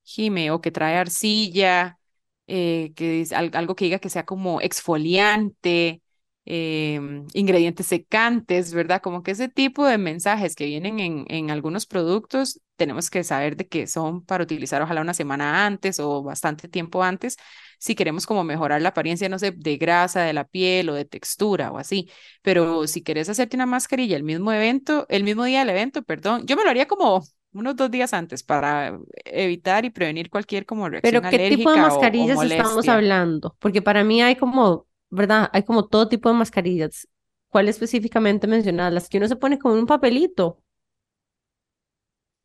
Jime, 0.04 0.52
o 0.52 0.62
que 0.62 0.72
trae 0.72 0.98
arcilla, 0.98 2.00
eh, 2.48 2.94
que 2.96 3.22
es 3.22 3.34
al- 3.34 3.52
algo 3.56 3.76
que 3.76 3.86
diga 3.86 4.00
que 4.00 4.10
sea 4.12 4.26
como 4.26 4.62
exfoliante, 4.62 6.02
em, 6.46 7.26
ingredientes 7.34 7.88
secantes, 7.88 8.74
¿verdad? 8.74 9.02
Como 9.02 9.24
que 9.24 9.32
ese 9.32 9.48
tipo 9.50 9.86
de 9.86 9.98
mensajes 9.98 10.56
que 10.56 10.66
vienen 10.66 11.00
en, 11.00 11.26
en 11.30 11.52
algunos 11.52 11.86
productos, 11.86 12.60
tenemos 12.76 13.10
que 13.10 13.24
saber 13.24 13.56
de 13.58 13.68
que 13.68 13.88
son 13.88 14.24
para 14.26 14.44
utilizar 14.44 14.82
ojalá 14.82 15.02
una 15.02 15.14
semana 15.14 15.66
antes 15.66 16.00
o 16.00 16.24
bastante 16.24 16.68
tiempo 16.68 17.04
antes, 17.04 17.38
si 17.80 17.96
queremos 17.96 18.26
como 18.26 18.44
mejorar 18.44 18.82
la 18.82 18.90
apariencia, 18.90 19.30
no 19.30 19.40
sé, 19.40 19.52
de 19.56 19.78
grasa 19.78 20.22
de 20.22 20.34
la 20.34 20.46
piel 20.46 20.90
o 20.90 20.94
de 20.94 21.06
textura 21.06 21.72
o 21.72 21.78
así. 21.78 22.10
Pero 22.42 22.88
si 22.88 23.04
quieres 23.04 23.30
hacerte 23.30 23.56
una 23.56 23.66
mascarilla 23.66 24.18
el 24.18 24.24
mismo 24.24 24.52
evento, 24.52 25.06
el 25.10 25.24
mismo 25.24 25.44
día 25.46 25.60
del 25.60 25.70
evento, 25.70 26.04
perdón, 26.04 26.46
yo 26.46 26.56
me 26.56 26.64
lo 26.64 26.70
haría 26.70 26.88
como 26.88 27.24
unos 27.54 27.76
dos 27.76 27.92
días 27.92 28.14
antes 28.14 28.44
para 28.44 28.98
evitar 29.26 29.84
y 29.86 29.90
prevenir 29.90 30.30
cualquier 30.30 30.66
como 30.66 30.88
reacción 30.90 31.22
Pero 31.22 31.28
¿qué 31.28 31.40
tipo 31.40 31.72
de 31.72 31.78
alérgica 31.78 31.94
o, 31.96 32.14
o 32.16 32.28
mascarillas 32.28 32.42
estamos 32.44 32.88
hablando? 32.88 33.56
Porque 33.60 33.82
para 33.82 34.04
mí 34.04 34.22
hay 34.22 34.36
como 34.36 34.88
¿verdad? 35.12 35.50
Hay 35.54 35.64
como 35.66 35.88
todo 35.90 36.10
tipo 36.10 36.30
de 36.30 36.36
mascarillas. 36.36 37.08
¿Cuál 37.50 37.70
específicamente 37.70 38.48
mencionadas? 38.48 38.94
Las 38.94 39.10
que 39.10 39.20
uno 39.20 39.30
se 39.30 39.38
pone 39.38 39.60
como 39.60 39.76
un 39.76 39.88
papelito 39.88 40.64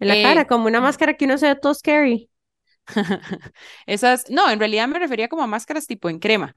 en 0.00 0.08
la 0.08 0.18
Eh, 0.18 0.20
cara, 0.20 0.46
como 0.46 0.66
una 0.68 0.80
máscara 0.80 1.14
que 1.16 1.24
uno 1.26 1.36
se 1.38 1.48
ve 1.48 1.56
todo 1.60 1.74
scary. 1.74 2.30
Esas, 3.86 4.30
no, 4.30 4.50
en 4.50 4.58
realidad 4.58 4.88
me 4.88 4.98
refería 4.98 5.28
como 5.28 5.42
a 5.42 5.46
máscaras 5.46 5.86
tipo 5.86 6.08
en 6.08 6.18
crema. 6.18 6.56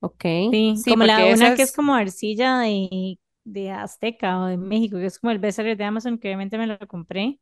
Ok. 0.00 0.24
Sí, 0.50 0.84
Sí, 0.84 0.96
como 0.98 1.04
la 1.04 1.26
una 1.26 1.52
que 1.52 1.62
es 1.62 1.72
como 1.72 1.94
arcilla 1.94 2.58
de, 2.60 3.18
de 3.44 3.70
Azteca 3.70 4.40
o 4.42 4.46
de 4.46 4.56
México, 4.58 4.98
que 4.98 5.06
es 5.06 5.18
como 5.18 5.30
el 5.30 5.38
bestseller 5.38 5.76
de 5.78 5.84
Amazon, 5.84 6.18
que 6.18 6.28
obviamente 6.28 6.58
me 6.58 6.66
lo 6.66 6.78
compré, 6.86 7.40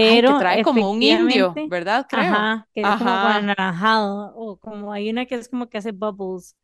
ay, 0.00 0.22
que 0.24 0.34
pero 0.34 0.34
trae 0.34 0.60
como 0.60 0.90
un 0.90 1.02
indio, 1.02 1.62
¿verdad? 1.64 2.06
Creo. 2.08 2.50
ajá, 2.50 2.68
que 2.74 2.82
es 2.82 2.96
como 2.96 3.18
Ajá. 3.18 3.28
anaranjado, 3.28 4.34
o 4.36 4.58
como 4.58 4.92
hay 4.92 5.10
una 5.10 5.26
que 5.26 5.36
es 5.36 5.48
como 5.48 5.68
que 5.70 5.78
hace 5.78 5.92
bubbles, 5.92 6.56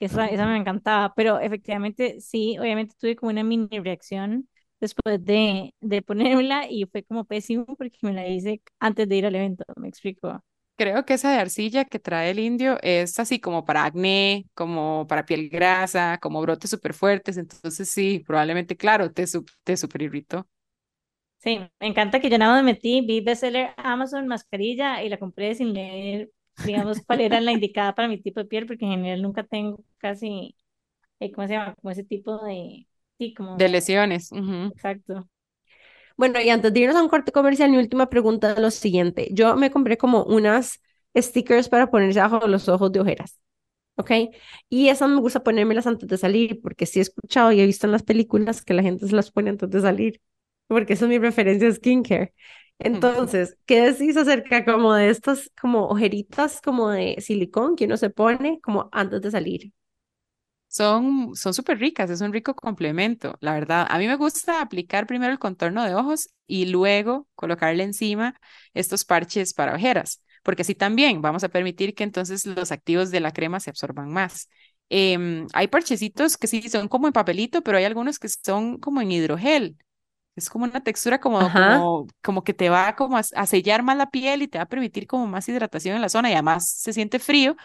esa, 0.00 0.26
esa 0.26 0.46
me 0.46 0.56
encantaba, 0.56 1.14
pero 1.14 1.38
efectivamente 1.40 2.20
sí, 2.20 2.58
obviamente 2.58 2.94
tuve 2.98 3.16
como 3.16 3.30
una 3.30 3.44
mini 3.44 3.68
reacción 3.80 4.48
después 4.80 5.24
de, 5.24 5.74
de 5.80 6.02
ponérmela 6.02 6.66
y 6.70 6.84
fue 6.86 7.04
como 7.04 7.24
pésimo 7.26 7.66
porque 7.76 7.98
me 8.02 8.12
la 8.14 8.26
hice 8.28 8.62
antes 8.80 9.08
de 9.08 9.16
ir 9.16 9.26
al 9.26 9.34
evento, 9.36 9.64
me 9.76 9.88
explico. 9.88 10.42
Creo 10.76 11.04
que 11.04 11.12
esa 11.14 11.30
de 11.32 11.38
arcilla 11.38 11.84
que 11.84 11.98
trae 11.98 12.30
el 12.30 12.38
indio 12.38 12.78
es 12.82 13.18
así 13.18 13.38
como 13.38 13.66
para 13.66 13.84
acné, 13.84 14.46
como 14.54 15.06
para 15.06 15.26
piel 15.26 15.50
grasa, 15.50 16.16
como 16.22 16.40
brotes 16.40 16.70
súper 16.70 16.94
fuertes. 16.94 17.36
Entonces 17.36 17.90
sí, 17.90 18.20
probablemente, 18.26 18.76
claro, 18.78 19.12
te, 19.12 19.26
te 19.64 19.76
super 19.76 20.00
irritó. 20.02 20.48
Sí, 21.38 21.58
me 21.80 21.86
encanta 21.86 22.20
que 22.20 22.28
yo 22.28 22.36
nada 22.38 22.52
más 22.54 22.62
me 22.64 22.72
metí, 22.72 23.00
vi 23.00 23.20
bestseller 23.22 23.72
Amazon, 23.78 24.26
mascarilla 24.28 25.02
y 25.02 25.08
la 25.08 25.18
compré 25.18 25.54
sin 25.54 25.72
leer, 25.72 26.30
digamos, 26.62 27.02
cuál 27.02 27.20
era 27.22 27.40
la 27.40 27.52
indicada 27.52 27.94
para 27.94 28.08
mi 28.08 28.20
tipo 28.22 28.40
de 28.40 28.46
piel, 28.46 28.66
porque 28.66 28.84
en 28.84 28.92
general 28.92 29.22
nunca 29.22 29.44
tengo 29.44 29.84
casi, 29.98 30.56
eh, 31.20 31.32
¿cómo 31.32 31.46
se 31.48 31.54
llama? 31.54 31.74
Como 31.76 31.90
ese 31.92 32.04
tipo 32.04 32.38
de, 32.44 32.86
sí, 33.18 33.34
De 33.52 33.68
como, 33.68 33.68
lesiones. 33.68 34.32
ujú. 34.32 34.74
exacto. 34.74 35.28
Bueno, 36.16 36.40
y 36.40 36.50
antes 36.50 36.72
de 36.72 36.80
irnos 36.80 36.96
a 36.96 37.02
un 37.02 37.08
corte 37.08 37.32
comercial, 37.32 37.70
mi 37.70 37.78
última 37.78 38.10
pregunta 38.10 38.52
es 38.52 38.58
lo 38.58 38.70
siguiente. 38.70 39.28
Yo 39.32 39.56
me 39.56 39.70
compré 39.70 39.96
como 39.96 40.24
unas 40.24 40.80
stickers 41.16 41.68
para 41.68 41.90
ponerse 41.90 42.20
bajo 42.20 42.46
los 42.46 42.68
ojos 42.68 42.92
de 42.92 43.00
ojeras, 43.00 43.40
¿ok? 43.96 44.12
Y 44.68 44.88
esas 44.88 45.10
me 45.10 45.20
gusta 45.20 45.42
ponérmelas 45.44 45.86
antes 45.86 46.08
de 46.08 46.18
salir, 46.18 46.60
porque 46.62 46.86
sí 46.86 47.00
he 47.00 47.02
escuchado 47.02 47.52
y 47.52 47.60
he 47.60 47.66
visto 47.66 47.86
en 47.86 47.92
las 47.92 48.02
películas 48.04 48.62
que 48.64 48.74
la 48.74 48.82
gente 48.82 49.06
se 49.08 49.16
las 49.16 49.30
pone 49.32 49.50
antes 49.50 49.70
de 49.70 49.80
salir, 49.82 50.20
porque 50.68 50.94
esa 50.94 51.06
es 51.06 51.10
mi 51.10 51.18
referencia 51.18 51.68
de 51.68 51.74
skincare. 51.74 52.34
Entonces, 52.80 53.56
¿qué 53.66 53.82
decís 53.92 54.16
acerca 54.16 54.64
como 54.64 54.94
de 54.94 55.10
estas 55.10 55.50
como 55.60 55.86
ojeritas 55.88 56.60
como 56.62 56.90
de 56.90 57.16
silicón 57.20 57.76
que 57.76 57.84
uno 57.86 57.96
se 57.96 58.10
pone 58.10 58.60
como 58.62 58.88
antes 58.92 59.20
de 59.22 59.30
salir? 59.30 59.72
Son, 60.68 61.34
son 61.34 61.52
súper 61.52 61.78
ricas, 61.80 62.10
es 62.10 62.20
un 62.20 62.32
rico 62.32 62.54
complemento, 62.54 63.36
la 63.40 63.54
verdad. 63.54 63.86
A 63.90 63.98
mí 63.98 64.06
me 64.06 64.14
gusta 64.16 64.60
aplicar 64.62 65.06
primero 65.06 65.32
el 65.32 65.38
contorno 65.40 65.82
de 65.84 65.94
ojos 65.96 66.28
y 66.46 66.66
luego 66.66 67.26
colocarle 67.34 67.82
encima 67.82 68.36
estos 68.72 69.04
parches 69.04 69.52
para 69.52 69.74
ojeras, 69.74 70.22
porque 70.44 70.62
así 70.62 70.76
también 70.76 71.22
vamos 71.22 71.42
a 71.42 71.48
permitir 71.48 71.94
que 71.94 72.04
entonces 72.04 72.46
los 72.46 72.70
activos 72.70 73.10
de 73.10 73.18
la 73.20 73.32
crema 73.32 73.58
se 73.58 73.70
absorban 73.70 74.10
más. 74.12 74.48
Em, 74.90 75.46
hay 75.54 75.66
parchecitos 75.68 76.36
que 76.36 76.46
sí 76.46 76.62
son 76.68 76.86
como 76.88 77.08
en 77.08 77.12
papelito, 77.12 77.62
pero 77.62 77.78
hay 77.78 77.84
algunos 77.84 78.18
que 78.20 78.28
son 78.28 78.78
como 78.78 79.00
en 79.02 79.10
hidrogel. 79.12 79.76
Es 80.40 80.50
como 80.50 80.64
una 80.64 80.82
textura 80.82 81.20
como, 81.20 81.52
como, 81.54 82.06
como 82.22 82.44
que 82.44 82.54
te 82.54 82.70
va 82.70 82.96
como 82.96 83.16
a, 83.18 83.22
a 83.36 83.46
sellar 83.46 83.82
más 83.84 83.96
la 83.96 84.10
piel 84.10 84.42
y 84.42 84.48
te 84.48 84.58
va 84.58 84.64
a 84.64 84.68
permitir 84.68 85.06
como 85.06 85.26
más 85.26 85.48
hidratación 85.48 85.96
en 85.96 86.02
la 86.02 86.08
zona 86.10 86.30
y 86.30 86.34
además 86.34 86.68
se 86.70 86.92
siente 86.92 87.18
frío 87.20 87.56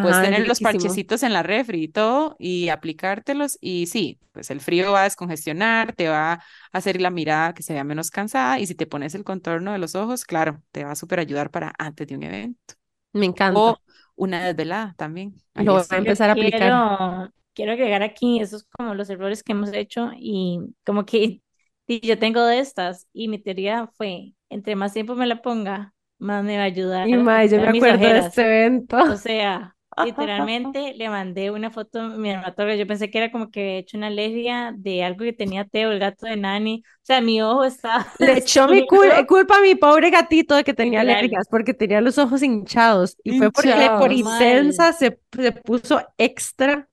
Puedes 0.00 0.18
ajá, 0.18 0.20
tener 0.20 0.46
los 0.46 0.60
parchecitos 0.60 1.22
en 1.24 1.32
la 1.32 1.42
refri 1.42 1.84
y 1.84 1.88
todo 1.88 2.36
y 2.38 2.68
aplicártelos 2.68 3.56
y 3.60 3.86
sí, 3.86 4.20
pues 4.32 4.50
el 4.50 4.60
frío 4.60 4.92
va 4.92 5.00
a 5.02 5.04
descongestionar, 5.04 5.94
te 5.94 6.08
va 6.08 6.34
a 6.34 6.42
hacer 6.72 7.00
la 7.00 7.10
mirada 7.10 7.54
que 7.54 7.62
se 7.62 7.72
vea 7.72 7.82
menos 7.84 8.10
cansada 8.10 8.58
y 8.60 8.66
si 8.66 8.74
te 8.74 8.86
pones 8.86 9.14
el 9.14 9.24
contorno 9.24 9.72
de 9.72 9.78
los 9.78 9.94
ojos, 9.94 10.24
claro, 10.24 10.62
te 10.72 10.84
va 10.84 10.92
a 10.92 10.96
súper 10.96 11.18
ayudar 11.20 11.50
para 11.50 11.72
antes 11.78 12.06
de 12.08 12.14
un 12.16 12.22
evento 12.24 12.74
Me 13.14 13.26
encanta. 13.26 13.72
o 13.72 13.82
una 14.16 14.44
desvelada 14.46 14.94
también 14.98 15.34
Lo 15.54 15.74
voy 15.74 15.84
a 15.90 15.96
empezar 15.98 16.30
a 16.30 16.34
aplicar. 16.34 16.82
quiero, 16.82 17.30
quiero 17.54 17.72
agregar 17.72 18.02
aquí 18.02 18.40
esos 18.40 18.64
como 18.76 18.94
los 18.94 19.08
errores 19.10 19.42
que 19.42 19.52
hemos 19.52 19.72
hecho 19.72 20.10
y 20.16 20.60
como 20.84 21.06
que 21.06 21.40
sí, 21.86 22.00
yo 22.02 22.18
tengo 22.18 22.44
de 22.44 22.58
estas 22.60 23.08
y 23.12 23.28
mi 23.28 23.38
teoría 23.38 23.88
fue, 23.96 24.34
entre 24.48 24.76
más 24.76 24.92
tiempo 24.92 25.14
me 25.14 25.26
la 25.26 25.42
ponga, 25.42 25.94
más 26.18 26.44
me 26.44 26.56
va 26.56 26.62
a 26.64 26.66
ayudar 26.66 27.08
Y 27.08 27.16
mae, 27.16 27.48
yo 27.48 27.60
me 27.60 27.68
acuerdo 27.68 28.08
de 28.08 28.18
este 28.18 28.42
evento. 28.42 28.96
O 29.04 29.16
sea, 29.16 29.76
literalmente 30.00 30.94
le 30.94 31.08
mandé 31.08 31.50
una 31.50 31.70
foto 31.70 32.00
a 32.00 32.08
mi 32.10 32.28
dermatóloga. 32.30 32.76
Yo 32.76 32.86
pensé 32.86 33.10
que 33.10 33.18
era 33.18 33.30
como 33.32 33.50
que 33.50 33.60
había 33.60 33.78
hecho 33.78 33.96
una 33.96 34.08
alergia 34.08 34.72
de 34.76 35.04
algo 35.04 35.24
que 35.24 35.32
tenía 35.32 35.64
Teo, 35.66 35.92
el 35.92 35.98
gato 36.00 36.26
de 36.26 36.36
Nani. 36.36 36.82
O 36.86 36.98
sea, 37.02 37.20
mi 37.20 37.40
ojo 37.42 37.64
estaba 37.64 38.06
Le 38.18 38.38
echó 38.38 38.66
mi 38.68 38.82
cul- 38.86 39.26
culpa 39.26 39.58
a 39.58 39.60
mi 39.62 39.74
pobre 39.74 40.10
gatito 40.10 40.54
de 40.54 40.64
que 40.64 40.72
tenía 40.74 41.00
alergias 41.02 41.46
porque 41.50 41.74
tenía 41.74 42.00
los 42.00 42.16
ojos 42.18 42.42
hinchados 42.42 43.16
y 43.22 43.34
fue 43.34 43.50
porque 43.52 43.90
por 43.90 44.12
intensa 44.12 44.92
Mal. 44.92 44.94
se, 44.94 45.20
se 45.36 45.52
puso 45.52 46.00
extra 46.16 46.88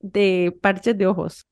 de 0.00 0.56
parches 0.62 0.96
de 0.96 1.06
ojos. 1.06 1.46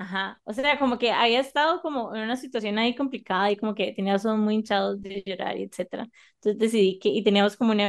Ajá. 0.00 0.40
O 0.44 0.54
sea, 0.54 0.78
como 0.78 0.98
que 0.98 1.12
había 1.12 1.40
estado 1.40 1.82
como 1.82 2.14
en 2.14 2.22
una 2.22 2.36
situación 2.36 2.78
ahí 2.78 2.94
complicada 2.96 3.50
y 3.50 3.56
como 3.56 3.74
que 3.74 3.92
tenía 3.92 4.14
los 4.14 4.24
ojos 4.24 4.38
muy 4.38 4.54
hinchados 4.54 5.00
de 5.02 5.22
llorar 5.26 5.58
y 5.58 5.64
etcétera. 5.64 6.08
Entonces 6.36 6.58
decidí 6.58 6.98
que, 6.98 7.10
y 7.10 7.22
teníamos 7.22 7.56
como 7.56 7.72
un 7.72 7.80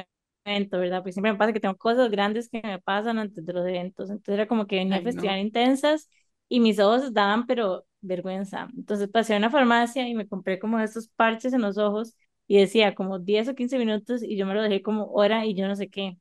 evento, 0.45 0.77
¿verdad? 0.79 1.01
Pues 1.03 1.15
siempre 1.15 1.31
me 1.31 1.37
pasa 1.37 1.53
que 1.53 1.61
tengo 1.61 1.77
cosas 1.77 2.11
grandes 2.11 2.49
que 2.49 2.61
me 2.61 2.79
pasan 2.79 3.17
antes 3.17 3.45
de 3.45 3.53
los 3.53 3.65
eventos. 3.65 4.09
Entonces 4.09 4.33
era 4.33 4.47
como 4.47 4.67
que 4.67 4.75
venía 4.75 4.97
a 4.99 5.01
Ay, 5.01 5.07
no. 5.07 5.35
festival 5.35 5.39
intensas 5.39 6.09
y 6.49 6.59
mis 6.59 6.79
ojos 6.79 7.13
daban, 7.13 7.47
pero 7.47 7.85
vergüenza. 8.01 8.67
Entonces 8.75 9.07
pasé 9.09 9.33
a 9.35 9.37
una 9.37 9.49
farmacia 9.49 10.05
y 10.07 10.13
me 10.13 10.27
compré 10.27 10.59
como 10.59 10.79
estos 10.79 11.07
parches 11.09 11.53
en 11.53 11.61
los 11.61 11.77
ojos 11.77 12.15
y 12.45 12.57
decía 12.59 12.93
como 12.93 13.19
10 13.19 13.47
o 13.47 13.55
15 13.55 13.77
minutos 13.79 14.21
y 14.21 14.35
yo 14.35 14.45
me 14.45 14.53
lo 14.53 14.61
dejé 14.61 14.81
como 14.81 15.05
hora 15.13 15.45
y 15.45 15.55
yo 15.55 15.65
no 15.67 15.75
sé 15.77 15.89
qué. 15.89 16.17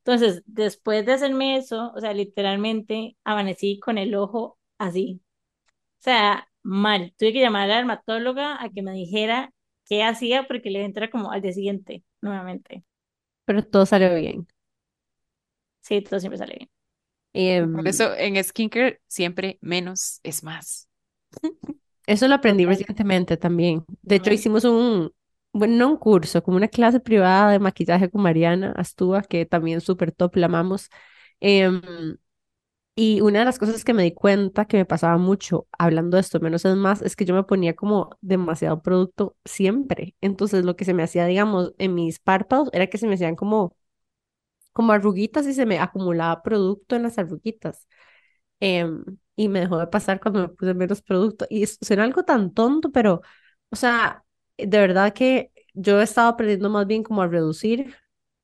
Entonces, 0.00 0.42
después 0.46 1.06
de 1.06 1.12
hacerme 1.14 1.56
eso, 1.58 1.92
o 1.96 2.00
sea, 2.00 2.14
literalmente 2.14 3.16
amanecí 3.24 3.80
con 3.80 3.98
el 3.98 4.14
ojo 4.16 4.58
así. 4.78 5.22
O 6.04 6.10
sea, 6.10 6.48
mal. 6.62 7.14
Tuve 7.18 7.32
que 7.32 7.40
llamar 7.40 7.62
a 7.64 7.66
la 7.68 7.76
dermatóloga 7.76 8.62
a 8.62 8.68
que 8.70 8.82
me 8.82 8.92
dijera 8.92 9.52
qué 9.86 10.02
hacía 10.04 10.46
porque 10.46 10.70
le 10.70 10.84
entra 10.84 11.10
como 11.10 11.32
al 11.32 11.42
día 11.42 11.52
siguiente, 11.52 12.04
nuevamente. 12.20 12.84
Pero 13.46 13.62
todo 13.64 13.86
salió 13.86 14.14
bien. 14.14 14.46
Sí, 15.82 16.00
todo 16.02 16.18
siempre 16.20 16.38
sale 16.38 16.54
bien. 16.56 16.70
Por 17.72 17.86
Em, 17.86 17.88
eso 17.88 18.14
en 18.16 18.42
skincare 18.42 19.00
siempre 19.08 19.58
menos 19.60 20.20
es 20.22 20.42
más. 20.44 20.88
eso 22.06 22.28
lo 22.28 22.34
aprendí 22.34 22.66
Total. 22.66 22.66
recientemente 22.66 23.36
también. 23.36 23.84
De 24.02 24.16
hecho, 24.16 24.32
hicimos 24.32 24.64
un, 24.64 25.12
bueno, 25.52 25.74
no 25.76 25.88
un 25.92 25.96
curso, 25.96 26.42
como 26.42 26.56
una 26.56 26.68
clase 26.68 27.00
privada 27.00 27.50
de 27.52 27.58
maquillaje 27.58 28.10
con 28.10 28.22
Mariana 28.22 28.72
Astúa, 28.76 29.22
que 29.22 29.46
también 29.46 29.80
súper 29.80 30.12
top, 30.12 30.36
la 30.36 30.46
amamos. 30.46 30.90
Em, 31.40 31.80
Y 32.96 33.20
una 33.22 33.40
de 33.40 33.44
las 33.44 33.58
cosas 33.58 33.84
que 33.84 33.92
me 33.92 34.04
di 34.04 34.12
cuenta 34.14 34.66
que 34.66 34.76
me 34.76 34.84
pasaba 34.84 35.18
mucho 35.18 35.66
hablando 35.78 36.16
de 36.16 36.20
esto, 36.20 36.38
menos 36.40 36.64
es 36.64 36.76
más, 36.76 37.02
es 37.02 37.16
que 37.16 37.24
yo 37.24 37.34
me 37.34 37.42
ponía 37.42 37.74
como 37.74 38.10
demasiado 38.20 38.82
producto 38.82 39.36
siempre. 39.44 40.14
Entonces 40.20 40.64
lo 40.64 40.76
que 40.76 40.84
se 40.84 40.94
me 40.94 41.02
hacía, 41.02 41.26
digamos, 41.26 41.74
en 41.78 41.94
mis 41.94 42.20
párpados 42.20 42.68
era 42.72 42.86
que 42.86 42.98
se 42.98 43.08
me 43.08 43.14
hacían 43.14 43.34
como, 43.36 43.76
como 44.72 44.92
arruguitas 44.92 45.46
y 45.46 45.54
se 45.54 45.66
me 45.66 45.78
acumulaba 45.80 46.42
producto 46.42 46.96
en 46.96 47.04
las 47.04 47.18
arruguitas. 47.18 47.88
Em, 48.60 49.04
y 49.36 49.48
me 49.48 49.60
dejó 49.60 49.78
de 49.78 49.86
pasar 49.88 50.20
cuando 50.20 50.40
me 50.42 50.48
puse 50.48 50.74
menos 50.74 51.02
producto. 51.02 51.46
Y 51.50 51.66
suena 51.66 52.04
algo 52.04 52.24
tan 52.24 52.54
tonto, 52.54 52.92
pero, 52.92 53.22
o 53.70 53.76
sea, 53.76 54.24
de 54.58 54.78
verdad 54.80 55.12
que 55.14 55.52
yo 55.74 56.00
he 56.00 56.04
estado 56.04 56.28
aprendiendo 56.30 56.70
más 56.70 56.86
bien 56.86 57.02
como 57.04 57.22
a 57.22 57.28
reducir 57.28 57.96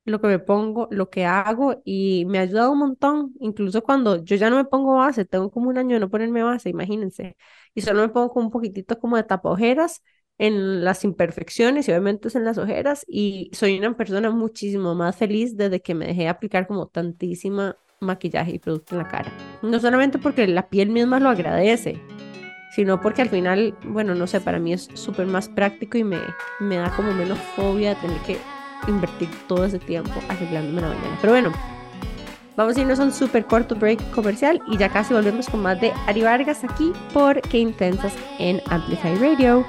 lo 0.05 0.20
que 0.20 0.26
me 0.28 0.38
pongo, 0.38 0.88
lo 0.90 1.11
que 1.11 1.24
hago 1.26 1.82
y 1.84 2.24
me 2.26 2.38
ha 2.38 2.42
ayudado 2.42 2.72
un 2.72 2.78
montón. 2.78 3.34
Incluso 3.40 3.82
cuando 3.82 4.22
yo 4.24 4.36
ya 4.36 4.51
no 4.51 4.57
me 4.57 4.64
pongo 4.64 4.96
base, 4.96 5.24
tengo 5.24 5.51
como 5.51 5.68
un 5.68 5.78
año 5.78 5.94
de 5.94 6.01
no 6.01 6.11
ponerme 6.11 6.42
base, 6.42 6.70
imagínense. 6.70 7.36
Y 7.74 7.82
solo 7.82 8.03
me 8.03 8.09
pongo 8.09 8.30
como 8.30 8.46
un 8.46 8.53
poquitito 8.53 8.98
como 8.98 9.16
de 9.16 9.24
tapaojeras 9.24 10.03
en 10.38 10.84
las 10.84 11.05
imperfecciones 11.05 11.86
y 11.86 11.90
obviamente 11.92 12.28
es 12.28 12.34
en 12.34 12.44
las 12.46 12.57
ojeras 12.57 13.05
y 13.07 13.51
soy 13.53 13.78
una 13.78 13.94
persona 13.94 14.30
muchísimo 14.30 14.94
más 14.94 15.16
feliz 15.16 15.57
desde 15.57 15.82
que 15.82 15.94
me 15.94 16.07
dejé 16.07 16.28
aplicar 16.28 16.66
como 16.66 16.86
tantísima 16.88 17.76
maquillaje 18.01 18.53
y 18.53 18.59
producto 18.59 18.94
en 18.94 19.03
la 19.03 19.09
cara. 19.09 19.30
No 19.62 19.78
solamente 19.78 20.18
porque 20.18 20.46
la 20.48 20.70
piel 20.70 20.88
misma 20.88 21.20
lo 21.20 21.28
agradece, 21.28 22.01
sino 22.74 23.01
porque 23.03 23.20
al 23.20 23.28
final, 23.28 23.76
bueno, 23.84 24.14
no 24.14 24.26
sé, 24.26 24.40
para 24.40 24.59
mí 24.59 24.72
es 24.72 24.88
súper 24.94 25.26
más 25.26 25.48
práctico 25.48 25.98
y 25.98 26.05
me, 26.05 26.18
me 26.61 26.76
da 26.76 26.90
como 26.96 27.12
menos 27.12 27.38
fobia 27.38 27.94
tener 28.01 28.18
que 28.22 28.38
invertir 28.89 29.28
todo 29.49 29.64
ese 29.64 29.78
tiempo 29.78 30.12
arreglándome 30.28 30.81
la 30.81 30.89
mañana. 30.89 31.18
Pero 31.20 31.33
bueno, 31.33 31.53
vamos 32.57 32.76
a 32.76 32.81
irnos 32.81 33.01
a 33.01 33.05
un 33.05 33.12
súper 33.12 33.45
corto 33.45 33.74
break 33.74 34.11
comercial 34.12 34.61
y 34.68 34.76
ya 34.76 34.89
casi 34.89 35.14
volvemos 35.14 35.49
con 35.49 35.62
más 35.62 35.81
de 35.81 35.93
Ari 36.07 36.22
Vargas 36.22 36.64
aquí 36.64 36.93
por 37.12 37.41
Qué 37.43 37.59
Intensas 37.59 38.14
en 38.39 38.61
Amplify 38.68 39.14
Radio. 39.16 39.64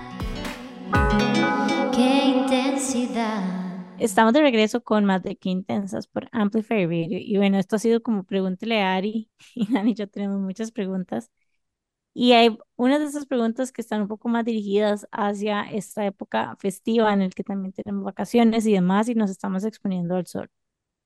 Qué 1.94 2.26
intensidad. 2.26 3.62
Estamos 4.00 4.34
de 4.34 4.42
regreso 4.42 4.84
con 4.84 5.06
más 5.06 5.22
de 5.22 5.36
Qué 5.36 5.50
Intensas 5.50 6.08
por 6.08 6.28
Amplify 6.32 6.86
Radio. 6.86 7.20
Y 7.20 7.38
bueno, 7.38 7.60
esto 7.60 7.76
ha 7.76 7.80
sido 7.80 8.02
como 8.02 8.24
pregúntele 8.24 8.82
a 8.82 8.96
Ari 8.96 9.30
y 9.56 9.72
Dani 9.72 9.92
y 9.92 9.96
yo 9.96 10.08
tenemos 10.08 10.40
muchas 10.40 10.72
preguntas. 10.72 11.30
Y 12.14 12.34
hay 12.34 12.58
unas 12.76 13.00
de 13.00 13.06
esas 13.08 13.26
preguntas 13.26 13.72
que 13.72 13.82
están 13.82 14.02
un 14.02 14.08
poco 14.10 14.28
más 14.30 14.44
dirigidas 14.46 15.08
hacia 15.12 15.62
esta 15.64 16.06
época 16.06 16.56
festiva 16.60 17.14
en 17.14 17.22
el 17.22 17.34
que 17.34 17.44
también 17.44 17.74
tenemos 17.74 18.04
vacaciones 18.04 18.66
y 18.68 18.74
demás 18.74 19.08
y 19.10 19.16
nos 19.16 19.32
estamos 19.32 19.64
exponiendo 19.66 20.16
al 20.16 20.28
sol. 20.28 20.50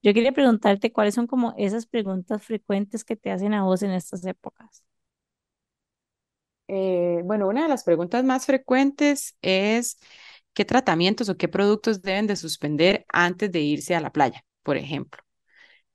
Yo 0.04 0.14
quería 0.14 0.34
preguntarte 0.34 0.94
cuáles 0.94 1.16
son 1.16 1.28
como 1.28 1.54
esas 1.58 1.88
preguntas 1.88 2.44
frecuentes 2.44 3.06
que 3.06 3.16
te 3.18 3.32
hacen 3.32 3.54
a 3.56 3.64
vos 3.66 3.84
en 3.84 3.92
estas 3.92 4.26
épocas. 4.26 4.84
Eh, 6.68 7.22
bueno, 7.26 7.48
una 7.48 7.64
de 7.64 7.70
las 7.70 7.84
preguntas 7.84 8.24
más 8.24 8.46
frecuentes 8.48 9.38
es 9.42 9.98
qué 10.54 10.66
tratamientos 10.66 11.30
o 11.30 11.38
qué 11.38 11.48
productos 11.48 12.02
deben 12.02 12.28
de 12.28 12.36
suspender 12.36 13.06
antes 13.14 13.52
de 13.52 13.62
irse 13.62 13.96
a 13.96 14.02
la 14.02 14.12
playa, 14.12 14.44
por 14.64 14.78
ejemplo. 14.78 15.24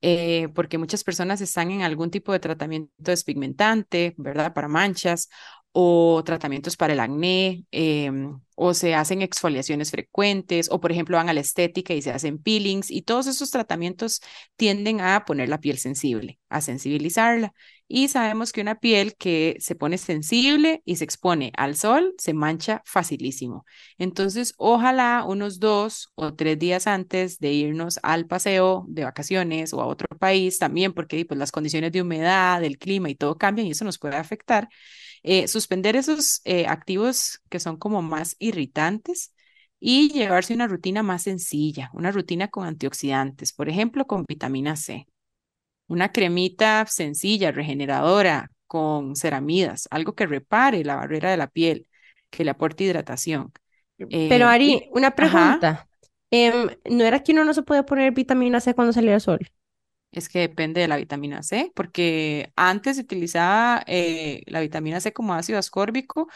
Eh, 0.03 0.49
porque 0.55 0.79
muchas 0.79 1.05
personas 1.05 1.41
están 1.43 1.71
en 1.71 1.83
algún 1.83 2.11
tipo 2.11 2.33
de 2.33 2.41
tratamiento 2.41 2.91
despigmentante, 2.99 4.15
¿verdad? 4.17 4.55
Para 4.55 4.69
manchas 4.69 5.29
o 5.73 6.23
tratamientos 6.25 6.77
para 6.77 6.93
el 6.95 7.01
acné, 7.01 7.65
em, 7.71 8.41
o 8.57 8.75
se 8.75 8.95
hacen 8.95 9.23
exfoliaciones 9.23 9.91
frecuentes, 9.91 10.69
o 10.71 10.81
por 10.81 10.93
ejemplo 10.93 11.17
van 11.17 11.29
a 11.29 11.33
la 11.33 11.41
estética 11.41 11.95
y 11.95 12.03
se 12.03 12.11
hacen 12.11 12.39
peelings, 12.39 12.91
y 12.91 13.03
todos 13.03 13.27
esos 13.27 13.51
tratamientos 13.51 14.21
tienden 14.57 15.01
a 15.01 15.25
poner 15.25 15.49
la 15.49 15.61
piel 15.61 15.79
sensible, 15.79 16.41
a 16.49 16.61
sensibilizarla. 16.61 17.53
Y 17.93 18.09
sabemos 18.09 18.53
que 18.53 18.61
una 18.61 18.79
piel 18.79 19.17
que 19.17 19.57
se 19.59 19.75
pone 19.75 19.99
sensible 19.99 20.81
y 20.85 20.97
se 20.97 21.05
expone 21.05 21.53
al 21.57 21.75
sol 21.77 22.15
se 22.19 22.35
mancha 22.35 22.83
facilísimo. 22.85 23.65
Entonces, 23.99 24.55
ojalá 24.59 25.25
unos 25.27 25.59
dos 25.59 26.11
o 26.15 26.35
tres 26.35 26.59
días 26.59 26.87
antes 26.87 27.39
de 27.41 27.53
irnos 27.53 27.99
al 28.03 28.27
paseo 28.27 28.85
de 28.89 29.05
vacaciones 29.05 29.73
o 29.73 29.81
a 29.81 29.87
otro 29.87 30.07
país 30.19 30.59
también, 30.59 30.93
porque 30.93 31.25
pues, 31.25 31.39
las 31.39 31.51
condiciones 31.51 31.91
de 31.93 32.03
humedad, 32.03 32.61
del 32.61 32.79
clima 32.79 33.11
y 33.11 33.17
todo 33.17 33.37
cambian 33.37 33.67
y 33.67 33.73
eso 33.73 33.85
nos 33.85 33.99
puede 33.99 34.17
afectar 34.17 34.69
eh, 35.23 35.49
suspender 35.49 35.97
esos 35.97 36.41
eh, 36.45 36.67
activos 36.67 37.41
que 37.49 37.61
son 37.61 37.77
como 37.77 38.03
más 38.03 38.37
irritantes 38.39 39.35
y 39.79 40.11
llevarse 40.13 40.55
una 40.55 40.67
rutina 40.67 41.03
más 41.03 41.23
sencilla, 41.23 41.91
una 41.95 42.11
rutina 42.11 42.49
con 42.49 42.67
antioxidantes, 42.67 43.53
por 43.53 43.69
ejemplo, 43.69 44.07
con 44.07 44.25
vitamina 44.29 44.77
C, 44.77 45.07
una 45.89 46.13
cremita 46.13 46.87
sencilla, 46.87 47.53
regeneradora, 47.53 48.51
con 48.67 49.17
ceramidas, 49.17 49.89
algo 49.91 50.15
que 50.15 50.27
repare 50.27 50.85
la 50.85 50.97
barrera 50.97 51.31
de 51.31 51.37
la 51.37 51.49
piel, 51.49 51.87
que 52.31 52.45
le 52.45 52.53
aporte 52.53 52.85
hidratación. 52.85 53.53
Pero 53.97 54.11
Eh, 54.11 54.43
Ari, 54.45 54.73
y, 54.75 54.89
una 54.93 55.11
pregunta. 55.11 55.89
Em, 56.31 56.69
¿no 56.89 57.05
era 57.05 57.23
que 57.23 57.33
uno 57.33 57.45
no 57.45 57.53
se 57.53 57.63
puede 57.63 57.83
poner 57.83 58.13
vitamina 58.13 58.61
C 58.61 58.73
cuando 58.75 58.93
salía 58.93 59.15
el 59.15 59.21
sol? 59.21 59.41
Es 60.13 60.29
que 60.29 60.41
depende 60.41 60.81
de 60.81 60.89
la 60.89 60.97
vitamina 60.97 61.43
C, 61.45 61.71
porque 61.77 62.53
antes 62.57 62.97
se 62.97 63.03
utilizaba 63.03 63.83
eh, 63.87 64.43
la 64.47 64.61
vitamina 64.61 65.01
C 65.01 65.13
como 65.13 65.35
ácido 65.35 65.59
ascórbico 65.59 66.29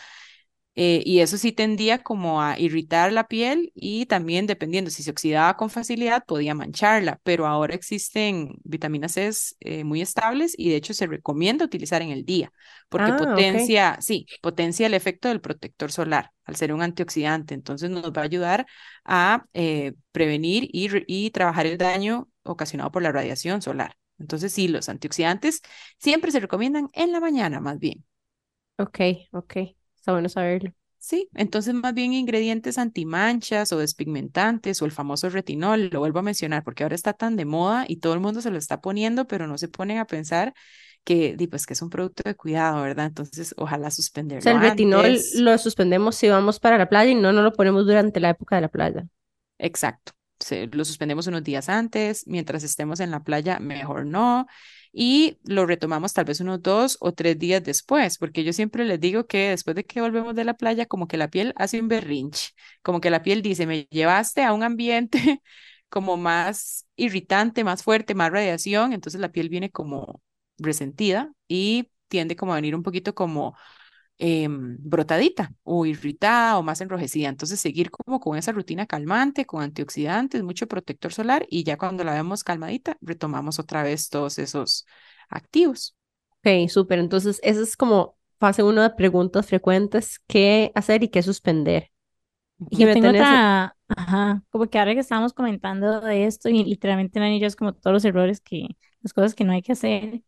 eh, 0.76 1.02
y 1.04 1.20
eso 1.20 1.38
sí 1.38 1.52
tendía 1.52 2.02
como 2.02 2.42
a 2.42 2.58
irritar 2.58 3.12
la 3.12 3.28
piel 3.28 3.72
y 3.74 4.06
también 4.06 4.46
dependiendo 4.46 4.90
si 4.90 5.02
se 5.02 5.10
oxidaba 5.10 5.56
con 5.56 5.70
facilidad 5.70 6.24
podía 6.26 6.54
mancharla, 6.54 7.20
pero 7.22 7.46
ahora 7.46 7.74
existen 7.74 8.56
vitaminas 8.64 9.12
C 9.12 9.30
eh, 9.60 9.84
muy 9.84 10.00
estables 10.02 10.54
y 10.58 10.70
de 10.70 10.76
hecho 10.76 10.94
se 10.94 11.06
recomienda 11.06 11.64
utilizar 11.64 12.02
en 12.02 12.10
el 12.10 12.24
día 12.24 12.52
porque 12.88 13.12
Ah, 13.12 13.12
potencia, 13.12 13.98
sí, 14.00 14.26
potencia 14.42 14.86
el 14.86 14.94
efecto 14.94 15.28
del 15.28 15.40
protector 15.40 15.92
solar 15.92 16.32
al 16.44 16.56
ser 16.56 16.72
un 16.72 16.82
antioxidante, 16.82 17.54
entonces 17.54 17.90
nos 17.90 18.12
va 18.12 18.22
a 18.22 18.24
ayudar 18.24 18.66
a 19.04 19.44
eh, 19.54 19.94
prevenir 20.12 20.68
y, 20.72 20.88
y 21.06 21.30
trabajar 21.30 21.66
el 21.66 21.78
daño 21.78 22.28
ocasionado 22.42 22.90
por 22.92 23.02
la 23.02 23.12
radiación 23.12 23.62
solar. 23.62 23.96
Entonces 24.18 24.52
sí, 24.52 24.68
los 24.68 24.88
antioxidantes 24.88 25.60
siempre 25.98 26.30
se 26.30 26.40
recomiendan 26.40 26.88
en 26.92 27.12
la 27.12 27.20
mañana 27.20 27.60
más 27.60 27.78
bien. 27.78 28.04
Ok, 28.78 29.00
ok. 29.32 29.56
Está 30.04 30.12
bueno 30.12 30.28
saberlo. 30.28 30.70
Sí, 30.98 31.30
entonces 31.32 31.72
más 31.72 31.94
bien 31.94 32.12
ingredientes 32.12 32.76
antimanchas 32.76 33.72
o 33.72 33.78
despigmentantes 33.78 34.82
o 34.82 34.84
el 34.84 34.92
famoso 34.92 35.30
retinol, 35.30 35.88
lo 35.88 36.00
vuelvo 36.00 36.18
a 36.18 36.22
mencionar 36.22 36.62
porque 36.62 36.82
ahora 36.82 36.94
está 36.94 37.14
tan 37.14 37.36
de 37.36 37.46
moda 37.46 37.86
y 37.88 38.00
todo 38.00 38.12
el 38.12 38.20
mundo 38.20 38.42
se 38.42 38.50
lo 38.50 38.58
está 38.58 38.82
poniendo, 38.82 39.26
pero 39.26 39.46
no 39.46 39.56
se 39.56 39.68
ponen 39.68 39.96
a 39.96 40.06
pensar 40.06 40.52
que, 41.04 41.34
pues, 41.50 41.64
que 41.64 41.72
es 41.72 41.80
un 41.80 41.88
producto 41.88 42.22
de 42.26 42.34
cuidado, 42.34 42.82
¿verdad? 42.82 43.06
Entonces, 43.06 43.54
ojalá 43.56 43.88
O 43.88 43.90
sea, 43.90 43.96
suspenderlo 43.96 44.50
el 44.50 44.60
retinol 44.60 45.18
lo 45.36 45.56
suspendemos 45.56 46.16
si 46.16 46.28
vamos 46.28 46.60
para 46.60 46.76
la 46.76 46.90
playa 46.90 47.10
y 47.10 47.14
no, 47.14 47.32
no 47.32 47.40
lo 47.40 47.54
ponemos 47.54 47.86
durante 47.86 48.20
la 48.20 48.28
época 48.28 48.56
de 48.56 48.60
la 48.60 48.68
playa. 48.68 49.06
Exacto. 49.56 50.12
Se, 50.38 50.66
lo 50.66 50.84
suspendemos 50.84 51.26
unos 51.28 51.44
días 51.44 51.70
antes, 51.70 52.26
mientras 52.26 52.62
estemos 52.62 53.00
en 53.00 53.10
la 53.10 53.22
playa, 53.22 53.58
mejor 53.58 54.04
no. 54.04 54.46
Y 54.96 55.38
lo 55.44 55.66
retomamos 55.66 56.12
tal 56.12 56.24
vez 56.24 56.40
unos 56.40 56.62
dos 56.62 56.96
o 57.00 57.12
tres 57.12 57.36
días 57.38 57.62
después, 57.64 58.16
porque 58.18 58.44
yo 58.44 58.52
siempre 58.52 58.84
les 58.84 59.00
digo 59.00 59.26
que 59.26 59.50
después 59.50 59.74
de 59.74 59.84
que 59.84 60.00
volvemos 60.00 60.34
de 60.36 60.44
la 60.44 60.54
playa, 60.54 60.86
como 60.86 61.08
que 61.08 61.16
la 61.16 61.28
piel 61.28 61.52
hace 61.56 61.80
un 61.80 61.88
berrinche, 61.88 62.50
como 62.82 63.00
que 63.00 63.10
la 63.10 63.22
piel 63.22 63.42
dice, 63.42 63.66
me 63.66 63.86
llevaste 63.90 64.44
a 64.44 64.52
un 64.52 64.62
ambiente 64.62 65.18
como 65.88 66.16
más 66.16 66.86
irritante, 66.96 67.64
más 67.64 67.82
fuerte, 67.82 68.14
más 68.14 68.30
radiación, 68.30 68.92
entonces 68.92 69.20
la 69.20 69.32
piel 69.32 69.48
viene 69.48 69.70
como 69.70 70.22
resentida 70.58 71.32
y 71.48 71.90
tiende 72.08 72.36
como 72.36 72.52
a 72.52 72.56
venir 72.56 72.74
un 72.76 72.82
poquito 72.84 73.14
como 73.16 73.56
em, 74.18 74.76
brotadita 74.80 75.52
o 75.62 75.86
irritada 75.86 76.58
o 76.58 76.62
más 76.62 76.80
enrojecida. 76.80 77.28
Entonces, 77.28 77.60
seguir 77.60 77.90
como 77.90 78.20
con 78.20 78.38
esa 78.38 78.52
rutina 78.52 78.86
calmante, 78.86 79.46
con 79.46 79.62
antioxidantes, 79.62 80.42
mucho 80.42 80.66
protector 80.66 81.12
solar 81.12 81.46
y 81.48 81.64
ya 81.64 81.76
cuando 81.76 82.04
la 82.04 82.14
vemos 82.14 82.44
calmadita, 82.44 82.96
retomamos 83.00 83.58
otra 83.58 83.82
vez 83.82 84.08
todos 84.08 84.38
esos 84.38 84.86
activos. 85.28 85.96
Ok, 86.38 86.68
súper. 86.68 86.98
Entonces, 86.98 87.40
esa 87.42 87.62
es 87.62 87.76
como 87.76 88.16
fase 88.38 88.62
uno 88.62 88.82
de 88.82 88.90
preguntas 88.90 89.46
frecuentes. 89.46 90.20
¿Qué 90.26 90.72
hacer 90.74 91.02
y 91.02 91.08
qué 91.08 91.22
suspender? 91.22 91.90
Y 92.70 92.76
que 92.76 92.86
me 92.86 92.94
tengo 92.94 93.08
otra, 93.08 93.76
ajá, 93.88 94.42
como 94.50 94.66
que 94.68 94.78
ahora 94.78 94.94
que 94.94 95.00
estábamos 95.00 95.32
comentando 95.32 96.00
de 96.00 96.26
esto 96.26 96.48
y 96.48 96.64
literalmente 96.64 97.38
yo 97.38 97.46
es 97.46 97.56
como 97.56 97.74
todos 97.74 97.92
los 97.92 98.04
errores 98.04 98.40
que, 98.40 98.68
las 99.02 99.12
cosas 99.12 99.34
que 99.34 99.44
no 99.44 99.52
hay 99.52 99.62
que 99.62 99.72
hacer. 99.72 100.22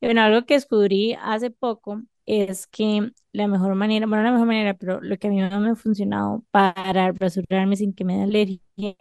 Y 0.00 0.06
bueno, 0.06 0.22
algo 0.22 0.44
que 0.46 0.54
descubrí 0.54 1.16
hace 1.20 1.50
poco 1.50 2.02
es 2.30 2.66
que 2.66 3.12
la 3.32 3.48
mejor 3.48 3.74
manera, 3.74 4.06
bueno, 4.06 4.22
no 4.22 4.28
la 4.28 4.32
mejor 4.32 4.46
manera, 4.48 4.74
pero 4.74 5.00
lo 5.00 5.16
que 5.18 5.28
a 5.28 5.30
mí 5.30 5.40
más 5.42 5.60
me 5.60 5.70
ha 5.70 5.76
funcionado 5.76 6.44
para 6.50 7.12
rasurarme 7.12 7.76
sin 7.76 7.94
que 7.94 8.04
me 8.04 8.16
dé 8.16 8.22
alergia 8.24 8.96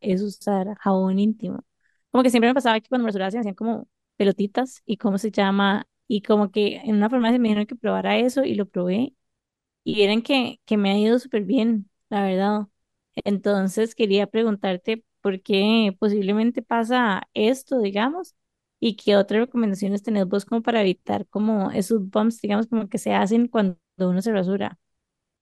es 0.00 0.22
usar 0.22 0.76
jabón 0.78 1.18
íntimo. 1.18 1.64
Como 2.10 2.22
que 2.22 2.30
siempre 2.30 2.48
me 2.50 2.54
pasaba 2.54 2.80
que 2.80 2.88
cuando 2.88 3.04
me 3.04 3.08
rasuraba 3.10 3.30
se 3.30 3.36
me 3.38 3.40
hacían 3.40 3.54
como 3.54 3.88
pelotitas 4.16 4.82
y 4.86 4.96
cómo 4.98 5.18
se 5.18 5.30
llama, 5.30 5.86
y 6.06 6.22
como 6.22 6.50
que 6.50 6.76
en 6.76 6.96
una 6.96 7.10
farmacia 7.10 7.38
me 7.38 7.48
dijeron 7.48 7.66
que 7.66 7.76
probara 7.76 8.18
eso 8.18 8.44
y 8.44 8.54
lo 8.54 8.66
probé 8.68 9.14
y 9.84 9.94
vieran 9.96 10.22
que, 10.22 10.60
que 10.64 10.76
me 10.76 10.90
ha 10.92 10.98
ido 10.98 11.18
súper 11.18 11.44
bien, 11.44 11.90
la 12.10 12.24
verdad. 12.24 12.68
Entonces 13.24 13.94
quería 13.94 14.26
preguntarte 14.26 15.04
por 15.22 15.42
qué 15.42 15.96
posiblemente 15.98 16.62
pasa 16.62 17.22
esto, 17.34 17.80
digamos, 17.80 18.34
y 18.86 18.96
qué 18.96 19.16
otras 19.16 19.40
recomendaciones 19.40 20.02
tenés 20.02 20.26
vos 20.28 20.44
como 20.44 20.62
para 20.62 20.82
evitar 20.82 21.26
como 21.28 21.70
esos 21.70 22.06
bumps, 22.10 22.40
digamos, 22.42 22.66
como 22.66 22.88
que 22.88 22.98
se 22.98 23.14
hacen 23.14 23.48
cuando 23.48 23.78
uno 23.98 24.20
se 24.20 24.30
rasura. 24.32 24.78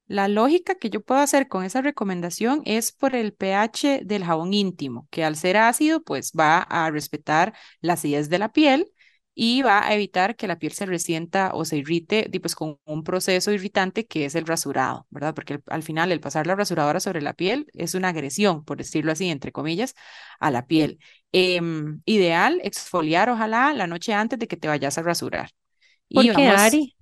La 0.06 0.28
lógica 0.28 0.74
que 0.76 0.90
yo 0.90 1.02
puedo 1.02 1.20
hacer 1.20 1.48
con 1.48 1.64
esa 1.64 1.80
recomendación 1.80 2.62
es 2.66 2.92
por 2.92 3.16
el 3.16 3.32
pH 3.32 4.02
del 4.04 4.24
jabón 4.24 4.52
íntimo, 4.54 5.08
que 5.10 5.24
al 5.24 5.36
ser 5.36 5.56
ácido, 5.56 6.02
pues 6.02 6.32
va 6.38 6.58
a 6.58 6.90
respetar 6.90 7.54
la 7.80 7.94
acidez 7.94 8.28
de 8.28 8.38
la 8.38 8.52
piel 8.52 8.92
y 9.34 9.62
va 9.62 9.86
a 9.86 9.94
evitar 9.94 10.36
que 10.36 10.46
la 10.46 10.58
piel 10.58 10.72
se 10.72 10.86
resienta 10.86 11.52
o 11.54 11.64
se 11.64 11.78
irrite, 11.78 12.28
pues 12.40 12.54
con 12.54 12.78
un 12.84 13.02
proceso 13.04 13.50
irritante 13.52 14.06
que 14.06 14.24
es 14.26 14.34
el 14.34 14.46
rasurado, 14.46 15.06
¿verdad? 15.10 15.34
Porque 15.34 15.54
el- 15.54 15.62
al 15.68 15.82
final 15.82 16.12
el 16.12 16.20
pasar 16.20 16.46
la 16.46 16.54
rasuradora 16.56 17.00
sobre 17.00 17.22
la 17.22 17.32
piel 17.34 17.66
es 17.74 17.94
una 17.94 18.08
agresión, 18.08 18.64
por 18.64 18.78
decirlo 18.78 19.12
así, 19.12 19.28
entre 19.30 19.52
comillas, 19.52 19.94
a 20.40 20.50
la 20.50 20.66
piel. 20.66 20.98
Em, 21.32 22.02
ideal 22.04 22.60
exfoliar, 22.62 23.30
ojalá, 23.30 23.72
la 23.72 23.86
noche 23.86 24.12
antes 24.14 24.38
de 24.38 24.46
que 24.48 24.56
te 24.56 24.68
vayas 24.68 24.98
a 24.98 25.02
rasurar. 25.02 25.50
¿Por 26.12 26.26
Y 26.26 26.30
qué, 26.30 26.48
vamos 26.48 26.62
Ari? 26.64 26.96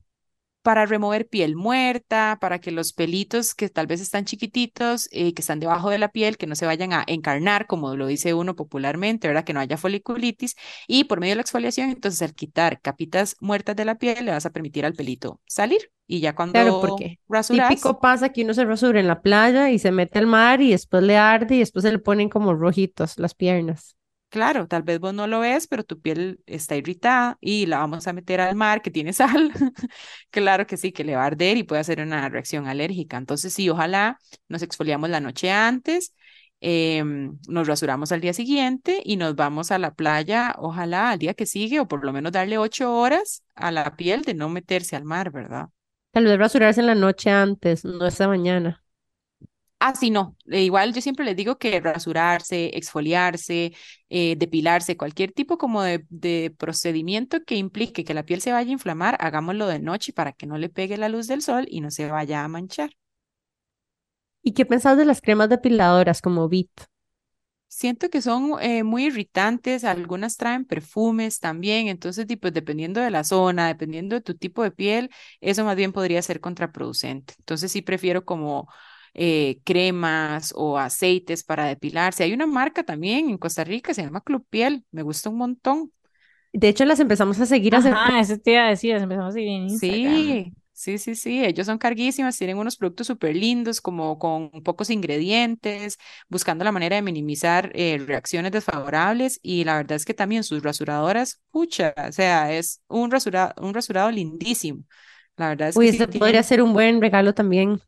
Para 0.62 0.86
remover 0.86 1.28
piel 1.28 1.56
muerta, 1.56 2.38
para 2.40 2.58
que 2.60 2.70
los 2.70 2.92
pelitos 2.92 3.54
que 3.54 3.68
tal 3.68 3.86
vez 3.86 4.00
están 4.00 4.24
chiquititos, 4.24 5.08
eh, 5.12 5.32
que 5.34 5.40
están 5.42 5.60
debajo 5.60 5.90
de 5.90 5.98
la 5.98 6.08
piel, 6.08 6.36
que 6.36 6.46
no 6.46 6.54
se 6.54 6.66
vayan 6.66 6.92
a 6.92 7.04
encarnar, 7.06 7.66
como 7.66 7.96
lo 7.96 8.06
dice 8.06 8.34
uno 8.34 8.54
popularmente, 8.56 9.28
¿verdad? 9.28 9.44
Que 9.44 9.52
no 9.52 9.60
haya 9.60 9.76
foliculitis. 9.76 10.56
Y 10.86 11.04
por 11.04 11.20
medio 11.20 11.32
de 11.32 11.36
la 11.36 11.42
exfoliación, 11.42 11.90
entonces 11.90 12.22
al 12.22 12.34
quitar 12.34 12.80
capitas 12.80 13.36
muertas 13.40 13.76
de 13.76 13.84
la 13.84 13.96
piel, 13.96 14.24
le 14.24 14.32
vas 14.32 14.46
a 14.46 14.50
permitir 14.50 14.84
al 14.84 14.94
pelito 14.94 15.40
salir. 15.46 15.90
Y 16.06 16.20
ya 16.20 16.34
Claro, 16.50 16.72
cuando 16.72 16.80
porque 16.80 17.20
rasuras, 17.28 17.68
típico 17.68 18.00
pasa 18.00 18.30
que 18.30 18.42
uno 18.42 18.52
se 18.52 18.64
rasura 18.64 18.98
en 18.98 19.06
la 19.06 19.22
playa 19.22 19.70
y 19.70 19.78
se 19.78 19.92
mete 19.92 20.18
al 20.18 20.26
mar 20.26 20.60
y 20.60 20.70
después 20.72 21.02
le 21.04 21.16
arde 21.16 21.54
y 21.54 21.58
después 21.60 21.84
se 21.84 21.92
le 21.92 22.00
ponen 22.00 22.28
como 22.28 22.54
rojitos 22.54 23.18
las 23.18 23.34
piernas. 23.34 23.96
Claro, 24.30 24.68
tal 24.68 24.84
vez 24.84 25.00
vos 25.00 25.12
no 25.12 25.26
lo 25.26 25.40
ves, 25.40 25.66
pero 25.66 25.82
tu 25.82 26.00
piel 26.00 26.40
está 26.46 26.76
irritada 26.76 27.36
y 27.40 27.66
la 27.66 27.78
vamos 27.78 28.06
a 28.06 28.12
meter 28.12 28.40
al 28.40 28.54
mar 28.54 28.80
que 28.80 28.90
tiene 28.92 29.12
sal. 29.12 29.52
Claro 30.30 30.66
que 30.66 30.76
sí, 30.76 30.92
que 30.92 31.02
le 31.02 31.16
va 31.16 31.24
a 31.24 31.26
arder 31.26 31.56
y 31.56 31.64
puede 31.64 31.80
hacer 31.80 32.00
una 32.00 32.28
reacción 32.28 32.68
alérgica. 32.68 33.16
Entonces, 33.16 33.52
sí, 33.52 33.68
ojalá 33.68 34.18
nos 34.48 34.62
exfoliamos 34.62 35.10
la 35.10 35.20
noche 35.20 35.50
antes 35.50 36.14
em, 36.60 37.38
nos 37.48 37.66
rasuramos 37.66 38.12
al 38.12 38.20
día 38.20 38.32
siguiente 38.32 39.02
y 39.04 39.16
nos 39.16 39.34
vamos 39.34 39.72
a 39.72 39.78
la 39.78 39.94
playa, 39.94 40.54
ojalá 40.58 41.10
al 41.10 41.18
día 41.18 41.34
que 41.34 41.46
sigue, 41.46 41.80
o 41.80 41.88
por 41.88 42.04
lo 42.04 42.12
menos 42.12 42.32
darle 42.32 42.58
ocho 42.58 42.94
horas 42.94 43.42
a 43.56 43.72
la 43.72 43.96
piel 43.96 44.22
de 44.22 44.34
no 44.34 44.48
meterse 44.48 44.94
al 44.94 45.04
mar, 45.04 45.32
¿verdad? 45.32 45.70
Tal 46.12 46.24
vez 46.24 46.38
rasurarse 46.38 46.80
en 46.80 46.86
la 46.86 46.94
noche 46.94 47.30
antes, 47.30 47.84
no 47.84 48.06
esta 48.06 48.28
mañana. 48.28 48.79
Ah, 49.82 49.94
sí, 49.94 50.10
no. 50.10 50.36
Eh, 50.50 50.62
igual 50.64 50.92
yo 50.92 51.00
siempre 51.00 51.24
les 51.24 51.36
digo 51.36 51.56
que 51.58 51.80
rasurarse, 51.80 52.76
exfoliarse, 52.76 53.72
eh, 54.10 54.36
depilarse, 54.36 54.96
cualquier 54.98 55.32
tipo 55.32 55.56
como 55.56 55.82
de, 55.82 56.04
de 56.10 56.54
procedimiento 56.58 57.44
que 57.44 57.54
implique 57.56 58.04
que 58.04 58.12
la 58.12 58.24
piel 58.24 58.42
se 58.42 58.52
vaya 58.52 58.68
a 58.68 58.72
inflamar, 58.72 59.16
hagámoslo 59.20 59.66
de 59.68 59.78
noche 59.80 60.12
para 60.12 60.32
que 60.32 60.46
no 60.46 60.58
le 60.58 60.68
pegue 60.68 60.98
la 60.98 61.08
luz 61.08 61.26
del 61.28 61.40
sol 61.40 61.66
y 61.70 61.80
no 61.80 61.90
se 61.90 62.08
vaya 62.10 62.44
a 62.44 62.48
manchar. 62.48 62.90
¿Y 64.42 64.52
qué 64.52 64.66
pensás 64.66 64.98
de 64.98 65.06
las 65.06 65.22
cremas 65.22 65.48
depiladoras 65.48 66.20
como 66.20 66.46
Vit? 66.48 66.70
Siento 67.72 68.10
que 68.10 68.20
son 68.20 68.54
eh, 68.60 68.82
muy 68.82 69.04
irritantes, 69.06 69.84
algunas 69.84 70.36
traen 70.36 70.64
perfumes 70.64 71.38
también, 71.38 71.86
entonces 71.86 72.26
pues, 72.40 72.52
dependiendo 72.52 73.00
de 73.00 73.10
la 73.12 73.22
zona, 73.22 73.68
dependiendo 73.68 74.16
de 74.16 74.22
tu 74.22 74.34
tipo 74.36 74.64
de 74.64 74.72
piel, 74.72 75.08
eso 75.40 75.64
más 75.64 75.76
bien 75.76 75.92
podría 75.92 76.20
ser 76.22 76.40
contraproducente. 76.40 77.34
Entonces 77.38 77.70
sí 77.70 77.80
prefiero 77.82 78.24
como 78.24 78.68
eh, 79.14 79.60
cremas 79.64 80.52
o 80.56 80.78
aceites 80.78 81.44
para 81.44 81.66
depilarse. 81.66 82.24
Hay 82.24 82.32
una 82.32 82.46
marca 82.46 82.84
también 82.84 83.30
en 83.30 83.38
Costa 83.38 83.64
Rica, 83.64 83.94
se 83.94 84.02
llama 84.02 84.20
Club 84.22 84.46
Piel, 84.50 84.84
me 84.90 85.02
gusta 85.02 85.30
un 85.30 85.38
montón. 85.38 85.92
De 86.52 86.68
hecho, 86.68 86.84
las 86.84 87.00
empezamos 87.00 87.40
a 87.40 87.46
seguir 87.46 87.76
hace 87.76 87.98
Ajá, 87.98 88.20
eso 88.20 88.36
te 88.38 88.52
iba 88.52 88.64
a 88.66 88.68
decir, 88.70 88.94
las 88.94 89.02
empezamos 89.02 89.30
a 89.30 89.32
seguir 89.34 89.48
en 89.50 89.70
Instagram. 89.70 90.40
Sí, 90.44 90.52
sí, 90.72 90.98
sí, 90.98 91.14
sí, 91.14 91.44
ellos 91.44 91.66
son 91.66 91.78
carguísimas, 91.78 92.36
tienen 92.36 92.58
unos 92.58 92.76
productos 92.76 93.06
súper 93.06 93.36
lindos, 93.36 93.80
como 93.80 94.18
con 94.18 94.50
pocos 94.64 94.90
ingredientes, 94.90 95.96
buscando 96.28 96.64
la 96.64 96.72
manera 96.72 96.96
de 96.96 97.02
minimizar 97.02 97.70
eh, 97.74 97.98
reacciones 98.04 98.50
desfavorables 98.52 99.38
y 99.42 99.62
la 99.64 99.76
verdad 99.76 99.96
es 99.96 100.04
que 100.04 100.14
también 100.14 100.42
sus 100.42 100.62
rasuradoras, 100.62 101.40
pucha, 101.52 101.94
o 102.08 102.12
sea, 102.12 102.52
es 102.52 102.82
un 102.88 103.10
rasurado, 103.12 103.54
un 103.64 103.72
rasurado 103.74 104.10
lindísimo. 104.10 104.82
La 105.36 105.48
verdad 105.50 105.68
es 105.68 105.78
Uy, 105.78 105.88
que 105.88 105.92
sí 105.92 106.06
podría 106.06 106.42
tienen- 106.42 106.44
ser 106.44 106.62
un 106.62 106.72
buen 106.72 107.00
regalo 107.00 107.34
también 107.34 107.80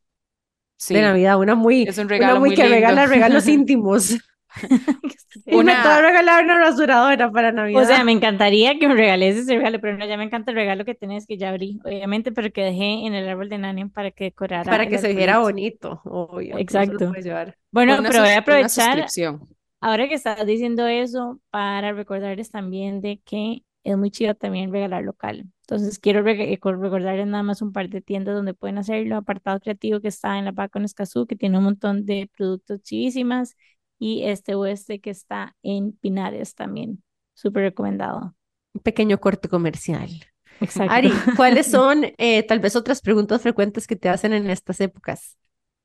sí, 0.84 0.94
de 0.94 1.02
Navidad, 1.02 1.38
una 1.38 1.54
muy, 1.54 1.82
es 1.82 1.98
un 1.98 2.04
una 2.04 2.10
regalo 2.10 2.40
muy 2.40 2.48
muy 2.50 2.56
que 2.56 2.62
lindo. 2.62 2.76
regala 2.76 3.06
regalos 3.06 3.46
íntimos. 3.48 4.16
Y 5.46 5.50
me 5.52 5.56
Una- 5.56 5.82
puedo 5.82 6.02
regalar 6.02 6.44
una 6.44 6.58
rasuradora 6.58 7.30
para 7.30 7.52
Navidad. 7.52 7.82
O 7.82 7.86
sea, 7.86 8.04
me 8.04 8.12
encantaría 8.12 8.78
que 8.78 8.86
me 8.86 8.94
regales 8.94 9.36
ese 9.36 9.56
regalo, 9.56 9.80
pero 9.80 9.96
no, 9.96 10.06
ya 10.06 10.16
me 10.18 10.24
encanta 10.24 10.50
el 10.50 10.56
regalo 10.56 10.84
que 10.84 10.94
tenés 10.94 11.26
que 11.26 11.38
ya 11.38 11.48
abrí, 11.48 11.80
obviamente, 11.84 12.32
pero 12.32 12.50
que 12.52 12.62
dejé 12.62 13.06
en 13.06 13.14
el 13.14 13.28
árbol 13.28 13.48
de 13.48 13.58
Nani 13.58 13.86
para 13.86 14.10
que 14.10 14.24
decorara 14.24 14.70
para 14.70 14.86
que 14.86 14.98
se 14.98 15.14
viera 15.14 15.38
bonito, 15.38 16.00
obvio. 16.04 16.58
Exacto. 16.58 17.12
Bueno, 17.70 17.96
pero 18.02 18.20
voy 18.20 18.30
a 18.30 18.38
aprovechar 18.38 19.06
ahora 19.80 20.08
que 20.08 20.14
estás 20.14 20.44
diciendo 20.46 20.86
eso 20.86 21.40
para 21.50 21.92
recordarles 21.92 22.50
también 22.50 23.00
de 23.00 23.20
que 23.24 23.62
es 23.84 23.96
muy 23.96 24.10
chido 24.10 24.34
también 24.34 24.70
regalar 24.72 25.02
local. 25.02 25.44
Entonces 25.72 25.98
quiero 25.98 26.22
recordarles 26.22 27.26
nada 27.26 27.42
más 27.42 27.62
un 27.62 27.72
par 27.72 27.88
de 27.88 28.02
tiendas 28.02 28.34
donde 28.34 28.52
pueden 28.52 28.76
hacerlo. 28.76 29.16
Apartado 29.16 29.58
Creativo 29.58 30.00
que 30.00 30.08
está 30.08 30.38
en 30.38 30.44
la 30.44 30.52
Paco 30.52 30.78
en 30.78 30.84
Escazú, 30.84 31.26
que 31.26 31.34
tiene 31.34 31.56
un 31.56 31.64
montón 31.64 32.04
de 32.04 32.30
productos 32.36 32.82
chivísimas. 32.82 33.56
Y 33.98 34.24
este 34.24 34.54
oeste 34.54 35.00
que 35.00 35.08
está 35.08 35.56
en 35.62 35.92
Pinares 35.92 36.54
también. 36.54 37.02
Súper 37.32 37.62
recomendado. 37.62 38.34
Un 38.74 38.82
pequeño 38.82 39.18
corte 39.18 39.48
comercial. 39.48 40.10
Exacto. 40.60 40.92
Ari, 40.92 41.10
¿cuáles 41.36 41.66
son 41.70 42.04
eh, 42.18 42.42
tal 42.42 42.60
vez 42.60 42.76
otras 42.76 43.00
preguntas 43.00 43.40
frecuentes 43.40 43.86
que 43.86 43.96
te 43.96 44.10
hacen 44.10 44.34
en 44.34 44.50
estas 44.50 44.78
épocas? 44.80 45.38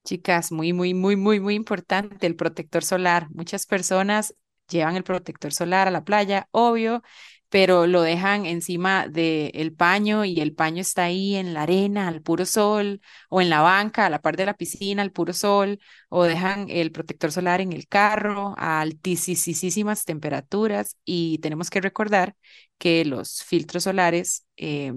Chicas, 0.03 0.51
muy, 0.51 0.73
muy, 0.73 0.93
muy, 0.93 1.15
muy, 1.15 1.39
muy 1.39 1.55
importante 1.55 2.27
el 2.27 2.35
protector 2.35 2.83
solar. 2.83 3.27
Muchas 3.29 3.65
personas 3.65 4.35
llevan 4.67 4.97
el 4.97 5.03
protector 5.05 5.53
solar 5.53 5.88
a 5.88 5.91
la 5.91 6.03
playa, 6.03 6.49
obvio, 6.51 7.03
pero 7.49 7.87
lo 7.87 8.01
dejan 8.01 8.45
encima 8.45 9.07
del 9.07 9.73
paño 9.73 10.25
y 10.25 10.41
el 10.41 10.53
paño 10.53 10.81
está 10.81 11.05
ahí 11.05 11.35
en 11.35 11.53
la 11.53 11.63
arena, 11.63 12.07
al 12.07 12.21
puro 12.21 12.45
sol, 12.45 13.01
o 13.29 13.41
en 13.41 13.49
la 13.49 13.61
banca, 13.61 14.05
a 14.05 14.09
la 14.09 14.21
par 14.21 14.35
de 14.37 14.45
la 14.45 14.55
piscina, 14.55 15.01
al 15.01 15.11
puro 15.11 15.33
sol, 15.33 15.79
o 16.09 16.23
dejan 16.23 16.69
el 16.69 16.91
protector 16.91 17.31
solar 17.31 17.61
en 17.61 17.71
el 17.73 17.87
carro 17.87 18.53
a 18.57 18.81
altísimas 18.81 20.05
temperaturas. 20.05 20.97
Y 21.05 21.39
tenemos 21.39 21.69
que 21.69 21.81
recordar 21.81 22.35
que 22.77 23.05
los 23.05 23.43
filtros 23.43 23.83
solares, 23.83 24.45
eh, 24.57 24.93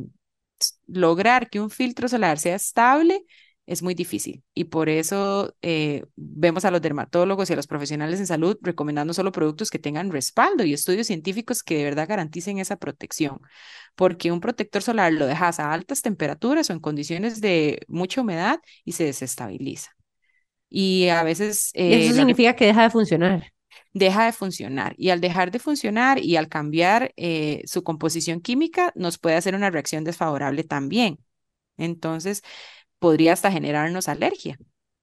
lograr 0.87 1.49
que 1.51 1.61
un 1.61 1.71
filtro 1.71 2.09
solar 2.09 2.39
sea 2.39 2.57
estable 2.57 3.25
es 3.71 3.83
muy 3.83 3.95
difícil 3.95 4.45
y 4.55 4.65
por 4.65 4.89
eso 4.91 5.55
eh, 5.63 6.05
vemos 6.17 6.65
a 6.67 6.71
los 6.73 6.83
dermatólogos 6.83 7.51
y 7.51 7.55
a 7.55 7.57
los 7.57 7.67
profesionales 7.69 8.21
en 8.21 8.27
salud 8.27 8.59
recomendando 8.63 9.15
solo 9.15 9.33
productos 9.33 9.71
que 9.71 9.79
tengan 9.79 10.11
respaldo 10.13 10.65
y 10.65 10.75
estudios 10.75 11.07
científicos 11.09 11.63
que 11.63 11.79
de 11.79 11.85
verdad 11.85 12.09
garanticen 12.09 12.59
esa 12.59 12.77
protección, 12.79 13.41
porque 13.97 14.33
un 14.33 14.41
protector 14.41 14.83
solar 14.83 15.13
lo 15.13 15.27
dejas 15.27 15.61
a 15.61 15.73
altas 15.73 16.03
temperaturas 16.03 16.71
o 16.71 16.73
en 16.75 16.81
condiciones 16.81 17.41
de 17.41 17.81
mucha 17.89 18.21
humedad 18.23 18.61
y 18.85 18.93
se 18.93 19.05
desestabiliza. 19.05 19.91
Y 20.71 21.09
a 21.09 21.23
veces 21.25 21.71
eh, 21.75 22.13
eso 22.13 22.13
la- 22.13 22.25
significa 22.25 22.57
que 22.57 22.65
deja 22.67 22.83
de 22.85 22.91
funcionar. 22.91 23.53
deja 23.93 24.25
de 24.27 24.33
funcionar 24.33 24.95
y 24.97 25.11
al 25.11 25.21
dejar 25.21 25.51
de 25.51 25.59
funcionar 25.59 26.19
y 26.19 26.37
al 26.37 26.49
cambiar 26.49 27.13
eh, 27.17 27.63
su 27.67 27.83
composición 27.83 28.41
química 28.41 28.93
nos 28.95 29.19
puede 29.19 29.37
hacer 29.37 29.55
una 29.55 29.71
reacción 29.71 30.05
desfavorable 30.05 30.65
también. 30.65 31.19
Entonces, 31.77 32.43
podría 33.01 33.33
hasta 33.33 33.51
generarnos 33.51 34.09
alergia. 34.09 34.57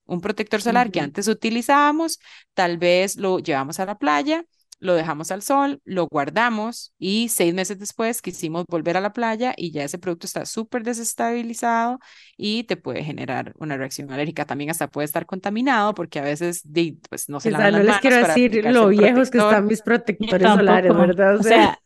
Un 0.05 0.21
protector 0.21 0.61
solar 0.61 0.89
que 0.89 1.01
antes 1.01 1.27
utilizábamos, 1.27 2.19
tal 2.53 2.77
vez 2.77 3.17
lo 3.17 3.39
llevamos 3.39 3.81
a 3.81 3.85
la 3.85 3.97
playa, 3.97 4.45
lo 4.79 4.93
dejamos 4.93 5.31
al 5.31 5.41
sol, 5.41 5.81
lo 5.85 6.07
guardamos 6.07 6.93
y 6.99 7.29
seis 7.29 7.53
meses 7.53 7.79
después 7.79 8.21
quisimos 8.21 8.65
volver 8.69 8.95
a 8.95 9.01
la 9.01 9.11
playa 9.11 9.53
y 9.57 9.71
ya 9.71 9.83
ese 9.83 9.97
producto 9.97 10.27
está 10.27 10.45
súper 10.45 10.83
desestabilizado 10.83 11.99
y 12.37 12.63
te 12.63 12.77
puede 12.77 13.03
generar 13.03 13.53
una 13.57 13.75
reacción 13.75 14.11
alérgica. 14.11 14.45
También 14.45 14.69
hasta 14.69 14.87
puede 14.87 15.05
estar 15.05 15.25
contaminado 15.25 15.93
porque 15.93 16.19
a 16.19 16.23
veces 16.23 16.63
pues, 17.09 17.27
no 17.27 17.39
se 17.39 17.49
O 17.49 17.51
sea, 17.51 17.59
lavan 17.59 17.73
no 17.73 17.77
las 17.79 17.85
les 17.85 17.87
manos 17.87 18.01
quiero 18.01 18.15
para 18.21 18.33
decir 18.33 18.51
aplicarse 18.51 18.79
lo 18.79 18.87
viejos 18.87 19.29
que 19.31 19.37
están 19.39 19.65
mis 19.65 19.81
protectores 19.81 20.47
solares. 20.47 20.95
¿verdad? 20.95 21.37
O 21.37 21.43
sea, 21.43 21.79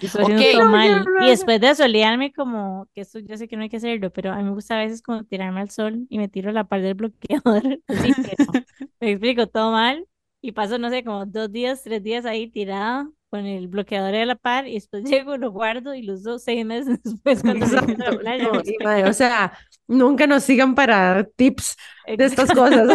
estoy 0.00 0.22
haciendo 0.22 0.44
Ok. 0.44 0.46
todo 0.46 0.64
No, 0.64 0.66
mal. 0.66 1.04
ya, 1.04 1.10
Y 1.16 1.28
después 1.28 1.60
de 1.60 1.74
solearme, 1.74 2.32
como 2.32 2.88
que 2.94 3.02
esto 3.02 3.18
yo 3.20 3.36
sé 3.36 3.48
que 3.48 3.56
no 3.56 3.62
hay 3.62 3.68
que 3.68 3.76
hacerlo, 3.78 4.12
pero 4.12 4.32
a 4.32 4.36
mí 4.36 4.44
me 4.44 4.50
gusta 4.52 4.76
a 4.76 4.78
veces 4.84 5.02
como 5.02 5.24
tirarme 5.24 5.60
al 5.60 5.70
sol 5.70 6.06
y 6.08 6.18
me 6.18 6.28
tiro 6.28 6.52
la 6.52 6.64
par 6.64 6.82
del 6.82 6.94
bloqueador. 6.94 7.62
Así, 7.88 8.14
pero 8.14 8.36
me 9.00 9.10
explico 9.12 9.46
todo 9.48 9.72
mal. 9.72 10.06
Y 10.40 10.52
paso, 10.52 10.78
no 10.78 10.90
sé, 10.90 11.04
como 11.04 11.24
dos 11.26 11.52
días, 11.52 11.82
tres 11.84 12.02
días 12.02 12.24
ahí 12.24 12.50
tirada 12.50 13.08
con 13.30 13.46
el 13.46 13.68
bloqueador 13.68 14.12
de 14.12 14.26
la 14.26 14.34
par 14.36 14.66
y 14.66 14.74
después 14.74 15.04
llego, 15.10 15.36
lo 15.36 15.50
guardo 15.52 15.94
y 15.94 16.02
lo 16.02 16.14
uso 16.14 16.38
seis 16.38 16.64
meses 16.66 17.00
después 17.02 17.42
cuando 17.42 17.66
regreso 17.66 17.96
a 17.98 18.04
la 18.10 18.18
playa. 18.18 18.50
No, 18.52 18.62
mae, 18.82 19.04
o 19.08 19.12
sea, 19.12 19.52
nunca 19.86 20.26
nos 20.26 20.42
sigan 20.44 20.74
para 20.74 21.24
tips 21.24 21.76
de 22.16 22.24
estas 22.26 22.52
cosas. 22.52 22.88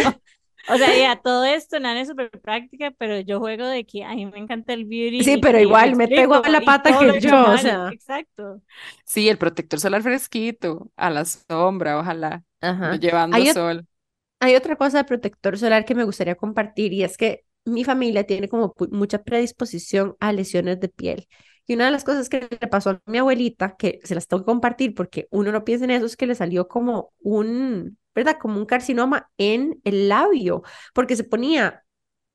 O 0.70 0.78
sea, 0.78 0.96
ya 0.98 1.16
todo 1.22 1.46
esto, 1.46 1.80
nada 1.80 2.00
es 2.02 2.08
súper 2.10 2.30
práctica, 2.42 2.92
pero 2.98 3.20
yo 3.22 3.40
juego 3.40 3.66
de 3.68 3.86
que 3.86 4.04
a 4.04 4.14
mí 4.16 4.26
me 4.26 4.38
encanta 4.40 4.74
el 4.74 4.86
beauty. 4.86 5.24
Sí, 5.24 5.38
pero 5.38 5.60
igual 5.60 5.96
me 5.96 6.04
igual 6.06 6.42
explico, 6.42 6.42
la 6.52 6.62
pata 6.62 6.98
que 6.98 7.20
yo, 7.20 7.54
o 7.54 7.58
sea. 7.58 7.90
Exacto. 7.92 8.62
Sí, 9.06 9.30
el 9.30 9.38
protector 9.38 9.80
solar 9.80 10.02
fresquito, 10.04 10.92
a 10.96 11.10
la 11.10 11.26
sombra, 11.26 12.00
ojalá, 12.00 12.44
Ajá. 12.62 13.00
llevando 13.00 13.38
Hay, 13.38 13.48
sol. 13.48 13.88
hay 14.40 14.56
otra 14.56 14.76
cosa 14.76 15.00
de 15.00 15.04
protector 15.06 15.58
solar 15.58 15.86
que 15.86 15.96
me 15.96 16.04
gustaría 16.06 16.36
compartir 16.36 16.94
y 16.94 17.04
es 17.04 17.18
que 17.18 17.46
mi 17.66 17.84
familia 17.84 18.26
tiene 18.26 18.50
como 18.50 18.74
mucha 18.92 19.24
predisposición 19.24 20.16
a 20.20 20.32
lesiones 20.34 20.80
de 20.80 20.90
piel. 20.90 21.28
Y 21.68 21.76
una 21.76 21.86
de 21.86 21.92
las 21.92 22.06
cosas 22.06 22.30
que 22.30 22.48
le 22.50 22.68
pasó 22.68 22.92
a 22.92 23.02
mi 23.06 23.18
abuelita, 23.18 23.76
que 23.76 24.00
se 24.04 24.16
las 24.16 24.28
tengo 24.28 24.42
que 24.44 24.46
compartir 24.46 24.96
porque 24.96 25.28
uno 25.32 25.52
no 25.52 25.66
piensa 25.66 25.86
en 25.86 25.92
eso, 25.92 26.06
es 26.06 26.16
que 26.16 26.26
le 26.26 26.34
salió 26.36 26.68
como 26.68 27.14
un, 27.20 27.98
¿verdad? 28.16 28.38
Como 28.40 28.58
un 28.58 28.66
carcinoma 28.66 29.30
en 29.38 29.80
el 29.84 30.08
labio, 30.08 30.64
porque 30.94 31.18
se 31.18 31.26
ponía, 31.26 31.84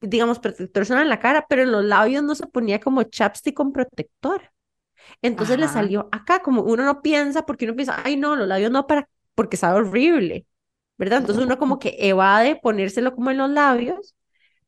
digamos, 0.02 0.38
protector 0.38 0.86
en 1.00 1.08
la 1.08 1.18
cara, 1.18 1.46
pero 1.48 1.62
en 1.62 1.72
los 1.72 1.84
labios 1.84 2.22
no 2.22 2.34
se 2.34 2.46
ponía 2.46 2.78
como 2.78 3.04
chapstick 3.04 3.54
con 3.54 3.72
protector. 3.72 4.52
Entonces 5.22 5.58
le 5.58 5.68
salió 5.68 6.08
acá, 6.12 6.42
como 6.42 6.62
uno 6.62 6.84
no 6.84 7.02
piensa, 7.02 7.46
porque 7.46 7.64
uno 7.64 7.74
piensa, 7.74 8.00
ay, 8.04 8.16
no, 8.16 8.36
los 8.36 8.46
labios 8.46 8.70
no, 8.70 8.86
para, 8.86 9.08
porque 9.34 9.56
sabe 9.56 9.80
horrible, 9.80 10.46
¿verdad? 10.98 11.20
Entonces 11.20 11.44
uno 11.44 11.58
como 11.58 11.78
que 11.78 11.96
evade 11.98 12.56
ponérselo 12.56 13.14
como 13.14 13.30
en 13.30 13.38
los 13.38 13.50
labios, 13.50 14.14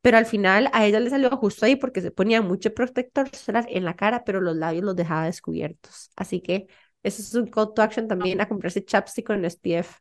pero 0.05 0.19
al 0.19 0.27
final 0.27 0.69
a 0.75 0.85
ella 0.85 1.01
le 1.01 1.09
salió 1.09 1.31
justo 1.31 1.65
ahí 1.65 1.77
porque 1.77 2.03
se 2.03 2.11
ponía 2.11 2.43
mucho 2.43 2.75
protector 2.75 3.35
solar 3.35 3.65
en 3.71 3.87
la 3.87 3.97
cara, 3.97 4.23
pero 4.23 4.43
los 4.43 4.55
labios 4.55 4.85
los 4.85 4.95
dejaba 4.95 5.25
descubiertos. 5.25 6.11
Así 6.15 6.43
que 6.43 6.67
eso 7.03 7.23
es 7.23 7.33
un 7.35 7.47
call 7.47 7.73
to 7.75 7.81
action 7.81 8.07
también 8.07 8.39
a 8.43 8.47
comprarse 8.47 8.85
chapstick 8.85 9.27
con 9.27 9.43
SPF, 9.47 9.97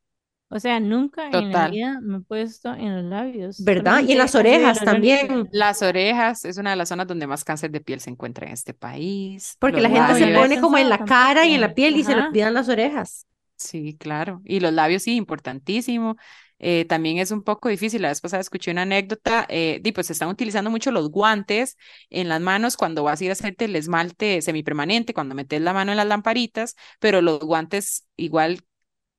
O 0.49 0.59
sea, 0.59 0.81
nunca 0.81 1.29
en 1.29 1.53
la 1.53 1.69
vida 1.69 1.99
me 2.01 2.17
he 2.17 2.19
puesto 2.19 2.73
en 2.73 2.97
los 2.97 3.05
labios. 3.05 3.63
¿verdad? 3.63 4.03
Y 4.05 4.11
en 4.11 4.17
las 4.17 4.35
orejas 4.35 4.79
también, 4.83 5.47
Las 5.53 5.81
orejas 5.81 6.43
es 6.43 6.57
una 6.57 6.71
de 6.71 6.75
las 6.75 6.89
zonas 6.89 7.07
donde 7.07 7.25
más 7.25 7.45
cáncer 7.45 7.71
de 7.71 7.79
piel 7.79 8.01
se 8.01 8.09
encuentra 8.09 8.45
en 8.45 8.51
este 8.51 8.73
país. 8.73 9.55
porque 9.57 9.79
Los 9.79 9.89
la 9.89 10.07
gente 10.07 10.25
se 10.25 10.33
pone 10.33 10.59
como 10.59 10.77
en 10.77 10.89
la 10.89 11.05
cara 11.05 11.45
y 11.45 11.53
en 11.55 11.61
la 11.61 11.73
piel 11.73 11.95
y 11.95 12.03
se 12.03 12.13
le 12.13 12.23
olvidan 12.23 12.53
las 12.53 12.67
orejas. 12.67 13.25
sí, 13.55 13.95
claro. 13.97 14.41
Y 14.43 14.59
los 14.59 14.73
labios, 14.73 15.03
sí, 15.03 15.15
importantísimo. 15.15 16.17
Eh, 16.63 16.85
también 16.85 17.17
es 17.19 17.31
un 17.31 17.43
poco 17.43 17.69
difícil. 17.69 18.01
La 18.01 18.09
vez 18.09 18.21
pasada 18.21 18.41
escuché 18.41 18.71
una 18.71 18.83
anécdota, 18.83 19.45
eh, 19.49 19.79
di, 19.83 19.91
pues 19.91 20.07
se 20.07 20.13
están 20.13 20.29
utilizando 20.29 20.69
mucho 20.71 20.91
los 20.91 21.09
guantes 21.11 21.77
en 22.09 22.29
las 22.29 22.41
manos 22.41 22.77
cuando 22.77 23.03
vas 23.03 23.21
a 23.21 23.23
ir 23.25 23.29
a 23.31 23.33
hacerte 23.33 23.65
el 23.65 23.75
esmalte 23.75 24.41
semipermanente, 24.41 25.13
cuando 25.13 25.35
metes 25.35 25.61
la 25.61 25.73
mano 25.73 25.91
en 25.91 25.97
las 25.97 26.07
lamparitas, 26.07 26.75
pero 26.99 27.21
los 27.21 27.39
guantes 27.39 28.07
igual 28.15 28.61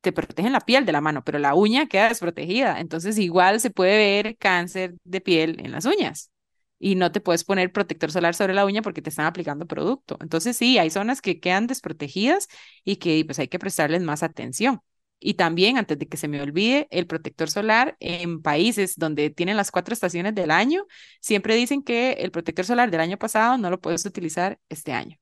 te 0.01 0.13
protegen 0.13 0.53
la 0.53 0.61
piel 0.61 0.85
de 0.87 0.93
la 0.93 1.01
mano, 1.01 1.25
pero 1.25 1.39
la 1.39 1.55
uña 1.55 1.87
queda 1.87 2.09
desprotegida. 2.09 2.81
Entonces 2.81 3.19
igual 3.19 3.61
se 3.61 3.71
puede 3.71 3.97
ver 4.23 4.37
cáncer 4.37 4.95
de 5.05 5.21
piel 5.21 5.61
en 5.61 5.73
las 5.73 5.87
uñas 5.87 6.31
y 6.79 6.95
no 6.97 7.13
te 7.13 7.21
puedes 7.21 7.45
poner 7.45 7.73
protector 7.73 8.13
solar 8.13 8.35
sobre 8.35 8.55
la 8.55 8.67
uña 8.67 8.83
porque 8.83 9.03
te 9.03 9.11
están 9.11 9.27
aplicando 9.27 9.67
producto. 9.67 10.19
Entonces 10.21 10.57
sí, 10.57 10.79
hay 10.79 10.91
zonas 10.91 11.23
que 11.23 11.41
quedan 11.41 11.67
desprotegidas 11.67 12.49
y 12.85 12.97
que 12.97 13.25
pues 13.25 13.39
hay 13.39 13.49
que 13.49 13.59
prestarles 13.59 14.03
más 14.03 14.23
atención. 14.23 14.81
Y 15.27 15.35
también, 15.35 15.79
antes 15.79 15.99
de 15.99 16.07
que 16.07 16.19
se 16.19 16.29
me 16.29 16.43
olvide, 16.43 16.87
el 16.91 17.07
protector 17.07 17.51
solar 17.51 17.97
en 17.99 18.43
países 18.43 18.97
donde 18.99 19.31
tienen 19.31 19.57
las 19.57 19.71
cuatro 19.71 19.95
estaciones 19.95 20.35
del 20.35 20.51
año, 20.51 20.85
siempre 21.19 21.57
dicen 21.57 21.83
que 21.83 22.13
el 22.13 22.31
protector 22.31 22.67
solar 22.67 22.91
del 22.91 23.01
año 23.01 23.17
pasado 23.17 23.57
no 23.57 23.71
lo 23.71 23.81
puedes 23.81 24.05
utilizar 24.05 24.59
este 24.69 24.93
año, 24.93 25.17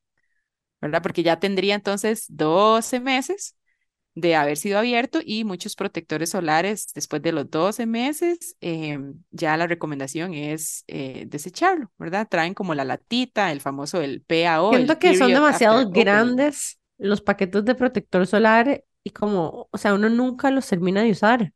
¿verdad? 0.81 1.03
Porque 1.03 1.23
ya 1.23 1.39
tendría 1.39 1.77
entonces 1.77 2.25
12 2.29 2.99
meses 2.99 3.55
de 4.17 4.35
haber 4.35 4.57
sido 4.57 4.81
abierto 4.81 5.21
y 5.25 5.45
muchos 5.45 5.77
protectores 5.77 6.31
solares 6.31 6.89
después 6.97 7.23
de 7.23 7.31
los 7.31 7.49
12 7.49 7.87
meses, 7.87 8.57
em, 8.61 9.23
ya 9.31 9.57
la 9.57 9.69
recomendación 9.69 10.35
es 10.35 10.83
eh, 10.89 11.27
desecharlo, 11.29 11.93
¿verdad? 11.97 12.27
Traen 12.29 12.55
como 12.55 12.75
la 12.75 12.85
latita, 12.85 13.53
el 13.53 13.61
famoso 13.61 14.01
el 14.01 14.23
PAO. 14.23 14.75
Siento 14.75 14.99
que 14.99 15.17
son 15.17 15.33
demasiado 15.33 15.89
grandes 15.91 16.81
los 16.99 17.21
paquetes 17.21 17.65
de 17.65 17.77
protector 17.77 18.27
solar 18.27 18.83
y 19.05 19.11
como, 19.11 19.69
o 19.71 19.79
sea, 19.79 19.95
uno 19.95 20.09
nunca 20.09 20.51
los 20.51 20.67
termina 20.67 21.03
de 21.03 21.11
usar. 21.11 21.53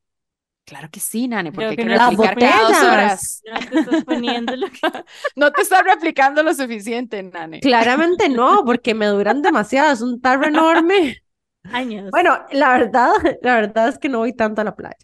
Claro 0.65 0.89
que 0.91 0.99
sí, 0.99 1.29
Nane, 1.29 1.53
porque 1.53 1.67
hay 1.67 1.77
que 1.77 1.85
que 1.85 1.89
no 1.89 2.11
replicar 2.11 2.39
cada 2.39 2.63
dos 2.63 2.83
horas. 2.83 3.43
No 3.53 3.61
te 3.71 3.79
estás 3.79 4.05
poniendo 4.05 4.57
lo 4.57 4.67
que... 4.67 4.81
No 5.37 5.53
te 5.53 5.63
estás 5.63 5.85
replicando 5.85 6.43
lo 6.43 6.53
suficiente, 6.53 7.23
Nane. 7.23 7.61
Claramente 7.61 8.29
no, 8.29 8.65
porque 8.65 8.93
me 8.93 9.07
duran 9.07 9.43
demasiado, 9.43 9.93
es 9.93 10.01
un 10.01 10.21
tarro 10.21 10.47
enorme. 10.47 11.23
años. 11.73 12.11
Bueno, 12.11 12.39
la 12.51 12.79
verdad, 12.79 13.13
la 13.43 13.57
verdad 13.57 13.89
es 13.89 13.99
que 13.99 14.09
no 14.09 14.19
voy 14.19 14.33
tanto 14.33 14.61
a 14.61 14.65
la 14.65 14.75
playa. 14.75 14.97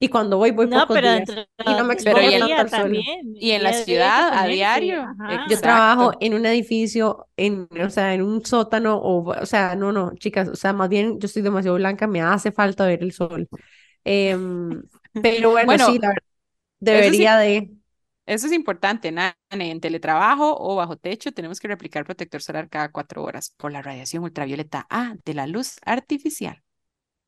Y 0.00 0.08
cuando 0.08 0.38
voy, 0.38 0.50
voy 0.52 0.68
no, 0.68 0.86
pocos 0.86 0.94
pero 0.94 1.08
días. 1.08 1.28
Y 1.64 1.74
no 1.74 1.84
me 1.84 1.94
del 1.94 2.04
Pero 2.04 2.22
y 2.22 2.32
expongo 2.32 2.32
en- 2.32 2.70
también. 2.70 3.34
Y 3.38 3.50
en 3.52 3.62
la 3.62 3.72
ciudad, 3.72 4.32
a 4.34 4.46
diario. 4.46 5.02
ajá. 5.02 5.44
Yo 5.44 5.60
trabajo 5.60 6.12
en 6.20 6.34
un 6.34 6.46
edificio, 6.46 7.28
en, 7.36 7.68
o 7.84 7.90
sea, 7.90 8.14
en 8.14 8.22
un 8.22 8.44
sótano, 8.44 8.96
o, 8.98 9.30
o 9.40 9.46
sea, 9.46 9.76
no, 9.76 9.92
no, 9.92 10.12
chicas, 10.16 10.48
o 10.48 10.56
sea, 10.56 10.72
más 10.72 10.88
bien 10.88 11.20
yo 11.20 11.26
estoy 11.26 11.42
demasiado 11.42 11.76
blanca, 11.76 12.06
me 12.06 12.20
hace 12.22 12.50
falta 12.52 12.86
ver 12.86 13.02
el 13.02 13.12
sol. 13.12 13.48
Em, 14.04 14.82
pero 15.20 15.50
bueno, 15.50 15.68
Bueno, 15.68 15.78
sí, 15.78 15.98
la 15.98 16.08
verdad, 16.08 16.22
debería 16.80 17.36
de. 17.38 17.72
Eso 18.26 18.46
es 18.46 18.52
importante, 18.52 19.10
Nane. 19.12 19.34
En 19.50 19.80
teletrabajo 19.80 20.56
o 20.58 20.76
bajo 20.76 20.96
techo 20.96 21.32
tenemos 21.32 21.58
que 21.60 21.68
replicar 21.68 22.04
protector 22.04 22.40
solar 22.42 22.68
cada 22.68 22.90
cuatro 22.92 23.24
horas 23.24 23.54
por 23.56 23.72
la 23.72 23.82
radiación 23.82 24.22
ultravioleta 24.24 24.86
A 24.90 25.16
de 25.24 25.34
la 25.34 25.46
luz 25.46 25.78
artificial. 25.84 26.62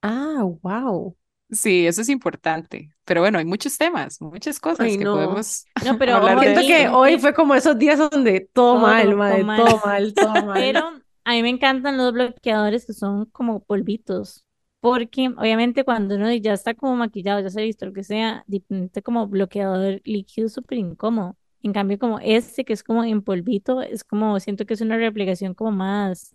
Ah, 0.03 0.45
wow. 0.63 1.17
Sí, 1.53 1.87
eso 1.87 2.01
es 2.01 2.09
importante. 2.09 2.91
Pero 3.05 3.21
bueno, 3.21 3.39
hay 3.39 3.45
muchos 3.45 3.77
temas, 3.77 4.21
muchas 4.23 4.59
cosas 4.59 4.87
Ay, 4.87 4.97
que 4.97 5.05
no. 5.05 5.13
podemos 5.13 5.67
No, 5.85 5.99
pero 5.99 6.15
hablar 6.17 6.41
de 6.41 6.47
Siento 6.47 6.67
que 6.67 6.89
hoy 6.89 7.19
fue 7.19 7.35
como 7.35 7.55
esos 7.55 7.79
días 7.79 7.99
donde 7.99 8.49
todo 8.55 8.75
Todo, 8.75 8.87
mal, 8.87 9.05
todo 9.07 9.17
madre, 9.17 9.45
mal. 9.45 9.65
todo 9.67 9.81
mal, 9.85 10.15
todo 10.15 10.47
mal. 10.47 10.55
Pero 10.55 10.81
a 11.25 11.33
mí 11.33 11.43
me 11.43 11.51
encantan 11.51 11.97
los 11.99 12.13
bloqueadores 12.13 12.87
que 12.87 12.93
son 12.95 13.27
como 13.27 13.61
polvitos, 13.65 14.45
porque 14.81 15.29
obviamente 15.37 15.85
cuando 15.85 16.17
uno 16.17 16.33
ya 16.35 16.53
está 16.55 16.75
como 16.75 16.97
maquillado, 16.97 17.41
ya 17.41 17.51
se 17.51 17.61
ha 17.61 17.65
visto 17.65 17.87
lo 17.87 17.93
que 17.93 18.05
sea, 18.05 18.45
ponerte 18.69 19.03
como 19.03 19.27
bloqueador 19.29 20.01
líquido 20.05 20.49
súper 20.49 20.79
incómodo. 20.79 21.37
En 21.63 21.73
cambio, 21.73 21.99
como 21.99 22.19
este 22.19 22.65
que 22.65 22.73
es 22.73 22.83
como 22.83 23.05
en 23.05 23.23
polvito, 23.23 23.83
es 23.83 24.03
como, 24.05 24.41
siento 24.41 24.67
que 24.67 24.75
es 24.75 24.81
una 24.81 24.97
reaplicación 24.97 25.55
como 25.55 25.71
más, 25.73 26.35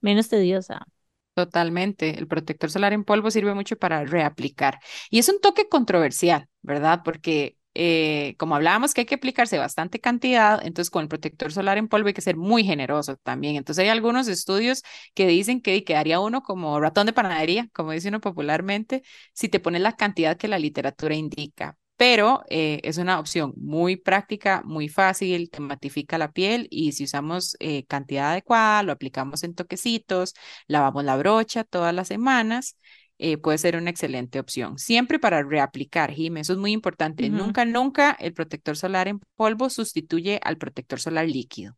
menos 0.00 0.28
tediosa. 0.28 0.86
Totalmente. 1.34 2.16
El 2.18 2.28
protector 2.28 2.70
solar 2.70 2.92
en 2.92 3.02
polvo 3.04 3.30
sirve 3.30 3.54
mucho 3.54 3.76
para 3.76 4.04
reaplicar. 4.04 4.78
Y 5.10 5.18
es 5.18 5.28
un 5.28 5.40
toque 5.40 5.68
controversial, 5.68 6.46
¿verdad? 6.62 7.00
Porque 7.04 7.56
eh, 7.74 8.36
como 8.38 8.54
hablábamos 8.54 8.94
que 8.94 9.00
hay 9.00 9.06
que 9.06 9.16
aplicarse 9.16 9.58
bastante 9.58 9.98
cantidad, 10.00 10.64
entonces 10.64 10.90
con 10.90 11.02
el 11.02 11.08
protector 11.08 11.52
solar 11.52 11.76
en 11.76 11.88
polvo 11.88 12.06
hay 12.06 12.14
que 12.14 12.20
ser 12.20 12.36
muy 12.36 12.62
generoso 12.62 13.16
también. 13.16 13.56
Entonces 13.56 13.82
hay 13.82 13.88
algunos 13.88 14.28
estudios 14.28 14.82
que 15.14 15.26
dicen 15.26 15.60
que 15.60 15.82
quedaría 15.82 16.20
uno 16.20 16.42
como 16.42 16.78
ratón 16.78 17.06
de 17.06 17.12
panadería, 17.12 17.68
como 17.72 17.90
dice 17.90 18.08
uno 18.10 18.20
popularmente, 18.20 19.02
si 19.32 19.48
te 19.48 19.58
pones 19.58 19.82
la 19.82 19.96
cantidad 19.96 20.36
que 20.36 20.46
la 20.46 20.60
literatura 20.60 21.16
indica. 21.16 21.76
Pero 21.96 22.42
eh, 22.48 22.80
es 22.82 22.98
una 22.98 23.20
opción 23.20 23.52
muy 23.56 23.96
práctica, 23.96 24.62
muy 24.64 24.88
fácil, 24.88 25.48
te 25.50 25.60
matifica 25.60 26.18
la 26.18 26.32
piel 26.32 26.66
y 26.70 26.92
si 26.92 27.04
usamos 27.04 27.56
eh, 27.60 27.84
cantidad 27.86 28.32
adecuada, 28.32 28.82
lo 28.82 28.92
aplicamos 28.92 29.44
en 29.44 29.54
toquecitos, 29.54 30.34
lavamos 30.66 31.04
la 31.04 31.16
brocha 31.16 31.62
todas 31.62 31.94
las 31.94 32.08
semanas, 32.08 32.76
eh, 33.18 33.38
puede 33.38 33.58
ser 33.58 33.76
una 33.76 33.90
excelente 33.90 34.40
opción. 34.40 34.76
Siempre 34.78 35.20
para 35.20 35.42
reaplicar, 35.44 36.10
Jim, 36.12 36.36
eso 36.38 36.52
es 36.52 36.58
muy 36.58 36.72
importante. 36.72 37.30
Nunca, 37.30 37.64
nunca 37.64 38.10
el 38.18 38.32
protector 38.34 38.76
solar 38.76 39.06
en 39.06 39.20
polvo 39.36 39.70
sustituye 39.70 40.40
al 40.42 40.58
protector 40.58 40.98
solar 41.00 41.28
líquido. 41.28 41.76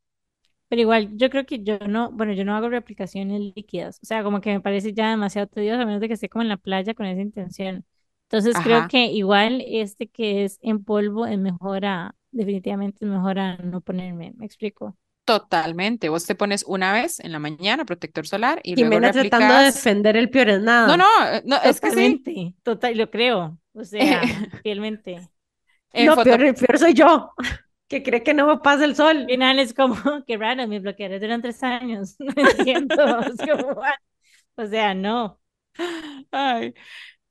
Pero 0.68 0.82
igual, 0.82 1.10
yo 1.16 1.30
creo 1.30 1.46
que 1.46 1.62
yo 1.62 1.78
no, 1.78 2.10
bueno, 2.10 2.32
yo 2.32 2.44
no 2.44 2.56
hago 2.56 2.68
reaplicaciones 2.68 3.40
líquidas, 3.54 4.00
o 4.02 4.06
sea, 4.06 4.24
como 4.24 4.40
que 4.40 4.50
me 4.52 4.60
parece 4.60 4.92
ya 4.92 5.10
demasiado 5.10 5.46
tedioso, 5.46 5.80
a 5.82 5.86
menos 5.86 6.00
de 6.00 6.08
que 6.08 6.14
esté 6.14 6.28
como 6.28 6.42
en 6.42 6.48
la 6.48 6.56
playa 6.56 6.94
con 6.94 7.06
esa 7.06 7.20
intención. 7.20 7.84
Entonces 8.28 8.60
creo 8.60 8.86
Ajá. 8.86 8.88
que 8.88 9.06
igual 9.06 9.62
este 9.66 10.08
que 10.08 10.44
es 10.44 10.58
en 10.62 10.84
polvo 10.84 11.26
es 11.26 11.38
mejor 11.38 11.84
a, 11.86 12.14
definitivamente 12.32 13.04
es 13.04 13.10
mejor 13.10 13.38
a 13.38 13.56
no 13.58 13.80
ponerme, 13.80 14.32
¿me 14.36 14.46
explico? 14.46 14.96
Totalmente. 15.24 16.08
Vos 16.08 16.24
te 16.26 16.36
pones 16.36 16.62
una 16.66 16.92
vez 16.92 17.18
en 17.20 17.32
la 17.32 17.40
mañana 17.40 17.84
protector 17.84 18.26
solar 18.28 18.60
y 18.62 18.76
luego 18.76 19.00
Jimena 19.00 19.10
tratando 19.10 19.54
de 19.54 19.64
defender 19.66 20.16
el 20.16 20.30
peor 20.30 20.50
es 20.50 20.60
nada. 20.62 20.86
No, 20.86 20.96
no, 20.96 21.04
eh, 21.28 21.42
no, 21.44 21.56
es 21.62 21.80
que 21.80 21.90
sí. 21.90 22.22
Totalmente, 22.22 22.54
total, 22.62 22.96
lo 22.96 23.10
creo, 23.10 23.58
o 23.72 23.84
sea, 23.84 24.32
fielmente. 24.62 25.28
En 25.92 26.06
No, 26.06 26.14
foto- 26.14 26.38
peor, 26.38 26.54
peor 26.54 26.78
soy 26.78 26.94
yo, 26.94 27.32
que 27.88 28.02
cree 28.02 28.22
que 28.22 28.34
no 28.34 28.46
me 28.46 28.58
pasa 28.58 28.84
el 28.84 28.96
sol. 28.96 29.18
Al 29.18 29.26
final 29.26 29.58
es 29.60 29.74
como, 29.74 29.96
qué 30.26 30.36
raro, 30.36 30.66
mis 30.68 30.82
bloqueadores 30.82 31.20
duran 31.20 31.42
tres 31.42 31.62
años, 31.62 32.16
no 32.20 32.32
entiendo, 32.36 33.20
es 33.22 33.42
como? 33.42 33.80
O 34.56 34.66
sea, 34.66 34.94
no. 34.94 35.40
Ay, 36.32 36.74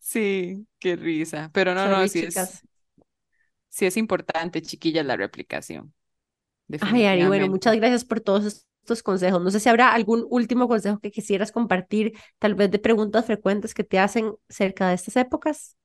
sí, 0.05 0.67
qué 0.79 0.95
risa. 0.95 1.49
Pero 1.53 1.73
no, 1.73 1.87
no, 1.89 2.07
sí 2.07 2.19
es, 2.23 2.65
sí 3.69 3.85
es 3.85 3.97
importante, 3.97 4.61
chiquillas, 4.61 5.05
la 5.05 5.17
reaplicación. 5.17 5.93
Ay, 6.79 7.05
Ari, 7.05 7.25
bueno, 7.25 7.47
muchas 7.47 7.75
gracias 7.75 8.05
por 8.05 8.19
todos 8.21 8.45
estos 8.81 9.01
consejos. 9.03 9.41
No 9.41 9.49
sé 9.51 9.59
si 9.59 9.69
habrá 9.69 9.93
algún 9.93 10.25
último 10.29 10.67
consejo 10.67 10.99
que 10.99 11.11
quisieras 11.11 11.51
compartir, 11.51 12.13
tal 12.39 12.55
vez 12.55 12.69
de 12.71 12.79
preguntas 12.79 13.25
frecuentes 13.25 13.73
que 13.73 13.83
te 13.83 13.97
hacen 13.99 14.33
cerca 14.49 14.89
de 14.89 14.95
estas 14.95 15.15
épocas. 15.15 15.77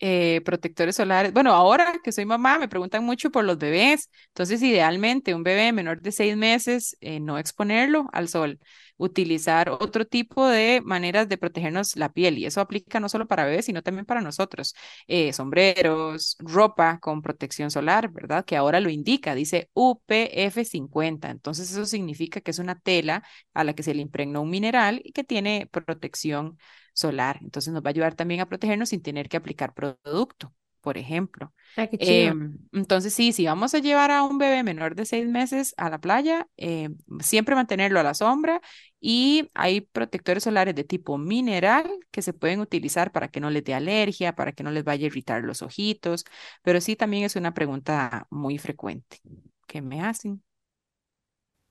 eh, 0.00 0.40
protectores 0.44 0.96
solares. 0.96 1.32
Bueno, 1.32 1.52
ahora 1.52 1.94
que 2.04 2.12
soy 2.12 2.24
mamá, 2.24 2.58
me 2.58 2.68
preguntan 2.68 3.04
mucho 3.04 3.30
por 3.30 3.44
los 3.44 3.58
bebés. 3.58 4.10
Entonces, 4.28 4.62
idealmente, 4.62 5.34
un 5.34 5.42
bebé 5.42 5.72
menor 5.72 6.00
de 6.02 6.12
seis 6.12 6.36
meses, 6.36 6.96
eh, 7.00 7.20
no 7.20 7.38
exponerlo 7.38 8.08
al 8.12 8.28
sol, 8.28 8.60
utilizar 8.98 9.70
otro 9.70 10.06
tipo 10.06 10.46
de 10.46 10.82
maneras 10.84 11.28
de 11.28 11.38
protegernos 11.38 11.96
la 11.96 12.10
piel. 12.12 12.38
Y 12.38 12.46
eso 12.46 12.60
aplica 12.60 13.00
no 13.00 13.08
solo 13.08 13.26
para 13.26 13.44
bebés, 13.46 13.64
sino 13.66 13.82
también 13.82 14.04
para 14.06 14.20
nosotros. 14.20 14.74
Eh, 15.06 15.32
sombreros, 15.32 16.36
ropa 16.40 16.98
con 17.00 17.22
protección 17.22 17.70
solar, 17.70 18.10
¿verdad? 18.10 18.44
Que 18.44 18.56
ahora 18.56 18.80
lo 18.80 18.90
indica, 18.90 19.34
dice 19.34 19.70
UPF 19.74 20.64
50. 20.64 21.30
Entonces, 21.30 21.70
eso 21.72 21.86
significa 21.86 22.40
que 22.40 22.50
es 22.50 22.58
una 22.58 22.78
tela 22.78 23.22
a 23.54 23.64
la 23.64 23.74
que 23.74 23.82
se 23.82 23.94
le 23.94 24.02
impregnó 24.02 24.42
un 24.42 24.50
mineral 24.50 25.00
y 25.04 25.12
que 25.12 25.24
tiene 25.24 25.68
protección 25.72 26.58
solar. 26.92 27.38
Entonces 27.42 27.72
nos 27.72 27.82
va 27.82 27.88
a 27.88 27.90
ayudar 27.90 28.14
también 28.14 28.40
a 28.40 28.46
protegernos 28.48 28.90
sin 28.90 29.02
tener 29.02 29.28
que 29.28 29.36
aplicar 29.36 29.72
producto, 29.74 30.52
por 30.88 30.96
ejemplo. 30.96 31.52
Chido. 32.00 32.32
Em, 32.32 32.56
entonces 32.72 33.12
sí, 33.12 33.32
si 33.32 33.44
vamos 33.44 33.74
a 33.74 33.78
llevar 33.78 34.10
a 34.10 34.22
un 34.22 34.38
bebé 34.38 34.62
menor 34.62 34.94
de 34.94 35.04
seis 35.04 35.26
meses 35.28 35.74
a 35.76 35.90
la 35.90 35.98
playa, 36.00 36.48
em, 36.56 36.96
siempre 37.20 37.54
mantenerlo 37.54 38.00
a 38.00 38.02
la 38.02 38.14
sombra 38.14 38.62
y 38.98 39.50
hay 39.52 39.82
protectores 39.82 40.44
solares 40.44 40.74
de 40.74 40.84
tipo 40.84 41.18
mineral 41.18 41.90
que 42.10 42.22
se 42.22 42.32
pueden 42.32 42.60
utilizar 42.60 43.12
para 43.12 43.28
que 43.28 43.38
no 43.40 43.50
les 43.50 43.64
dé 43.64 43.74
alergia, 43.74 44.34
para 44.34 44.52
que 44.52 44.62
no 44.62 44.70
les 44.70 44.82
vaya 44.82 45.04
a 45.04 45.08
irritar 45.08 45.42
los 45.44 45.60
ojitos, 45.60 46.24
pero 46.62 46.80
sí 46.80 46.96
también 46.96 47.24
es 47.24 47.36
una 47.36 47.52
pregunta 47.52 48.26
muy 48.30 48.56
frecuente 48.56 49.18
que 49.66 49.82
me 49.82 50.00
hacen. 50.02 50.42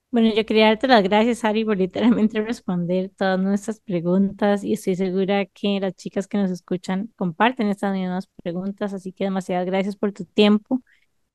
Bueno, 0.09 0.33
yo 0.33 0.45
quería 0.45 0.67
darte 0.67 0.87
las 0.87 1.03
gracias, 1.03 1.43
Ari, 1.43 1.65
por 1.65 1.77
literalmente 1.77 2.41
responder 2.41 3.11
todas 3.17 3.39
nuestras 3.39 3.79
preguntas 3.81 4.63
y 4.63 4.73
estoy 4.73 4.95
segura 4.95 5.45
que 5.45 5.79
las 5.81 5.95
chicas 5.95 6.27
que 6.27 6.37
nos 6.37 6.49
escuchan 6.49 7.13
comparten 7.17 7.67
estas 7.67 7.93
mismas 7.93 8.27
preguntas, 8.41 8.93
así 8.93 9.11
que 9.11 9.25
demasiadas 9.25 9.65
gracias 9.65 9.95
por 9.97 10.13
tu 10.13 10.25
tiempo. 10.25 10.81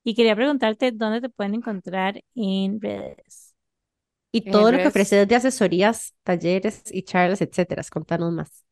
Y 0.05 0.15
quería 0.15 0.37
preguntarte 0.37 0.93
dónde 0.93 1.21
te 1.23 1.31
pueden 1.31 1.55
encontrar 1.57 2.23
en 2.37 2.81
redes. 2.81 3.55
Y 4.33 4.43
En 4.47 4.53
todo 4.53 4.73
lo 4.73 4.79
que 4.79 4.89
ofreces 4.89 5.29
de 5.29 5.37
asesorías, 5.37 6.15
talleres 6.25 6.83
y 6.93 7.03
charlas, 7.05 7.41
etcétera. 7.43 7.83
Contanos 7.91 8.33
más. 8.33 8.65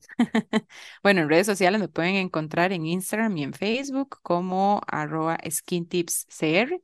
Bueno, 1.02 1.22
en 1.22 1.28
redes 1.28 1.46
sociales 1.46 1.80
me 1.80 1.88
pueden 1.88 2.16
encontrar 2.16 2.72
en 2.72 2.86
Instagram 2.86 3.36
y 3.36 3.42
en 3.44 3.52
Facebook 3.52 4.18
como 4.22 4.80
arroba 4.86 5.38
skintipscr. 5.48 6.80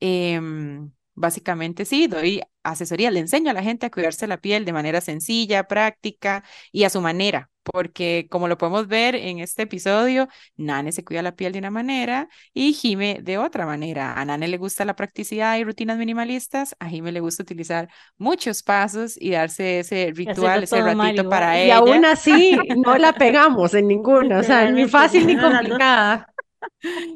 Em, 0.00 0.92
básicamente 1.14 1.84
sí, 1.84 2.06
doy 2.06 2.42
asesoría, 2.62 3.10
le 3.10 3.20
enseño 3.20 3.50
a 3.50 3.54
la 3.54 3.62
gente 3.62 3.86
a 3.86 3.90
cuidarse 3.90 4.26
la 4.26 4.38
piel 4.38 4.64
de 4.64 4.72
manera 4.72 5.00
sencilla, 5.00 5.64
práctica 5.64 6.44
y 6.70 6.84
a 6.84 6.90
su 6.90 7.00
manera, 7.00 7.50
porque 7.62 8.28
como 8.30 8.48
lo 8.48 8.56
podemos 8.56 8.86
ver 8.86 9.14
en 9.14 9.40
este 9.40 9.62
episodio, 9.62 10.28
Nane 10.56 10.92
se 10.92 11.04
cuida 11.04 11.22
la 11.22 11.34
piel 11.34 11.52
de 11.52 11.58
una 11.58 11.70
manera 11.70 12.28
y 12.54 12.72
Jime 12.72 13.18
de 13.22 13.38
otra 13.38 13.66
manera. 13.66 14.14
A 14.14 14.24
Nane 14.24 14.48
le 14.48 14.58
gusta 14.58 14.84
la 14.84 14.96
practicidad 14.96 15.58
y 15.58 15.64
rutinas 15.64 15.98
minimalistas, 15.98 16.76
a 16.78 16.88
Jime 16.88 17.12
le 17.12 17.20
gusta 17.20 17.42
utilizar 17.42 17.88
muchos 18.16 18.62
pasos 18.62 19.16
y 19.20 19.30
darse 19.32 19.80
ese 19.80 20.12
ritual, 20.14 20.62
ese 20.62 20.80
ratito 20.80 21.28
para 21.28 21.58
ella. 21.58 21.66
Y 21.66 21.70
aún 21.70 22.04
así 22.04 22.56
no 22.76 22.96
la 22.96 23.12
pegamos 23.12 23.74
en 23.74 23.88
ninguna, 23.88 24.38
o 24.38 24.42
sea, 24.42 24.70
ni 24.70 24.88
fácil 24.88 25.26
ni 25.26 25.36
complicada. 25.36 26.28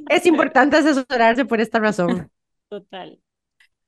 Es 0.09 0.26
importante 0.26 0.76
asesorarse 0.76 1.44
por 1.44 1.61
esta 1.61 1.78
razón. 1.78 2.30
Total 2.68 3.20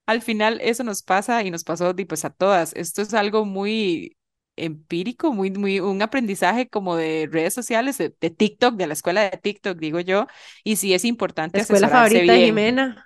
al 0.09 0.23
final 0.23 0.59
eso 0.63 0.85
nos 0.85 1.03
pasa 1.03 1.43
y 1.43 1.51
nos 1.51 1.65
pasó 1.65 1.95
pues 2.09 2.25
a 2.25 2.31
todas. 2.31 2.73
Esto 2.75 3.03
es 3.03 3.13
algo 3.13 3.45
muy 3.45 4.17
empírico, 4.57 5.35
muy, 5.35 5.51
muy, 5.51 5.81
un 5.81 6.01
aprendizaje 6.01 6.67
como 6.67 6.97
de 6.97 7.29
redes 7.31 7.53
sociales, 7.53 7.99
de, 7.99 8.09
TikTok, 8.09 8.77
de 8.77 8.87
la 8.87 8.95
escuela 8.95 9.29
de 9.29 9.37
TikTok, 9.37 9.77
digo 9.77 10.01
yo, 10.01 10.27
y 10.65 10.77
sí 10.77 10.95
es 10.95 11.05
importante 11.05 11.59
la 11.59 11.63
escuela 11.63 11.91
favorita 11.91 12.33
de 12.33 12.47
Jimena. 12.47 13.05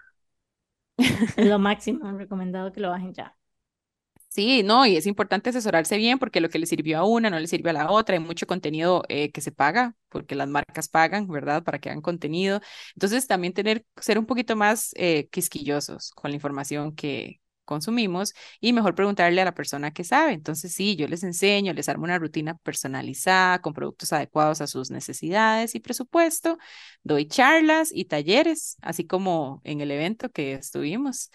Lo 1.38 1.58
máximo, 1.58 2.08
recomendado 2.12 2.70
que 2.70 2.78
lo 2.78 2.90
bajen 2.90 3.12
ya. 3.12 3.36
Sí, 4.34 4.62
no, 4.62 4.86
y 4.86 4.96
es 4.96 5.06
importante 5.06 5.50
asesorarse 5.50 5.98
bien 5.98 6.18
porque 6.18 6.40
lo 6.40 6.48
que 6.48 6.58
le 6.58 6.64
sirvió 6.64 6.98
a 6.98 7.04
una 7.04 7.28
no 7.28 7.38
le 7.38 7.46
sirve 7.46 7.68
a 7.68 7.72
la 7.74 7.90
otra. 7.90 8.14
Hay 8.14 8.20
mucho 8.20 8.46
contenido 8.46 9.02
eh, 9.10 9.30
que 9.30 9.42
se 9.42 9.52
paga 9.52 9.94
porque 10.08 10.34
las 10.34 10.48
marcas 10.48 10.88
pagan, 10.88 11.28
¿verdad? 11.28 11.62
Para 11.62 11.78
que 11.78 11.90
hagan 11.90 12.00
contenido. 12.00 12.60
Entonces, 12.94 13.26
también 13.26 13.52
tener, 13.52 13.84
ser 14.00 14.18
un 14.18 14.24
poquito 14.24 14.56
más 14.56 14.92
eh, 14.96 15.28
quisquillosos 15.28 16.12
con 16.12 16.30
la 16.30 16.36
información 16.36 16.94
que 16.94 17.42
consumimos 17.66 18.32
y 18.58 18.72
mejor 18.72 18.94
preguntarle 18.94 19.42
a 19.42 19.44
la 19.44 19.54
persona 19.54 19.92
que 19.92 20.02
sabe. 20.02 20.32
Entonces, 20.32 20.72
sí, 20.72 20.96
yo 20.96 21.06
les 21.08 21.22
enseño, 21.24 21.74
les 21.74 21.90
armo 21.90 22.04
una 22.04 22.18
rutina 22.18 22.56
personalizada 22.56 23.60
con 23.60 23.74
productos 23.74 24.14
adecuados 24.14 24.62
a 24.62 24.66
sus 24.66 24.90
necesidades 24.90 25.74
y 25.74 25.80
presupuesto. 25.80 26.56
Doy 27.02 27.26
charlas 27.26 27.90
y 27.92 28.06
talleres, 28.06 28.76
así 28.80 29.06
como 29.06 29.60
en 29.64 29.82
el 29.82 29.90
evento 29.90 30.30
que 30.30 30.54
estuvimos 30.54 31.30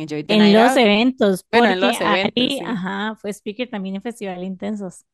en 0.00 0.24
En 0.28 0.52
los 0.52 0.76
eventos, 0.76 1.44
porque 1.48 1.72
en 1.72 1.80
los 1.80 2.00
eventos, 2.00 2.66
ajá, 2.66 3.16
fue 3.20 3.30
speaker 3.30 3.68
también 3.68 3.96
en 3.96 4.02
Festival 4.02 4.42
Intensos. 4.42 5.04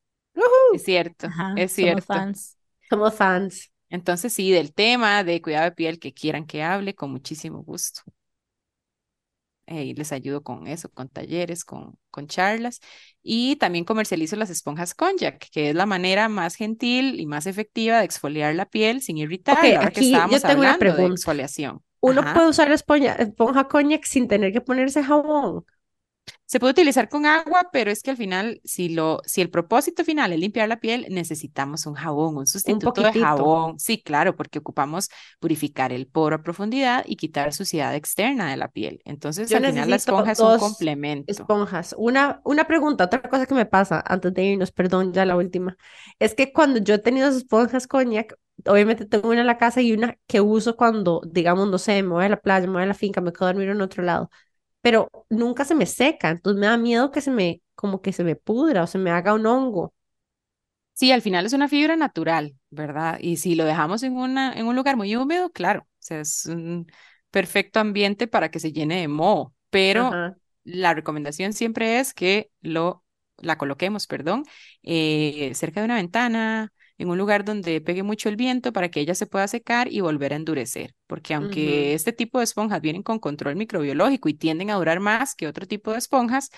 Es 0.73 0.83
cierto, 0.83 1.27
es 1.55 1.73
cierto. 1.73 2.01
Somos 2.01 2.05
fans. 2.05 2.57
Somos 2.89 3.13
fans. 3.15 3.71
Entonces, 3.89 4.33
sí, 4.33 4.51
del 4.51 4.73
tema 4.73 5.23
de 5.23 5.41
cuidado 5.41 5.65
de 5.65 5.71
piel 5.71 5.99
que 5.99 6.13
quieran 6.13 6.45
que 6.45 6.63
hable, 6.63 6.93
con 6.93 7.11
muchísimo 7.11 7.63
gusto. 7.63 8.01
Eh, 9.65 9.83
y 9.83 9.93
les 9.93 10.11
ayudo 10.11 10.41
con 10.41 10.65
eso, 10.65 10.89
con 10.89 11.09
talleres, 11.09 11.63
con, 11.63 11.95
con 12.09 12.25
charlas. 12.27 12.79
Y 13.21 13.55
también 13.57 13.85
comercializo 13.85 14.35
las 14.35 14.49
esponjas 14.49 14.95
Konjac, 14.95 15.47
que 15.51 15.69
es 15.69 15.75
la 15.75 15.85
manera 15.85 16.27
más 16.27 16.55
gentil 16.55 17.19
y 17.19 17.27
más 17.27 17.45
efectiva 17.45 17.99
de 17.99 18.05
exfoliar 18.05 18.55
la 18.55 18.65
piel 18.65 19.01
sin 19.01 19.17
irritar. 19.17 19.59
Okay, 19.59 19.75
aquí 19.75 20.11
yo 20.11 20.41
tengo 20.41 20.61
una 20.61 20.77
pregunta. 20.79 21.03
de 21.03 21.13
exfoliación. 21.13 21.83
Uno 22.01 22.23
puede 22.33 22.49
usar 22.49 22.71
esponja, 22.71 23.13
esponja 23.13 23.67
sin 24.03 24.27
tener 24.27 24.53
que 24.53 24.61
ponerse 24.61 25.03
jabón. 25.03 25.65
Se 26.45 26.59
puede 26.59 26.71
utilizar 26.71 27.09
con 27.09 27.25
agua, 27.25 27.69
pero 27.71 27.91
es 27.91 28.01
que 28.01 28.09
al 28.09 28.17
final, 28.17 28.59
si, 28.63 28.89
lo, 28.89 29.21
si 29.23 29.41
el 29.41 29.51
propósito 29.51 30.03
final 30.03 30.33
es 30.33 30.39
limpiar 30.39 30.67
la 30.67 30.79
piel, 30.79 31.05
necesitamos 31.09 31.85
un 31.85 31.93
jabón, 31.93 32.37
un 32.37 32.47
sustituto 32.47 33.01
de 33.01 33.13
jabón. 33.13 33.77
Sí, 33.79 34.01
claro, 34.01 34.35
porque 34.35 34.57
ocupamos 34.57 35.09
purificar 35.39 35.93
el 35.93 36.07
poro 36.07 36.37
a 36.37 36.41
profundidad 36.41 37.03
y 37.07 37.17
quitar 37.17 37.53
suciedad 37.53 37.93
externa 37.93 38.49
de 38.49 38.57
la 38.57 38.69
piel. 38.69 38.99
Entonces, 39.05 39.51
al 39.53 39.65
final 39.65 39.89
la 39.91 39.95
esponja 39.97 40.31
es 40.31 40.39
un 40.39 40.57
complemento. 40.57 41.31
Esponjas. 41.31 41.93
Una, 41.97 42.41
una 42.43 42.65
pregunta, 42.65 43.05
otra 43.05 43.21
cosa 43.21 43.45
que 43.45 43.53
me 43.53 43.67
pasa 43.67 44.03
antes 44.05 44.33
de 44.33 44.43
irnos, 44.43 44.71
perdón, 44.71 45.13
ya 45.13 45.25
la 45.25 45.35
última, 45.35 45.77
es 46.17 46.33
que 46.33 46.51
cuando 46.51 46.79
yo 46.79 46.95
he 46.95 46.99
tenido 46.99 47.29
esponjas 47.29 47.85
cognac, 47.85 48.35
obviamente 48.65 49.05
tengo 49.05 49.29
una 49.29 49.41
en 49.41 49.47
la 49.47 49.57
casa 49.57 49.81
y 49.81 49.93
una 49.93 50.17
que 50.27 50.41
uso 50.41 50.75
cuando, 50.75 51.21
digamos, 51.25 51.69
no 51.69 51.77
sé, 51.77 52.01
me 52.03 52.09
voy 52.09 52.25
a 52.25 52.29
la 52.29 52.39
playa, 52.41 52.67
me 52.67 52.73
voy 52.73 52.83
a 52.83 52.85
la 52.87 52.93
finca, 52.93 53.21
me 53.21 53.31
quedo 53.33 53.45
a 53.47 53.53
dormir 53.53 53.69
en 53.69 53.81
otro 53.81 54.03
lado 54.03 54.29
pero 54.81 55.11
nunca 55.29 55.65
se 55.65 55.75
me 55.75 55.85
seca, 55.85 56.31
entonces 56.31 56.59
me 56.59 56.67
da 56.67 56.77
miedo 56.77 57.11
que 57.11 57.21
se 57.21 57.31
me, 57.31 57.61
como 57.75 58.01
que 58.01 58.13
se 58.13 58.23
me 58.23 58.35
pudra 58.35 58.83
o 58.83 58.87
se 58.87 58.97
me 58.97 59.11
haga 59.11 59.33
un 59.35 59.45
hongo. 59.45 59.93
Sí, 60.93 61.11
al 61.13 61.21
final 61.21 61.45
es 61.45 61.53
una 61.53 61.69
fibra 61.69 61.95
natural, 61.95 62.55
¿verdad? 62.69 63.17
Y 63.21 63.37
si 63.37 63.55
lo 63.55 63.63
dejamos 63.63 64.03
en, 64.03 64.17
una, 64.17 64.51
en 64.53 64.65
un 64.67 64.75
lugar 64.75 64.97
muy 64.97 65.15
húmedo, 65.15 65.49
claro, 65.51 65.81
o 65.83 65.87
sea, 65.99 66.19
es 66.19 66.45
un 66.45 66.91
perfecto 67.31 67.79
ambiente 67.79 68.27
para 68.27 68.51
que 68.51 68.59
se 68.59 68.73
llene 68.73 68.99
de 68.99 69.07
moho, 69.07 69.53
pero 69.69 70.21
la 70.65 70.93
recomendación 70.93 71.53
siempre 71.53 71.99
es 71.99 72.13
que 72.13 72.51
lo, 72.61 73.05
la 73.37 73.57
coloquemos, 73.57 74.07
perdón, 74.07 74.43
eh, 74.83 75.53
cerca 75.55 75.79
de 75.79 75.85
una 75.85 75.95
ventana, 75.95 76.73
en 76.99 77.09
un 77.09 77.17
lugar 77.17 77.45
donde 77.45 77.81
pegue 77.81 78.03
mucho 78.03 78.29
el 78.29 78.35
viento 78.37 78.71
para 78.73 78.89
que 78.91 78.99
ella 79.01 79.15
se 79.15 79.25
pueda 79.27 79.47
secar 79.47 79.91
y 79.91 80.01
volver 80.01 80.33
a 80.33 80.35
endurecer, 80.37 80.95
porque 81.07 81.33
aunque 81.33 81.95
este 81.95 82.13
tipo 82.13 82.37
de 82.39 82.43
esponjas 82.45 82.81
vienen 82.81 83.03
con 83.03 83.19
control 83.19 83.55
microbiológico 83.55 84.29
y 84.29 84.35
tienden 84.35 84.69
a 84.69 84.75
durar 84.75 84.99
más 84.99 85.35
que 85.35 85.47
otro 85.47 85.65
tipo 85.67 85.91
de 85.91 85.97
esponjas, 85.99 86.51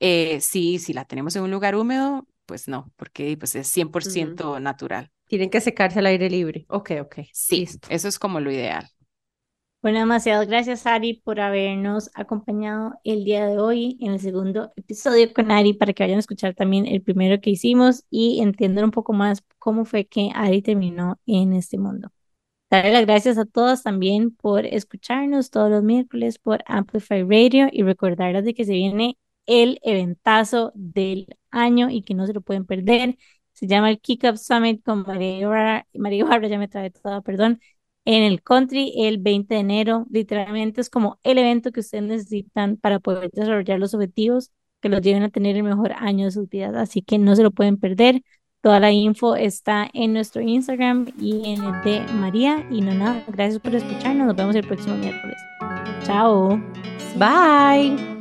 eh, 0.00 0.40
sí, 0.42 0.78
si 0.78 0.92
la 0.92 1.04
tenemos 1.06 1.34
en 1.36 1.42
un 1.44 1.50
lugar 1.50 1.76
húmedo, 1.76 2.26
pues 2.46 2.68
no, 2.68 2.92
porque 2.96 3.36
pues 3.38 3.54
es 3.54 3.68
100% 3.68 4.60
natural. 4.60 5.10
Tienen 5.26 5.50
que 5.50 5.60
secarse 5.62 6.00
al 6.00 6.06
aire 6.06 6.28
libre. 6.28 6.66
Ok, 6.68 6.92
ok. 7.00 7.18
Sí, 7.32 7.66
eso 7.88 8.08
es 8.08 8.18
como 8.18 8.40
lo 8.40 8.50
ideal. 8.50 8.88
Bueno, 9.84 9.98
demasiadas 9.98 10.48
gracias, 10.48 10.86
Ari, 10.86 11.20
por 11.22 11.40
habernos 11.40 12.10
acompañado 12.14 12.94
el 13.04 13.22
día 13.22 13.46
de 13.46 13.58
hoy 13.58 13.98
en 14.00 14.12
el 14.12 14.18
segundo 14.20 14.72
episodio 14.76 15.30
con 15.34 15.50
Ari 15.50 15.74
para 15.74 15.92
que 15.92 16.02
vayan 16.02 16.16
a 16.16 16.20
escuchar 16.20 16.54
también 16.54 16.86
el 16.86 17.02
primero 17.02 17.38
que 17.38 17.50
hicimos 17.50 18.02
y 18.08 18.40
entiendan 18.40 18.86
un 18.86 18.92
poco 18.92 19.12
más 19.12 19.44
cómo 19.58 19.84
fue 19.84 20.06
que 20.06 20.30
Ari 20.34 20.62
terminó 20.62 21.20
en 21.26 21.52
este 21.52 21.76
mundo. 21.76 22.08
Darle 22.70 22.92
las 22.92 23.04
gracias 23.04 23.36
a 23.36 23.44
todos 23.44 23.82
también 23.82 24.30
por 24.34 24.64
escucharnos 24.64 25.50
todos 25.50 25.70
los 25.70 25.82
miércoles 25.82 26.38
por 26.38 26.64
Amplify 26.66 27.22
Radio 27.22 27.68
y 27.70 27.82
recordarles 27.82 28.46
de 28.46 28.54
que 28.54 28.64
se 28.64 28.72
viene 28.72 29.18
el 29.44 29.80
eventazo 29.82 30.72
del 30.74 31.26
año 31.50 31.90
y 31.90 32.00
que 32.04 32.14
no 32.14 32.26
se 32.26 32.32
lo 32.32 32.40
pueden 32.40 32.64
perder. 32.64 33.18
Se 33.52 33.66
llama 33.66 33.90
el 33.90 34.00
Kick 34.00 34.24
Up 34.24 34.38
Summit 34.38 34.82
con 34.82 35.02
María 35.02 35.38
Ibarra. 35.40 35.86
María 35.92 36.20
Ibarra 36.20 36.48
ya 36.48 36.58
me 36.58 36.68
trae 36.68 36.90
todo, 36.90 37.22
perdón 37.22 37.60
en 38.04 38.22
el 38.22 38.42
country 38.42 38.92
el 38.96 39.18
20 39.18 39.54
de 39.54 39.60
enero. 39.60 40.06
Literalmente 40.10 40.80
es 40.80 40.90
como 40.90 41.18
el 41.22 41.38
evento 41.38 41.72
que 41.72 41.80
ustedes 41.80 42.04
necesitan 42.04 42.76
para 42.76 42.98
poder 43.00 43.30
desarrollar 43.32 43.78
los 43.78 43.94
objetivos 43.94 44.50
que 44.80 44.88
los 44.88 45.00
lleven 45.00 45.22
a 45.22 45.30
tener 45.30 45.56
el 45.56 45.62
mejor 45.62 45.92
año 45.92 46.26
de 46.26 46.30
sus 46.30 46.48
vidas. 46.48 46.74
Así 46.76 47.02
que 47.02 47.18
no 47.18 47.34
se 47.36 47.42
lo 47.42 47.50
pueden 47.50 47.78
perder. 47.78 48.22
Toda 48.60 48.80
la 48.80 48.92
info 48.92 49.36
está 49.36 49.88
en 49.92 50.14
nuestro 50.14 50.40
Instagram 50.40 51.06
y 51.18 51.52
en 51.52 51.62
el 51.62 51.82
de 51.82 52.12
María. 52.14 52.66
Y 52.70 52.80
no 52.80 52.94
nada, 52.94 53.24
gracias 53.28 53.60
por 53.60 53.74
escucharnos. 53.74 54.26
Nos 54.26 54.36
vemos 54.36 54.54
el 54.54 54.66
próximo 54.66 54.96
miércoles. 54.96 55.36
Chao. 56.04 56.60
Bye. 57.18 58.13